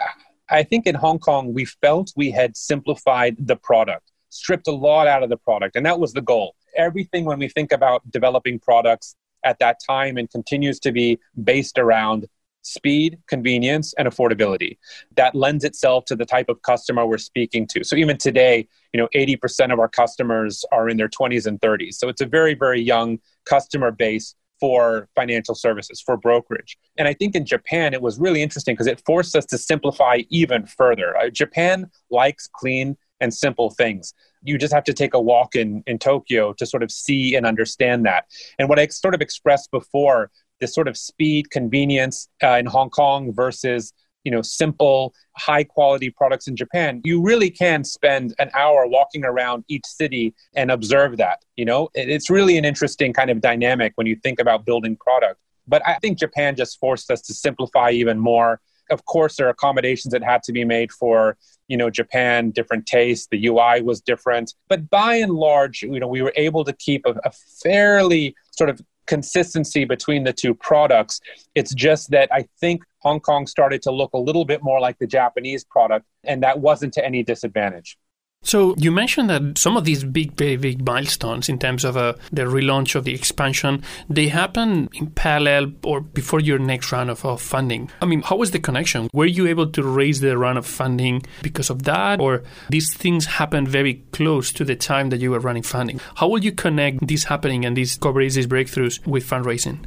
I 0.51 0.62
think 0.62 0.87
in 0.87 0.95
Hong 0.95 1.19
Kong, 1.19 1.55
we 1.55 1.65
felt 1.65 2.12
we 2.17 2.31
had 2.31 2.57
simplified 2.57 3.37
the 3.38 3.57
product, 3.57 4.12
stripped 4.29 4.69
a 4.69 4.73
lot 4.73 5.07
out 5.07 5.23
of 5.23 5.31
the 5.31 5.37
product, 5.37 5.77
and 5.77 5.87
that 5.87 5.99
was 5.99 6.12
the 6.12 6.21
goal. 6.21 6.55
Everything 6.77 7.25
when 7.25 7.38
we 7.38 7.49
think 7.49 7.73
about 7.73 8.09
developing 8.11 8.59
products 8.59 9.17
at 9.45 9.59
that 9.61 9.79
time 9.85 10.17
and 10.19 10.31
continues 10.31 10.79
to 10.81 10.93
be 10.93 11.19
based 11.43 11.79
around 11.79 12.29
speed, 12.62 13.19
convenience, 13.27 13.93
and 13.99 14.07
affordability. 14.07 14.79
That 15.17 15.35
lends 15.35 15.65
itself 15.65 16.05
to 16.07 16.17
the 16.17 16.25
type 16.25 16.49
of 16.49 16.62
customer 16.62 17.05
we're 17.07 17.19
speaking 17.19 17.67
to. 17.69 17.83
So 17.83 17.97
even 17.97 18.19
today, 18.19 18.69
you 18.93 19.01
know, 19.01 19.09
80% 19.15 19.73
of 19.73 19.81
our 19.81 19.88
customers 19.88 20.65
are 20.71 20.88
in 20.88 20.97
their 20.97 21.09
20s 21.09 21.47
and 21.47 21.61
30s. 21.61 21.95
So 21.95 22.09
it's 22.09 22.21
a 22.21 22.27
very, 22.27 22.55
very 22.55 22.81
young 22.81 23.19
customer 23.47 23.91
base 23.91 24.37
for 24.62 25.09
financial 25.16 25.57
services, 25.57 26.01
for 26.01 26.16
brokerage. 26.16 26.79
And 26.96 27.09
I 27.09 27.14
think 27.14 27.35
in 27.35 27.44
Japan, 27.44 27.94
it 27.94 28.01
was 28.01 28.20
really 28.20 28.42
interesting 28.42 28.77
because 28.77 28.87
it 28.87 29.03
forced 29.05 29.35
us 29.35 29.44
to 29.46 29.59
simplify 29.59 30.18
even 30.31 30.66
further. 30.66 31.16
Uh, 31.16 31.31
Japan 31.31 31.90
likes 32.12 32.48
clean 32.61 32.96
and 33.20 33.35
simple 33.35 33.70
things. 33.70 34.14
You 34.44 34.57
just 34.59 34.72
have 34.72 34.85
to 34.85 34.92
take 34.92 35.14
a 35.14 35.20
walk 35.20 35.57
in, 35.57 35.83
in 35.88 35.98
Tokyo 35.98 36.53
to 36.53 36.64
sort 36.64 36.85
of 36.85 36.92
see 36.92 37.35
and 37.35 37.44
understand 37.44 38.07
that. 38.07 38.27
And 38.61 38.68
what 38.68 38.79
I 38.79 38.87
sort 38.87 39.16
of 39.16 39.20
expressed 39.20 39.68
before, 39.72 40.31
this 40.61 40.72
sort 40.72 40.87
of 40.87 40.96
speed, 40.96 41.51
convenience 41.51 42.29
uh, 42.40 42.59
in 42.61 42.66
Hong 42.66 42.90
Kong 42.90 43.33
versus 43.33 43.92
you 44.24 44.30
know 44.30 44.42
simple 44.42 45.14
high 45.37 45.64
quality 45.64 46.11
products 46.11 46.46
in 46.46 46.56
japan 46.56 47.00
you 47.04 47.20
really 47.20 47.50
can 47.50 47.85
spend 47.85 48.35
an 48.38 48.50
hour 48.54 48.87
walking 48.87 49.24
around 49.24 49.64
each 49.68 49.85
city 49.87 50.35
and 50.54 50.70
observe 50.70 51.16
that 51.16 51.42
you 51.56 51.64
know? 51.64 51.88
It's 51.94 52.30
really 52.30 52.58
an 52.58 52.64
interesting 52.64 53.12
kind 53.12 53.30
of 53.30 53.40
dynamic 53.40 53.92
when 53.96 54.06
you 54.06 54.16
think 54.16 54.40
about 54.40 54.64
building 54.64 54.96
product. 54.96 55.38
But 55.68 55.82
i 55.87 55.94
think 56.02 56.18
japan 56.18 56.56
just 56.56 56.78
forced 56.80 57.11
us 57.11 57.20
to 57.22 57.35
simplify 57.35 57.90
even 57.90 58.18
more. 58.18 58.61
Of 58.90 59.04
course 59.04 59.37
there 59.37 59.46
are 59.46 59.50
accommodations 59.50 60.12
that 60.12 60.22
had 60.22 60.42
to 60.44 60.52
be 60.52 60.64
made 60.64 60.90
for 60.92 61.37
you 61.68 61.76
know 61.76 61.88
japan 61.88 62.50
different 62.50 62.87
tastes 62.87 63.28
the 63.30 63.46
ui 63.46 63.82
was 63.82 64.00
different. 64.00 64.54
But 64.68 64.90
by 64.90 65.16
and 65.16 65.32
large 65.32 65.82
you 65.82 66.00
know 66.00 66.08
we 66.08 66.22
were 66.22 66.32
able 66.37 66.64
to 66.64 66.72
keep 66.72 67.06
a, 67.06 67.12
a 67.24 67.32
fairly 67.62 68.35
sort 68.50 68.70
of 68.70 68.80
consistency 69.07 69.85
between 69.85 70.25
the 70.25 70.33
two 70.33 70.55
products. 70.55 71.21
It's 71.55 71.75
just 71.75 72.11
that 72.11 72.29
I 72.33 72.47
think 72.61 72.83
Hong 72.99 73.21
Kong 73.21 73.47
started 73.47 73.83
to 73.83 73.91
look 73.91 74.12
a 74.12 74.19
little 74.19 74.45
bit 74.45 74.62
more 74.62 74.81
like 74.81 74.99
the 74.99 75.07
Japanese 75.07 75.65
product, 75.65 76.07
and 76.25 76.43
that 76.43 76.61
wasn't 76.61 76.95
to 76.95 77.05
any 77.05 77.23
disadvantage. 77.23 77.97
So 78.42 78.74
you 78.76 78.90
mentioned 78.90 79.31
that 79.31 79.57
some 79.57 79.76
of 79.76 79.85
these 79.85 80.02
big, 80.02 80.33
very 80.33 80.57
big 80.57 80.85
milestones 80.85 81.48
in 81.48 81.59
terms 81.59 81.85
of 81.85 81.96
uh, 81.96 82.14
the 82.33 82.42
relaunch 82.42 82.96
of 82.96 83.05
the 83.05 83.14
expansion, 83.14 83.83
they 84.11 84.28
happen 84.28 84.88
in 84.94 85.11
parallel 85.11 85.72
or 85.85 86.00
before 86.00 86.40
your 86.40 86.59
next 86.59 86.90
round 86.90 87.09
of, 87.09 87.24
of 87.24 87.40
funding. 87.40 87.90
I 88.00 88.07
mean, 88.07 88.22
how 88.22 88.37
was 88.37 88.50
the 88.50 88.59
connection? 88.59 89.09
Were 89.12 89.26
you 89.26 89.46
able 89.46 89.68
to 89.68 89.83
raise 89.83 90.20
the 90.20 90.37
round 90.37 90.59
of 90.59 90.66
funding 90.66 91.22
because 91.42 91.70
of 91.70 91.85
that, 91.85 92.20
or 92.20 92.42
these 92.68 92.92
things 92.92 93.26
happened 93.26 93.68
very 93.68 94.02
close 94.12 94.52
to 94.55 94.64
the 94.64 94.76
time 94.76 95.11
that 95.11 95.20
you 95.20 95.31
were 95.31 95.40
running 95.40 95.62
funding? 95.62 96.00
How 96.16 96.28
will 96.28 96.42
you 96.42 96.52
connect 96.52 97.07
this 97.07 97.24
happening 97.24 97.64
and 97.64 97.76
these 97.76 97.90
discoveries, 97.90 98.35
these 98.35 98.48
breakthroughs 98.48 99.07
with 99.07 99.24
fundraising? 99.24 99.78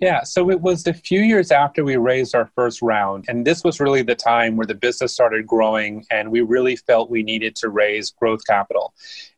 Yeah, 0.00 0.22
so 0.22 0.50
it 0.50 0.62
was 0.62 0.86
a 0.86 0.94
few 0.94 1.20
years 1.20 1.50
after 1.50 1.84
we 1.84 1.96
raised 1.96 2.34
our 2.34 2.50
first 2.54 2.80
round. 2.80 3.26
And 3.28 3.46
this 3.46 3.62
was 3.62 3.80
really 3.80 4.00
the 4.02 4.14
time 4.14 4.56
where 4.56 4.66
the 4.66 4.74
business 4.74 5.12
started 5.12 5.46
growing 5.46 6.06
and 6.10 6.30
we 6.30 6.40
really 6.40 6.76
felt 6.76 7.10
we 7.10 7.22
needed 7.22 7.54
to 7.56 7.68
raise 7.68 8.10
growth 8.10 8.40
capital. 8.46 8.94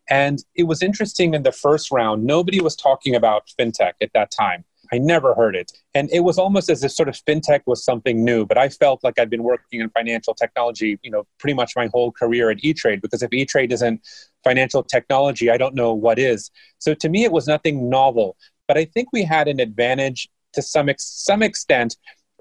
And 0.09 0.38
it 0.55 0.64
was 0.64 0.81
interesting 0.81 1.35
in 1.35 1.42
the 1.42 1.51
first 1.51 1.90
round, 1.90 2.25
nobody 2.25 2.61
was 2.61 2.77
talking 2.77 3.16
about 3.16 3.51
fintech 3.59 3.94
at 4.01 4.12
that 4.14 4.31
time. 4.31 4.64
I 4.92 4.98
never 4.98 5.35
heard 5.35 5.57
it. 5.57 5.72
And 5.94 6.09
it 6.12 6.20
was 6.20 6.38
almost 6.38 6.68
as 6.68 6.85
if 6.85 6.92
sort 6.92 7.09
of 7.09 7.16
fintech 7.16 7.62
was 7.66 7.85
something 7.85 8.25
new, 8.25 8.44
but 8.44 8.59
I 8.59 8.68
felt 8.68 9.03
like 9.03 9.18
I'd 9.18 9.31
been 9.31 9.42
working 9.42 9.81
in 9.81 9.88
financial 9.90 10.35
technology, 10.35 10.98
you 11.03 11.11
know, 11.11 11.27
pretty 11.38 11.55
much 11.55 11.72
my 11.75 11.87
whole 11.87 12.12
career 12.12 12.51
at 12.51 12.62
E-Trade 12.62 13.01
because 13.01 13.22
if 13.22 13.33
E-Trade 13.33 13.72
isn't 13.72 14.07
financial 14.44 14.83
technology, 14.83 15.51
I 15.51 15.57
don't 15.57 15.75
know 15.75 15.92
what 15.94 16.18
is. 16.18 16.51
So 16.79 16.94
to 16.94 17.09
me 17.09 17.25
it 17.25 17.33
was 17.33 17.48
nothing 17.48 17.88
novel, 17.88 18.37
but 18.68 18.77
I 18.77 18.85
think 18.85 19.09
we 19.12 19.25
had 19.25 19.48
an 19.48 19.61
advantage 19.61 20.29
to 20.53 20.62
some 20.62 20.88
ex- 20.88 21.25
some 21.25 21.43
extent 21.43 21.97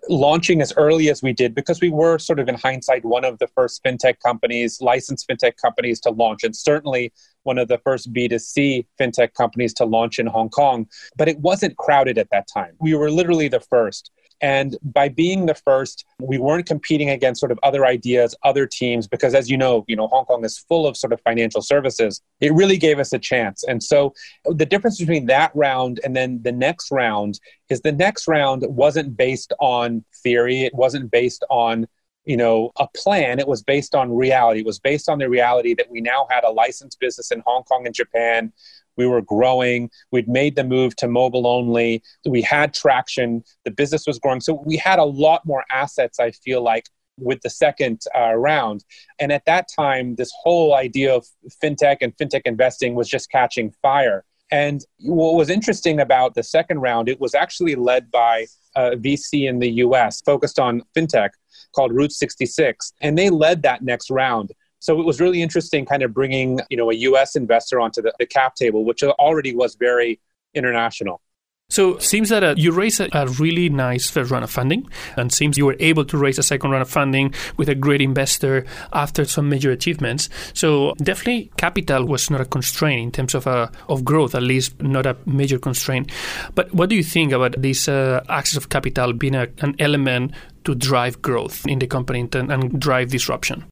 launching 0.10 0.62
as 0.62 0.74
early 0.78 1.10
as 1.10 1.22
we 1.22 1.32
did 1.32 1.54
because 1.54 1.80
we 1.80 1.90
were 1.90 2.18
sort 2.18 2.40
of 2.40 2.50
in 2.50 2.56
hindsight 2.56 3.06
one 3.06 3.24
of 3.24 3.38
the 3.38 3.48
first 3.48 3.84
fintech 3.84 4.16
companies 4.20 4.82
licensed 4.82 5.28
fintech 5.28 5.54
companies 5.62 6.00
to 6.00 6.10
launch 6.10 6.44
and 6.44 6.56
certainly 6.56 7.14
one 7.44 7.60
of 7.60 7.68
the 7.68 7.78
first 7.80 8.12
b2c 8.12 8.86
fintech 9.00 9.34
companies 9.34 9.74
to 9.74 9.86
launch 9.86 10.20
in 10.20 10.26
hong 10.26 10.50
kong. 10.50 10.88
But 11.18 11.28
it 11.28 11.40
wasn't 11.40 11.78
crowded 11.78 12.18
at 12.18 12.30
that 12.32 12.48
time. 12.52 12.74
We 12.80 12.96
were 12.96 13.12
literally 13.12 13.48
the 13.48 13.60
first 13.60 14.12
and 14.42 14.78
by 14.82 15.08
being 15.10 15.46
the 15.46 15.54
first, 15.54 16.06
we 16.20 16.40
weren't 16.40 16.66
competing 16.66 17.10
against 17.10 17.40
sort 17.40 17.52
of 17.52 17.60
other 17.62 17.86
ideas, 17.86 18.36
other 18.44 18.66
teams, 18.66 19.08
because 19.08 19.36
as 19.36 19.50
you 19.50 19.58
know, 19.58 19.86
you 19.88 19.96
know, 19.96 20.08
Hong 20.08 20.26
Kong 20.26 20.44
is 20.44 20.58
full 20.58 20.88
of 20.88 20.98
sort 20.98 21.14
of 21.14 21.22
financial 21.22 21.62
services. 21.62 22.22
It 22.40 22.54
really 22.54 22.78
gave 22.78 22.98
us 22.98 23.14
a 23.14 23.20
chance. 23.20 23.64
And 23.64 23.84
so 23.84 24.14
the 24.46 24.66
difference 24.66 25.00
between 25.00 25.28
that 25.28 25.52
round 25.54 26.00
and 26.04 26.16
then 26.16 26.42
the 26.42 26.52
next 26.52 26.92
round 26.92 27.40
is 27.70 27.82
the 27.82 27.92
next 27.92 28.28
round 28.28 28.66
wasn't 28.68 29.16
based 29.16 29.54
on 29.60 30.04
theory. 30.24 30.62
It 30.62 30.74
wasn't 30.74 31.12
based 31.12 31.46
on 31.50 31.88
you 32.26 32.38
know 32.38 32.72
a 32.78 32.88
plan 32.96 33.40
it 33.40 33.48
was 33.48 33.64
based 33.64 33.96
on 33.96 34.16
reality 34.16 34.60
it 34.60 34.66
was 34.66 34.78
based 34.78 35.10
on 35.10 35.18
the 35.18 35.28
reality 35.28 35.74
that 35.74 35.90
we 35.90 36.02
now 36.02 36.28
had 36.30 36.44
a 36.44 36.52
licensed 36.52 37.00
business 37.00 37.32
in 37.32 37.42
hong 37.48 37.64
kong 37.64 37.86
and 37.88 37.96
japan 37.96 38.54
we 38.98 39.08
were 39.08 39.22
growing. 39.22 39.90
We'd 40.12 40.28
made 40.28 40.56
the 40.56 40.64
move 40.64 40.96
to 40.98 41.08
mobile 41.08 41.48
only. 41.48 42.04
We 42.26 42.42
had 42.42 42.74
traction. 42.74 43.44
The 43.66 43.72
business 43.72 44.06
was 44.08 44.20
growing. 44.20 44.42
So 44.42 44.62
we 44.66 44.78
had 44.78 45.00
a 45.00 45.04
lot 45.04 45.46
more 45.46 45.64
assets, 45.72 46.20
I 46.20 46.32
feel 46.32 46.62
like, 46.62 46.86
with 47.18 47.42
the 47.42 47.50
second 47.50 48.02
uh, 48.18 48.34
round. 48.34 48.84
And 49.20 49.32
at 49.32 49.46
that 49.46 49.68
time, 49.74 50.16
this 50.16 50.32
whole 50.42 50.74
idea 50.74 51.16
of 51.16 51.26
fintech 51.64 51.98
and 52.02 52.16
fintech 52.18 52.42
investing 52.46 52.96
was 52.96 53.10
just 53.10 53.30
catching 53.30 53.74
fire. 53.82 54.24
And 54.52 54.84
what 55.00 55.36
was 55.36 55.50
interesting 55.50 56.02
about 56.02 56.36
the 56.36 56.44
second 56.44 56.80
round, 56.80 57.08
it 57.08 57.22
was 57.22 57.34
actually 57.34 57.76
led 57.76 58.12
by 58.12 58.48
a 58.76 58.92
VC 58.92 59.48
in 59.48 59.60
the 59.60 59.72
US 59.86 60.22
focused 60.22 60.60
on 60.60 60.82
fintech 60.96 61.30
called 61.74 61.94
Route 61.94 62.12
66. 62.12 62.94
And 63.02 63.18
they 63.18 63.30
led 63.30 63.64
that 63.64 63.82
next 63.82 64.12
round. 64.12 64.52
So 64.82 65.00
it 65.00 65.06
was 65.06 65.22
really 65.22 65.42
interesting 65.42 65.86
kind 65.86 66.02
of 66.02 66.14
bringing, 66.14 66.60
you 66.70 66.76
know, 66.76 66.90
a 66.92 66.96
US 66.96 67.36
investor 67.36 67.80
onto 67.80 68.02
the, 68.02 68.14
the 68.20 68.26
cap 68.26 68.56
table, 68.56 68.84
which 68.84 69.04
already 69.04 69.56
was 69.56 69.76
very 69.76 70.20
international. 70.54 71.22
So 71.70 71.96
it 71.96 72.02
seems 72.02 72.28
that 72.30 72.44
uh, 72.44 72.56
you 72.58 72.74
raised 72.74 73.00
a, 73.00 73.08
a, 73.18 73.28
really 73.28 73.70
nice 73.70 74.10
first 74.10 74.30
round 74.30 74.44
of 74.44 74.52
funding, 74.52 74.90
and 75.16 75.32
seems 75.32 75.58
you 75.58 75.66
were 75.66 75.78
able 75.80 76.04
to 76.04 76.18
raise 76.18 76.38
a 76.38 76.44
second 76.44 76.72
round 76.72 76.82
of 76.82 76.90
funding 76.90 77.34
with 77.56 77.70
a 77.70 77.76
great 77.76 78.02
investor 78.02 78.66
after 78.92 79.24
some 79.24 79.48
major 79.48 79.72
achievements. 79.72 80.28
So 80.54 80.94
definitely, 80.98 81.50
capital 81.56 82.04
was 82.04 82.30
not 82.30 82.42
a 82.42 82.46
constraint 82.46 83.02
in 83.02 83.12
terms 83.14 83.36
of 83.36 83.48
uh, 83.48 83.70
of 83.88 84.04
growth, 84.04 84.36
at 84.36 84.44
least 84.44 84.82
not 84.82 85.06
a 85.06 85.16
major 85.26 85.60
constraint. 85.60 86.12
But 86.56 86.74
what 86.74 86.90
do 86.90 86.96
you 86.98 87.04
think 87.04 87.32
about 87.32 87.56
this 87.62 87.88
uh, 87.88 88.22
access 88.28 88.58
of 88.58 88.68
capital 88.68 89.14
being 89.14 89.36
a, 89.36 89.48
an 89.60 89.76
element 89.80 90.34
to 90.66 90.76
drive 90.76 91.22
growth 91.22 91.66
in 91.68 91.80
the 91.80 91.88
company 91.88 92.28
and, 92.34 92.52
and 92.52 92.82
drive 92.82 93.12
disruption? 93.12 93.64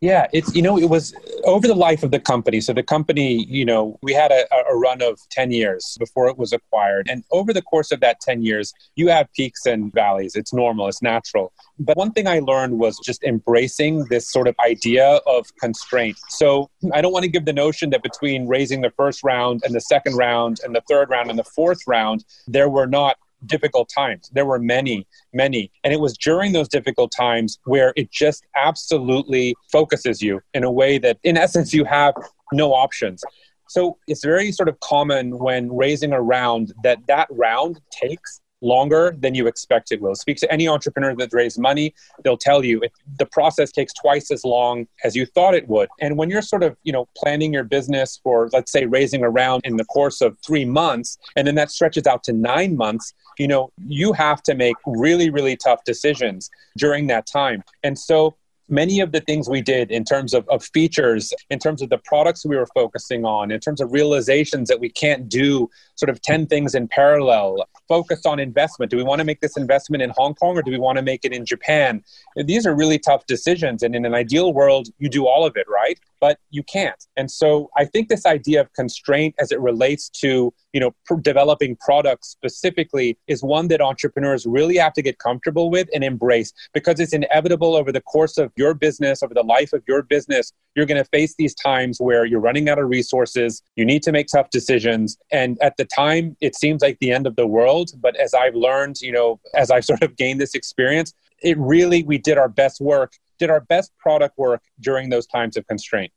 Yeah, 0.00 0.28
it's 0.32 0.54
you 0.54 0.62
know 0.62 0.78
it 0.78 0.88
was 0.88 1.12
over 1.42 1.66
the 1.66 1.74
life 1.74 2.04
of 2.04 2.12
the 2.12 2.20
company. 2.20 2.60
So 2.60 2.72
the 2.72 2.84
company, 2.84 3.44
you 3.46 3.64
know, 3.64 3.98
we 4.00 4.12
had 4.12 4.30
a, 4.30 4.46
a, 4.54 4.76
run 4.76 5.02
of 5.02 5.18
ten 5.30 5.50
years 5.50 5.96
before 5.98 6.28
it 6.28 6.38
was 6.38 6.52
acquired, 6.52 7.08
and 7.10 7.24
over 7.32 7.52
the 7.52 7.62
course 7.62 7.90
of 7.90 7.98
that 8.00 8.20
ten 8.20 8.42
years, 8.42 8.72
you 8.94 9.08
have 9.08 9.26
peaks 9.32 9.66
and 9.66 9.92
valleys. 9.92 10.36
It's 10.36 10.52
normal, 10.52 10.86
it's 10.86 11.02
natural. 11.02 11.52
But 11.80 11.96
one 11.96 12.12
thing 12.12 12.28
I 12.28 12.38
learned 12.38 12.78
was 12.78 12.96
just 13.04 13.24
embracing 13.24 14.04
this 14.04 14.30
sort 14.30 14.46
of 14.46 14.54
idea 14.64 15.20
of 15.26 15.46
constraint. 15.56 16.16
So 16.28 16.70
I 16.92 17.00
don't 17.00 17.12
want 17.12 17.24
to 17.24 17.30
give 17.30 17.44
the 17.44 17.52
notion 17.52 17.90
that 17.90 18.04
between 18.04 18.46
raising 18.46 18.82
the 18.82 18.90
first 18.90 19.24
round 19.24 19.62
and 19.64 19.74
the 19.74 19.80
second 19.80 20.14
round 20.14 20.60
and 20.62 20.76
the 20.76 20.82
third 20.88 21.10
round 21.10 21.28
and 21.28 21.38
the 21.38 21.44
fourth 21.44 21.80
round, 21.88 22.24
there 22.46 22.68
were 22.68 22.86
not 22.86 23.16
difficult 23.46 23.90
times. 23.94 24.30
There 24.32 24.44
were 24.44 24.58
many, 24.58 25.06
many. 25.32 25.70
And 25.84 25.92
it 25.92 26.00
was 26.00 26.16
during 26.16 26.52
those 26.52 26.68
difficult 26.68 27.12
times 27.12 27.58
where 27.64 27.92
it 27.96 28.10
just 28.10 28.46
absolutely 28.56 29.54
focuses 29.70 30.20
you 30.20 30.40
in 30.54 30.64
a 30.64 30.70
way 30.70 30.98
that, 30.98 31.18
in 31.22 31.36
essence, 31.36 31.72
you 31.72 31.84
have 31.84 32.14
no 32.52 32.72
options. 32.72 33.22
So 33.68 33.98
it's 34.06 34.24
very 34.24 34.50
sort 34.50 34.68
of 34.68 34.80
common 34.80 35.38
when 35.38 35.70
raising 35.74 36.12
a 36.12 36.22
round 36.22 36.72
that 36.82 36.98
that 37.06 37.28
round 37.30 37.80
takes 37.90 38.40
longer 38.60 39.16
than 39.18 39.34
you 39.34 39.46
expect 39.46 39.92
it 39.92 40.00
will. 40.00 40.14
Speak 40.14 40.36
to 40.38 40.52
any 40.52 40.68
entrepreneur 40.68 41.14
that's 41.14 41.34
raised 41.34 41.58
money, 41.58 41.94
they'll 42.24 42.36
tell 42.36 42.64
you 42.64 42.80
it, 42.80 42.92
the 43.18 43.26
process 43.26 43.70
takes 43.70 43.92
twice 43.92 44.30
as 44.30 44.44
long 44.44 44.86
as 45.04 45.14
you 45.14 45.26
thought 45.26 45.54
it 45.54 45.68
would. 45.68 45.88
And 46.00 46.16
when 46.16 46.30
you're 46.30 46.42
sort 46.42 46.62
of, 46.62 46.76
you 46.82 46.92
know, 46.92 47.08
planning 47.16 47.52
your 47.52 47.64
business 47.64 48.20
for 48.22 48.48
let's 48.52 48.72
say 48.72 48.86
raising 48.86 49.22
a 49.22 49.30
round 49.30 49.62
in 49.64 49.76
the 49.76 49.84
course 49.84 50.20
of 50.20 50.36
3 50.46 50.64
months 50.64 51.18
and 51.36 51.46
then 51.46 51.54
that 51.54 51.70
stretches 51.70 52.06
out 52.06 52.24
to 52.24 52.32
9 52.32 52.76
months, 52.76 53.14
you 53.38 53.48
know, 53.48 53.70
you 53.86 54.12
have 54.12 54.42
to 54.44 54.54
make 54.54 54.76
really 54.86 55.30
really 55.30 55.56
tough 55.56 55.84
decisions 55.84 56.50
during 56.76 57.06
that 57.08 57.26
time. 57.26 57.62
And 57.82 57.98
so 57.98 58.36
many 58.68 59.00
of 59.00 59.12
the 59.12 59.20
things 59.20 59.48
we 59.48 59.62
did 59.62 59.90
in 59.90 60.04
terms 60.04 60.34
of, 60.34 60.48
of 60.48 60.64
features, 60.64 61.32
in 61.50 61.58
terms 61.58 61.82
of 61.82 61.88
the 61.88 61.98
products 61.98 62.44
we 62.44 62.56
were 62.56 62.68
focusing 62.74 63.24
on, 63.24 63.50
in 63.50 63.60
terms 63.60 63.80
of 63.80 63.92
realizations 63.92 64.68
that 64.68 64.80
we 64.80 64.90
can't 64.90 65.28
do 65.28 65.68
sort 65.96 66.10
of 66.10 66.20
10 66.22 66.46
things 66.46 66.74
in 66.74 66.88
parallel, 66.88 67.64
focus 67.88 68.24
on 68.26 68.38
investment. 68.38 68.90
Do 68.90 68.96
we 68.96 69.02
want 69.02 69.20
to 69.20 69.24
make 69.24 69.40
this 69.40 69.56
investment 69.56 70.02
in 70.02 70.10
Hong 70.16 70.34
Kong 70.34 70.56
or 70.56 70.62
do 70.62 70.70
we 70.70 70.78
want 70.78 70.96
to 70.96 71.02
make 71.02 71.24
it 71.24 71.32
in 71.32 71.44
Japan? 71.44 72.02
These 72.36 72.66
are 72.66 72.74
really 72.74 72.98
tough 72.98 73.26
decisions. 73.26 73.82
And 73.82 73.94
in 73.94 74.04
an 74.04 74.14
ideal 74.14 74.52
world, 74.52 74.88
you 74.98 75.08
do 75.08 75.26
all 75.26 75.44
of 75.46 75.56
it, 75.56 75.66
right? 75.68 75.98
But 76.20 76.38
you 76.50 76.62
can't. 76.62 77.06
And 77.16 77.30
so 77.30 77.70
I 77.76 77.84
think 77.84 78.08
this 78.08 78.26
idea 78.26 78.60
of 78.60 78.72
constraint 78.74 79.34
as 79.38 79.50
it 79.52 79.60
relates 79.60 80.08
to, 80.20 80.52
you 80.72 80.80
know, 80.80 80.94
pr- 81.04 81.16
developing 81.16 81.76
products 81.76 82.28
specifically 82.28 83.16
is 83.26 83.42
one 83.42 83.68
that 83.68 83.80
entrepreneurs 83.80 84.46
really 84.46 84.76
have 84.76 84.92
to 84.94 85.02
get 85.02 85.18
comfortable 85.18 85.70
with 85.70 85.88
and 85.94 86.04
embrace 86.04 86.52
because 86.74 87.00
it's 87.00 87.12
inevitable 87.12 87.74
over 87.74 87.92
the 87.92 88.00
course 88.00 88.38
of 88.38 88.52
your 88.56 88.74
business, 88.74 89.22
over 89.22 89.34
the 89.34 89.42
life 89.42 89.72
of 89.72 89.82
your 89.88 90.02
business, 90.02 90.52
you're 90.74 90.86
going 90.86 91.02
to 91.02 91.08
face 91.10 91.34
these 91.36 91.54
times 91.54 91.98
where 92.00 92.24
you're 92.24 92.40
running 92.40 92.68
out 92.68 92.78
of 92.78 92.88
resources, 92.88 93.62
you 93.76 93.84
need 93.84 94.02
to 94.02 94.12
make 94.12 94.28
tough 94.28 94.50
decisions. 94.50 95.16
And 95.32 95.58
at 95.62 95.76
the 95.76 95.84
time, 95.84 96.36
it 96.40 96.54
seems 96.54 96.82
like 96.82 96.98
the 97.00 97.10
end 97.10 97.26
of 97.26 97.36
the 97.36 97.46
world. 97.46 97.90
But 98.00 98.16
as 98.16 98.34
I've 98.34 98.54
learned, 98.54 99.00
you 99.00 99.12
know, 99.12 99.40
as 99.54 99.70
I've 99.70 99.84
sort 99.92 100.02
of 100.02 100.16
gained 100.16 100.40
this 100.40 100.54
experience, 100.54 101.14
it 101.42 101.56
really, 101.58 102.02
we 102.02 102.18
did 102.18 102.36
our 102.36 102.48
best 102.48 102.80
work, 102.80 103.14
did 103.38 103.50
our 103.50 103.60
best 103.60 103.92
product 103.98 104.36
work 104.36 104.62
during 104.80 105.08
those 105.08 105.26
times 105.26 105.56
of 105.56 105.66
constraint. 105.66 106.12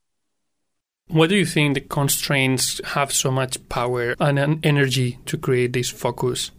Why 1.12 1.28
do 1.28 1.36
you 1.36 1.46
think 1.46 1.74
the 1.74 1.82
constraints 1.82 2.80
have 2.86 3.12
so 3.12 3.32
much 3.32 3.58
power 3.68 4.16
and 4.20 4.66
energy 4.66 5.20
to 5.26 5.38
create 5.38 5.74
this 5.74 5.90
focus? 5.90 6.52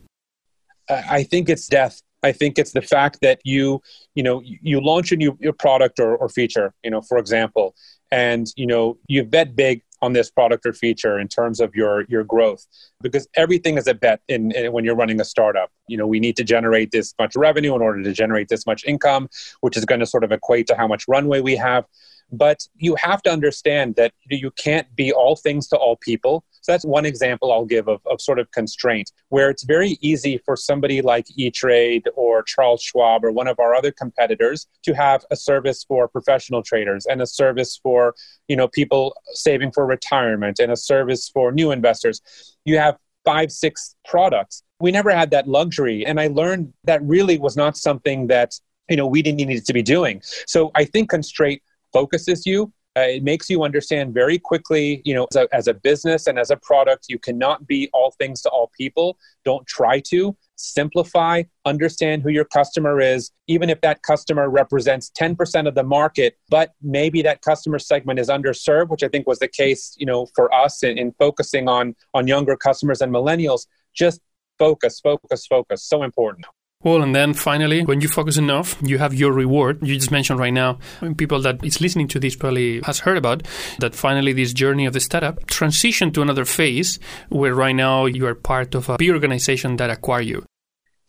I 0.88 1.22
think 1.22 1.48
it's 1.48 1.66
death. 1.66 2.02
I 2.22 2.32
think 2.32 2.58
it's 2.58 2.72
the 2.72 2.82
fact 2.82 3.18
that 3.22 3.40
you, 3.44 3.82
you 4.14 4.22
know, 4.22 4.42
you 4.44 4.80
launch 4.80 5.10
a 5.10 5.16
new 5.16 5.36
product 5.58 5.98
or, 5.98 6.16
or 6.16 6.28
feature, 6.28 6.74
you 6.84 6.90
know, 6.90 7.00
for 7.00 7.18
example, 7.18 7.74
and 8.12 8.52
you 8.56 8.66
know 8.66 8.96
you 9.08 9.24
bet 9.24 9.56
big 9.56 9.82
on 10.02 10.12
this 10.12 10.30
product 10.30 10.66
or 10.66 10.72
feature 10.72 11.18
in 11.18 11.26
terms 11.26 11.58
of 11.58 11.74
your 11.74 12.04
your 12.08 12.22
growth 12.22 12.66
because 13.00 13.26
everything 13.34 13.78
is 13.78 13.86
a 13.86 13.94
bet 13.94 14.20
in, 14.28 14.52
in, 14.52 14.70
when 14.72 14.84
you're 14.84 14.94
running 14.94 15.20
a 15.20 15.24
startup 15.24 15.70
you 15.88 15.96
know 15.96 16.06
we 16.06 16.20
need 16.20 16.36
to 16.36 16.44
generate 16.44 16.92
this 16.92 17.14
much 17.18 17.34
revenue 17.34 17.74
in 17.74 17.80
order 17.80 18.02
to 18.02 18.12
generate 18.12 18.48
this 18.48 18.66
much 18.66 18.84
income 18.84 19.28
which 19.62 19.76
is 19.76 19.84
going 19.84 20.00
to 20.00 20.06
sort 20.06 20.22
of 20.22 20.30
equate 20.30 20.66
to 20.66 20.76
how 20.76 20.86
much 20.86 21.04
runway 21.08 21.40
we 21.40 21.56
have 21.56 21.84
but 22.32 22.66
you 22.76 22.96
have 22.96 23.22
to 23.22 23.30
understand 23.30 23.94
that 23.96 24.12
you 24.30 24.50
can't 24.52 24.94
be 24.96 25.12
all 25.12 25.36
things 25.36 25.68
to 25.68 25.76
all 25.76 25.96
people 25.96 26.44
so 26.62 26.70
that's 26.70 26.84
one 26.84 27.04
example 27.04 27.52
I'll 27.52 27.64
give 27.64 27.88
of, 27.88 28.00
of 28.06 28.20
sort 28.20 28.38
of 28.38 28.50
constraint, 28.52 29.10
where 29.30 29.50
it's 29.50 29.64
very 29.64 29.98
easy 30.00 30.38
for 30.38 30.56
somebody 30.56 31.02
like 31.02 31.26
E-Trade 31.36 32.08
or 32.14 32.44
Charles 32.44 32.80
Schwab 32.82 33.24
or 33.24 33.32
one 33.32 33.48
of 33.48 33.58
our 33.58 33.74
other 33.74 33.90
competitors 33.90 34.68
to 34.84 34.92
have 34.94 35.24
a 35.32 35.36
service 35.36 35.84
for 35.84 36.06
professional 36.06 36.62
traders 36.62 37.04
and 37.06 37.20
a 37.20 37.26
service 37.26 37.80
for, 37.82 38.14
you 38.46 38.54
know, 38.54 38.68
people 38.68 39.14
saving 39.32 39.72
for 39.72 39.84
retirement 39.84 40.60
and 40.60 40.70
a 40.70 40.76
service 40.76 41.28
for 41.28 41.50
new 41.50 41.72
investors. 41.72 42.22
You 42.64 42.78
have 42.78 42.96
five, 43.24 43.50
six 43.50 43.96
products. 44.04 44.62
We 44.78 44.92
never 44.92 45.10
had 45.10 45.32
that 45.32 45.48
luxury. 45.48 46.06
And 46.06 46.20
I 46.20 46.28
learned 46.28 46.72
that 46.84 47.02
really 47.02 47.38
was 47.38 47.56
not 47.56 47.76
something 47.76 48.28
that, 48.28 48.54
you 48.88 48.96
know, 48.96 49.06
we 49.06 49.20
didn't 49.20 49.38
need 49.38 49.64
to 49.64 49.72
be 49.72 49.82
doing. 49.82 50.22
So 50.46 50.70
I 50.76 50.84
think 50.84 51.10
constraint 51.10 51.60
focuses 51.92 52.46
you 52.46 52.72
uh, 52.94 53.00
it 53.00 53.22
makes 53.22 53.48
you 53.48 53.62
understand 53.62 54.12
very 54.12 54.38
quickly, 54.38 55.00
you 55.04 55.14
know, 55.14 55.26
as 55.32 55.36
a, 55.36 55.48
as 55.54 55.66
a 55.66 55.74
business 55.74 56.26
and 56.26 56.38
as 56.38 56.50
a 56.50 56.56
product, 56.58 57.06
you 57.08 57.18
cannot 57.18 57.66
be 57.66 57.88
all 57.94 58.10
things 58.18 58.42
to 58.42 58.50
all 58.50 58.70
people. 58.76 59.16
Don't 59.44 59.66
try 59.66 60.00
to. 60.08 60.36
Simplify, 60.56 61.42
understand 61.64 62.22
who 62.22 62.28
your 62.28 62.44
customer 62.44 63.00
is, 63.00 63.32
even 63.48 63.70
if 63.70 63.80
that 63.80 64.02
customer 64.02 64.50
represents 64.50 65.10
10% 65.18 65.66
of 65.66 65.74
the 65.74 65.82
market, 65.82 66.36
but 66.50 66.74
maybe 66.82 67.22
that 67.22 67.40
customer 67.40 67.78
segment 67.78 68.18
is 68.18 68.28
underserved, 68.28 68.90
which 68.90 69.02
I 69.02 69.08
think 69.08 69.26
was 69.26 69.38
the 69.38 69.48
case, 69.48 69.96
you 69.98 70.06
know, 70.06 70.26
for 70.36 70.54
us 70.54 70.82
in, 70.82 70.98
in 70.98 71.12
focusing 71.18 71.68
on 71.68 71.96
on 72.14 72.28
younger 72.28 72.56
customers 72.56 73.00
and 73.00 73.12
millennials. 73.12 73.66
Just 73.94 74.20
focus, 74.58 75.00
focus, 75.00 75.46
focus. 75.46 75.82
So 75.82 76.02
important. 76.02 76.46
Well, 76.84 77.02
and 77.02 77.14
then 77.14 77.32
finally, 77.32 77.84
when 77.84 78.00
you 78.00 78.08
focus 78.08 78.36
enough, 78.36 78.76
you 78.82 78.98
have 78.98 79.14
your 79.14 79.32
reward. 79.32 79.86
You 79.86 79.94
just 79.94 80.10
mentioned 80.10 80.40
right 80.40 80.52
now, 80.52 80.78
people 81.16 81.40
that 81.42 81.64
is 81.64 81.80
listening 81.80 82.08
to 82.08 82.18
this 82.18 82.34
probably 82.34 82.80
has 82.82 83.00
heard 83.00 83.16
about 83.16 83.46
that 83.78 83.94
finally 83.94 84.32
this 84.32 84.52
journey 84.52 84.86
of 84.86 84.92
the 84.92 85.00
startup 85.00 85.46
transition 85.46 86.10
to 86.12 86.22
another 86.22 86.44
phase 86.44 86.98
where 87.28 87.54
right 87.54 87.76
now 87.76 88.06
you 88.06 88.26
are 88.26 88.34
part 88.34 88.74
of 88.74 88.88
a 88.88 88.96
big 88.96 89.10
organization 89.10 89.76
that 89.76 89.90
acquire 89.90 90.22
you. 90.22 90.44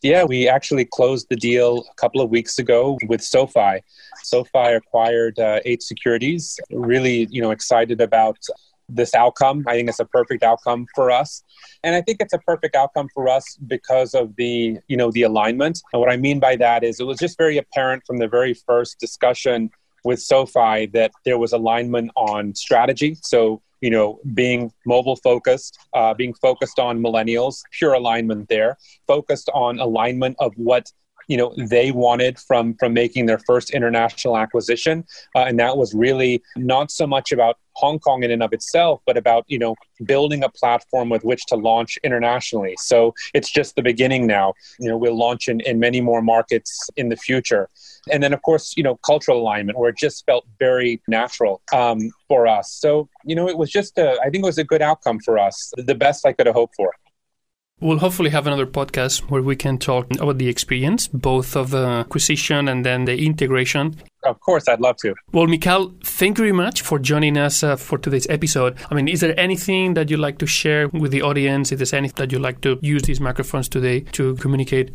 Yeah, 0.02 0.24
we 0.24 0.48
actually 0.48 0.84
closed 0.84 1.28
the 1.30 1.36
deal 1.36 1.82
a 1.90 1.94
couple 1.94 2.20
of 2.20 2.28
weeks 2.30 2.58
ago 2.58 2.98
with 3.08 3.22
SoFi. 3.22 3.80
SoFi 4.22 4.74
acquired 4.74 5.38
uh, 5.38 5.60
Eight 5.64 5.82
Securities. 5.82 6.60
Really, 6.70 7.26
you 7.30 7.40
know, 7.40 7.50
excited 7.50 8.02
about 8.02 8.38
this 8.88 9.14
outcome. 9.14 9.64
I 9.66 9.74
think 9.74 9.88
it's 9.88 10.00
a 10.00 10.04
perfect 10.04 10.42
outcome 10.42 10.86
for 10.94 11.10
us. 11.10 11.42
And 11.82 11.94
I 11.94 12.02
think 12.02 12.18
it's 12.20 12.32
a 12.32 12.38
perfect 12.38 12.76
outcome 12.76 13.08
for 13.14 13.28
us 13.28 13.56
because 13.66 14.14
of 14.14 14.34
the, 14.36 14.78
you 14.88 14.96
know, 14.96 15.10
the 15.10 15.22
alignment. 15.22 15.82
And 15.92 16.00
what 16.00 16.10
I 16.10 16.16
mean 16.16 16.40
by 16.40 16.56
that 16.56 16.84
is 16.84 17.00
it 17.00 17.04
was 17.04 17.18
just 17.18 17.38
very 17.38 17.58
apparent 17.58 18.02
from 18.06 18.18
the 18.18 18.28
very 18.28 18.54
first 18.54 18.98
discussion 18.98 19.70
with 20.04 20.20
SoFi 20.20 20.86
that 20.86 21.12
there 21.24 21.38
was 21.38 21.52
alignment 21.52 22.10
on 22.14 22.54
strategy. 22.54 23.16
So, 23.22 23.62
you 23.80 23.90
know, 23.90 24.20
being 24.34 24.70
mobile 24.86 25.16
focused, 25.16 25.78
uh, 25.94 26.14
being 26.14 26.34
focused 26.34 26.78
on 26.78 27.00
millennials, 27.00 27.62
pure 27.70 27.94
alignment 27.94 28.48
there, 28.48 28.76
focused 29.06 29.50
on 29.54 29.78
alignment 29.78 30.36
of 30.38 30.52
what 30.56 30.92
you 31.26 31.38
know 31.38 31.54
they 31.56 31.90
wanted 31.90 32.38
from 32.38 32.74
from 32.74 32.92
making 32.92 33.24
their 33.24 33.38
first 33.38 33.70
international 33.70 34.36
acquisition 34.36 35.04
uh, 35.34 35.40
and 35.40 35.58
that 35.58 35.76
was 35.76 35.94
really 35.94 36.42
not 36.56 36.90
so 36.90 37.06
much 37.06 37.32
about 37.32 37.56
Hong 37.76 37.98
Kong 37.98 38.22
in 38.22 38.30
and 38.30 38.42
of 38.42 38.52
itself, 38.52 39.00
but 39.06 39.16
about 39.16 39.44
you 39.48 39.58
know 39.58 39.74
building 40.04 40.42
a 40.42 40.48
platform 40.48 41.08
with 41.08 41.24
which 41.24 41.46
to 41.46 41.56
launch 41.56 41.98
internationally. 42.02 42.74
So 42.78 43.14
it's 43.32 43.50
just 43.50 43.76
the 43.76 43.82
beginning 43.82 44.26
now. 44.26 44.54
You 44.78 44.88
know, 44.88 44.96
we'll 44.96 45.16
launch 45.16 45.48
in, 45.48 45.60
in 45.60 45.78
many 45.78 46.00
more 46.00 46.22
markets 46.22 46.88
in 46.96 47.08
the 47.08 47.16
future, 47.16 47.68
and 48.10 48.22
then 48.22 48.32
of 48.32 48.42
course 48.42 48.74
you 48.76 48.82
know 48.82 48.96
cultural 48.96 49.40
alignment, 49.40 49.78
where 49.78 49.90
it 49.90 49.96
just 49.96 50.24
felt 50.26 50.46
very 50.58 51.00
natural 51.08 51.62
um, 51.72 52.10
for 52.28 52.46
us. 52.46 52.72
So 52.72 53.08
you 53.24 53.34
know, 53.34 53.48
it 53.48 53.58
was 53.58 53.70
just 53.70 53.98
a, 53.98 54.18
I 54.20 54.30
think 54.30 54.44
it 54.44 54.46
was 54.46 54.58
a 54.58 54.64
good 54.64 54.82
outcome 54.82 55.20
for 55.20 55.38
us, 55.38 55.72
the 55.76 55.94
best 55.94 56.26
I 56.26 56.32
could 56.32 56.46
have 56.46 56.54
hoped 56.54 56.74
for. 56.76 56.92
We'll 57.80 57.98
hopefully 57.98 58.30
have 58.30 58.46
another 58.46 58.66
podcast 58.66 59.28
where 59.30 59.42
we 59.42 59.56
can 59.56 59.78
talk 59.78 60.06
about 60.20 60.38
the 60.38 60.48
experience, 60.48 61.08
both 61.08 61.56
of 61.56 61.70
the 61.70 61.84
acquisition 61.84 62.68
and 62.68 62.86
then 62.86 63.04
the 63.04 63.16
integration. 63.18 63.96
Of 64.22 64.40
course, 64.40 64.68
I'd 64.68 64.80
love 64.80 64.96
to. 64.98 65.14
Well, 65.32 65.46
Mikhail, 65.48 65.92
thank 66.02 66.38
you 66.38 66.44
very 66.44 66.52
much 66.52 66.82
for 66.82 66.98
joining 66.98 67.36
us 67.36 67.62
uh, 67.62 67.76
for 67.76 67.98
today's 67.98 68.28
episode. 68.30 68.78
I 68.90 68.94
mean, 68.94 69.08
is 69.08 69.20
there 69.20 69.38
anything 69.38 69.94
that 69.94 70.08
you'd 70.08 70.20
like 70.20 70.38
to 70.38 70.46
share 70.46 70.88
with 70.88 71.10
the 71.10 71.22
audience? 71.22 71.72
If 71.72 71.78
there's 71.78 71.92
anything 71.92 72.16
that 72.16 72.32
you'd 72.32 72.40
like 72.40 72.60
to 72.62 72.78
use 72.80 73.02
these 73.02 73.20
microphones 73.20 73.68
today 73.68 74.00
to 74.12 74.36
communicate? 74.36 74.92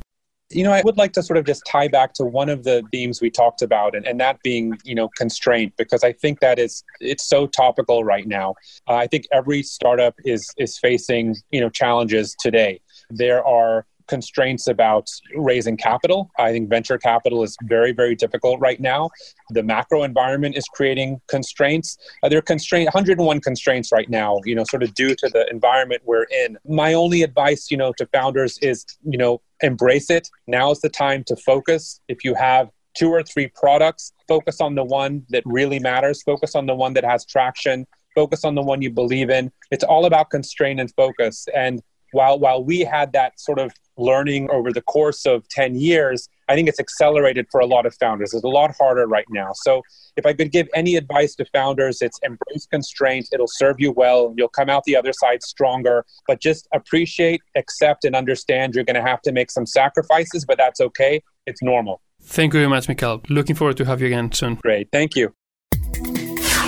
You 0.52 0.64
know, 0.64 0.72
I 0.72 0.82
would 0.84 0.98
like 0.98 1.14
to 1.14 1.22
sort 1.22 1.38
of 1.38 1.46
just 1.46 1.64
tie 1.68 1.88
back 1.88 2.14
to 2.16 2.26
one 2.26 2.50
of 2.50 2.64
the 2.64 2.84
themes 2.92 3.22
we 3.22 3.30
talked 3.30 3.62
about, 3.62 3.96
and, 3.96 4.08
and 4.08 4.20
that 4.20 4.42
being, 4.42 4.78
you 4.84 4.96
know, 4.96 5.08
constraint, 5.10 5.74
because 5.78 6.04
I 6.04 6.12
think 6.12 6.40
that 6.40 6.58
is 6.58 6.84
it's 7.00 7.24
so 7.24 7.46
topical 7.46 8.04
right 8.04 8.28
now. 8.28 8.56
Uh, 8.88 8.96
I 8.96 9.08
think 9.08 9.28
every 9.32 9.62
startup 9.62 10.16
is 10.26 10.52
is 10.58 10.78
facing, 10.78 11.36
you 11.52 11.62
know, 11.62 11.70
challenges 11.70 12.36
today. 12.40 12.82
There 13.12 13.46
are 13.46 13.86
constraints 14.10 14.68
about 14.68 15.10
raising 15.36 15.78
capital. 15.78 16.30
I 16.38 16.52
think 16.52 16.70
venture 16.70 16.98
capital 16.98 17.44
is 17.44 17.56
very, 17.64 17.94
very 17.94 18.16
difficult 18.16 18.60
right 18.60 18.80
now. 18.80 19.10
The 19.52 19.64
macro 19.64 20.04
environment 20.04 20.58
is 20.58 20.66
creating 20.74 21.22
constraints. 21.28 21.98
Uh, 22.24 22.30
there 22.30 22.40
are 22.40 22.42
constraint 22.42 22.88
101 22.88 23.40
constraints 23.40 23.92
right 23.92 24.10
now, 24.10 24.40
you 24.44 24.56
know, 24.56 24.66
sort 24.70 24.84
of 24.84 24.94
due 24.96 25.16
to 25.16 25.30
the 25.30 25.48
environment 25.50 26.02
we're 26.06 26.26
in. 26.44 26.58
My 26.68 26.94
only 26.94 27.24
advice, 27.24 27.70
you 27.72 27.78
know, 27.78 27.94
to 27.98 28.06
founders 28.08 28.58
is, 28.62 28.86
you 29.04 29.18
know, 29.18 29.42
embrace 29.62 30.10
it. 30.10 30.30
Now 30.48 30.72
is 30.72 30.82
the 30.82 30.90
time 30.90 31.24
to 31.28 31.36
focus. 31.36 32.02
If 32.08 32.24
you 32.24 32.34
have 32.34 32.70
two 32.98 33.10
or 33.10 33.24
three 33.24 33.48
products, 33.48 34.14
focus 34.28 34.60
on 34.60 34.76
the 34.76 34.84
one 34.84 35.24
that 35.30 35.44
really 35.46 35.80
matters, 35.80 36.24
focus 36.24 36.56
on 36.56 36.66
the 36.66 36.76
one 36.76 36.94
that 36.94 37.06
has 37.06 37.26
traction, 37.26 37.86
focus 38.16 38.44
on 38.44 38.56
the 38.56 38.62
one 38.62 38.82
you 38.82 38.90
believe 38.90 39.30
in. 39.30 39.52
It's 39.72 39.84
all 39.84 40.06
about 40.06 40.30
constraint 40.30 40.80
and 40.80 40.92
focus. 40.96 41.48
And 41.56 41.82
while 42.12 42.40
while 42.40 42.64
we 42.64 42.80
had 42.80 43.14
that 43.14 43.40
sort 43.40 43.60
of 43.60 43.72
learning 43.98 44.50
over 44.50 44.72
the 44.72 44.82
course 44.82 45.26
of 45.26 45.48
10 45.50 45.76
years 45.76 46.30
i 46.48 46.56
think 46.56 46.70
it's 46.70 46.80
accelerated 46.80 47.46
for 47.52 47.60
a 47.60 47.66
lot 47.66 47.86
of 47.86 47.94
founders. 47.96 48.34
It's 48.34 48.44
a 48.44 48.48
lot 48.48 48.74
harder 48.78 49.06
right 49.08 49.26
now. 49.30 49.52
So 49.54 49.82
if 50.16 50.26
i 50.26 50.34
could 50.34 50.52
give 50.52 50.68
any 50.74 50.96
advice 50.96 51.36
to 51.36 51.46
founders 51.46 52.02
it's 52.02 52.20
embrace 52.24 52.66
constraints. 52.66 53.30
It'll 53.34 53.48
serve 53.48 53.78
you 53.80 53.92
well. 53.92 54.34
You'll 54.38 54.56
come 54.60 54.70
out 54.70 54.84
the 54.86 54.96
other 54.96 55.14
side 55.14 55.44
stronger. 55.44 56.06
But 56.28 56.42
just 56.42 56.68
appreciate 56.74 57.42
accept 57.56 58.06
and 58.06 58.16
understand 58.16 58.76
you're 58.76 58.84
going 58.84 59.02
to 59.04 59.10
have 59.12 59.22
to 59.24 59.32
make 59.32 59.52
some 59.52 59.66
sacrifices 59.66 60.46
but 60.46 60.58
that's 60.58 60.82
okay. 60.82 61.22
It's 61.46 61.62
normal. 61.62 62.02
Thank 62.22 62.54
you 62.54 62.60
very 62.60 62.70
much 62.70 62.88
Mikhail. 62.88 63.22
looking 63.30 63.56
forward 63.56 63.78
to 63.78 63.86
have 63.86 64.02
you 64.02 64.08
again 64.08 64.32
soon. 64.32 64.56
Great. 64.56 64.90
Thank 64.92 65.16
you 65.16 65.34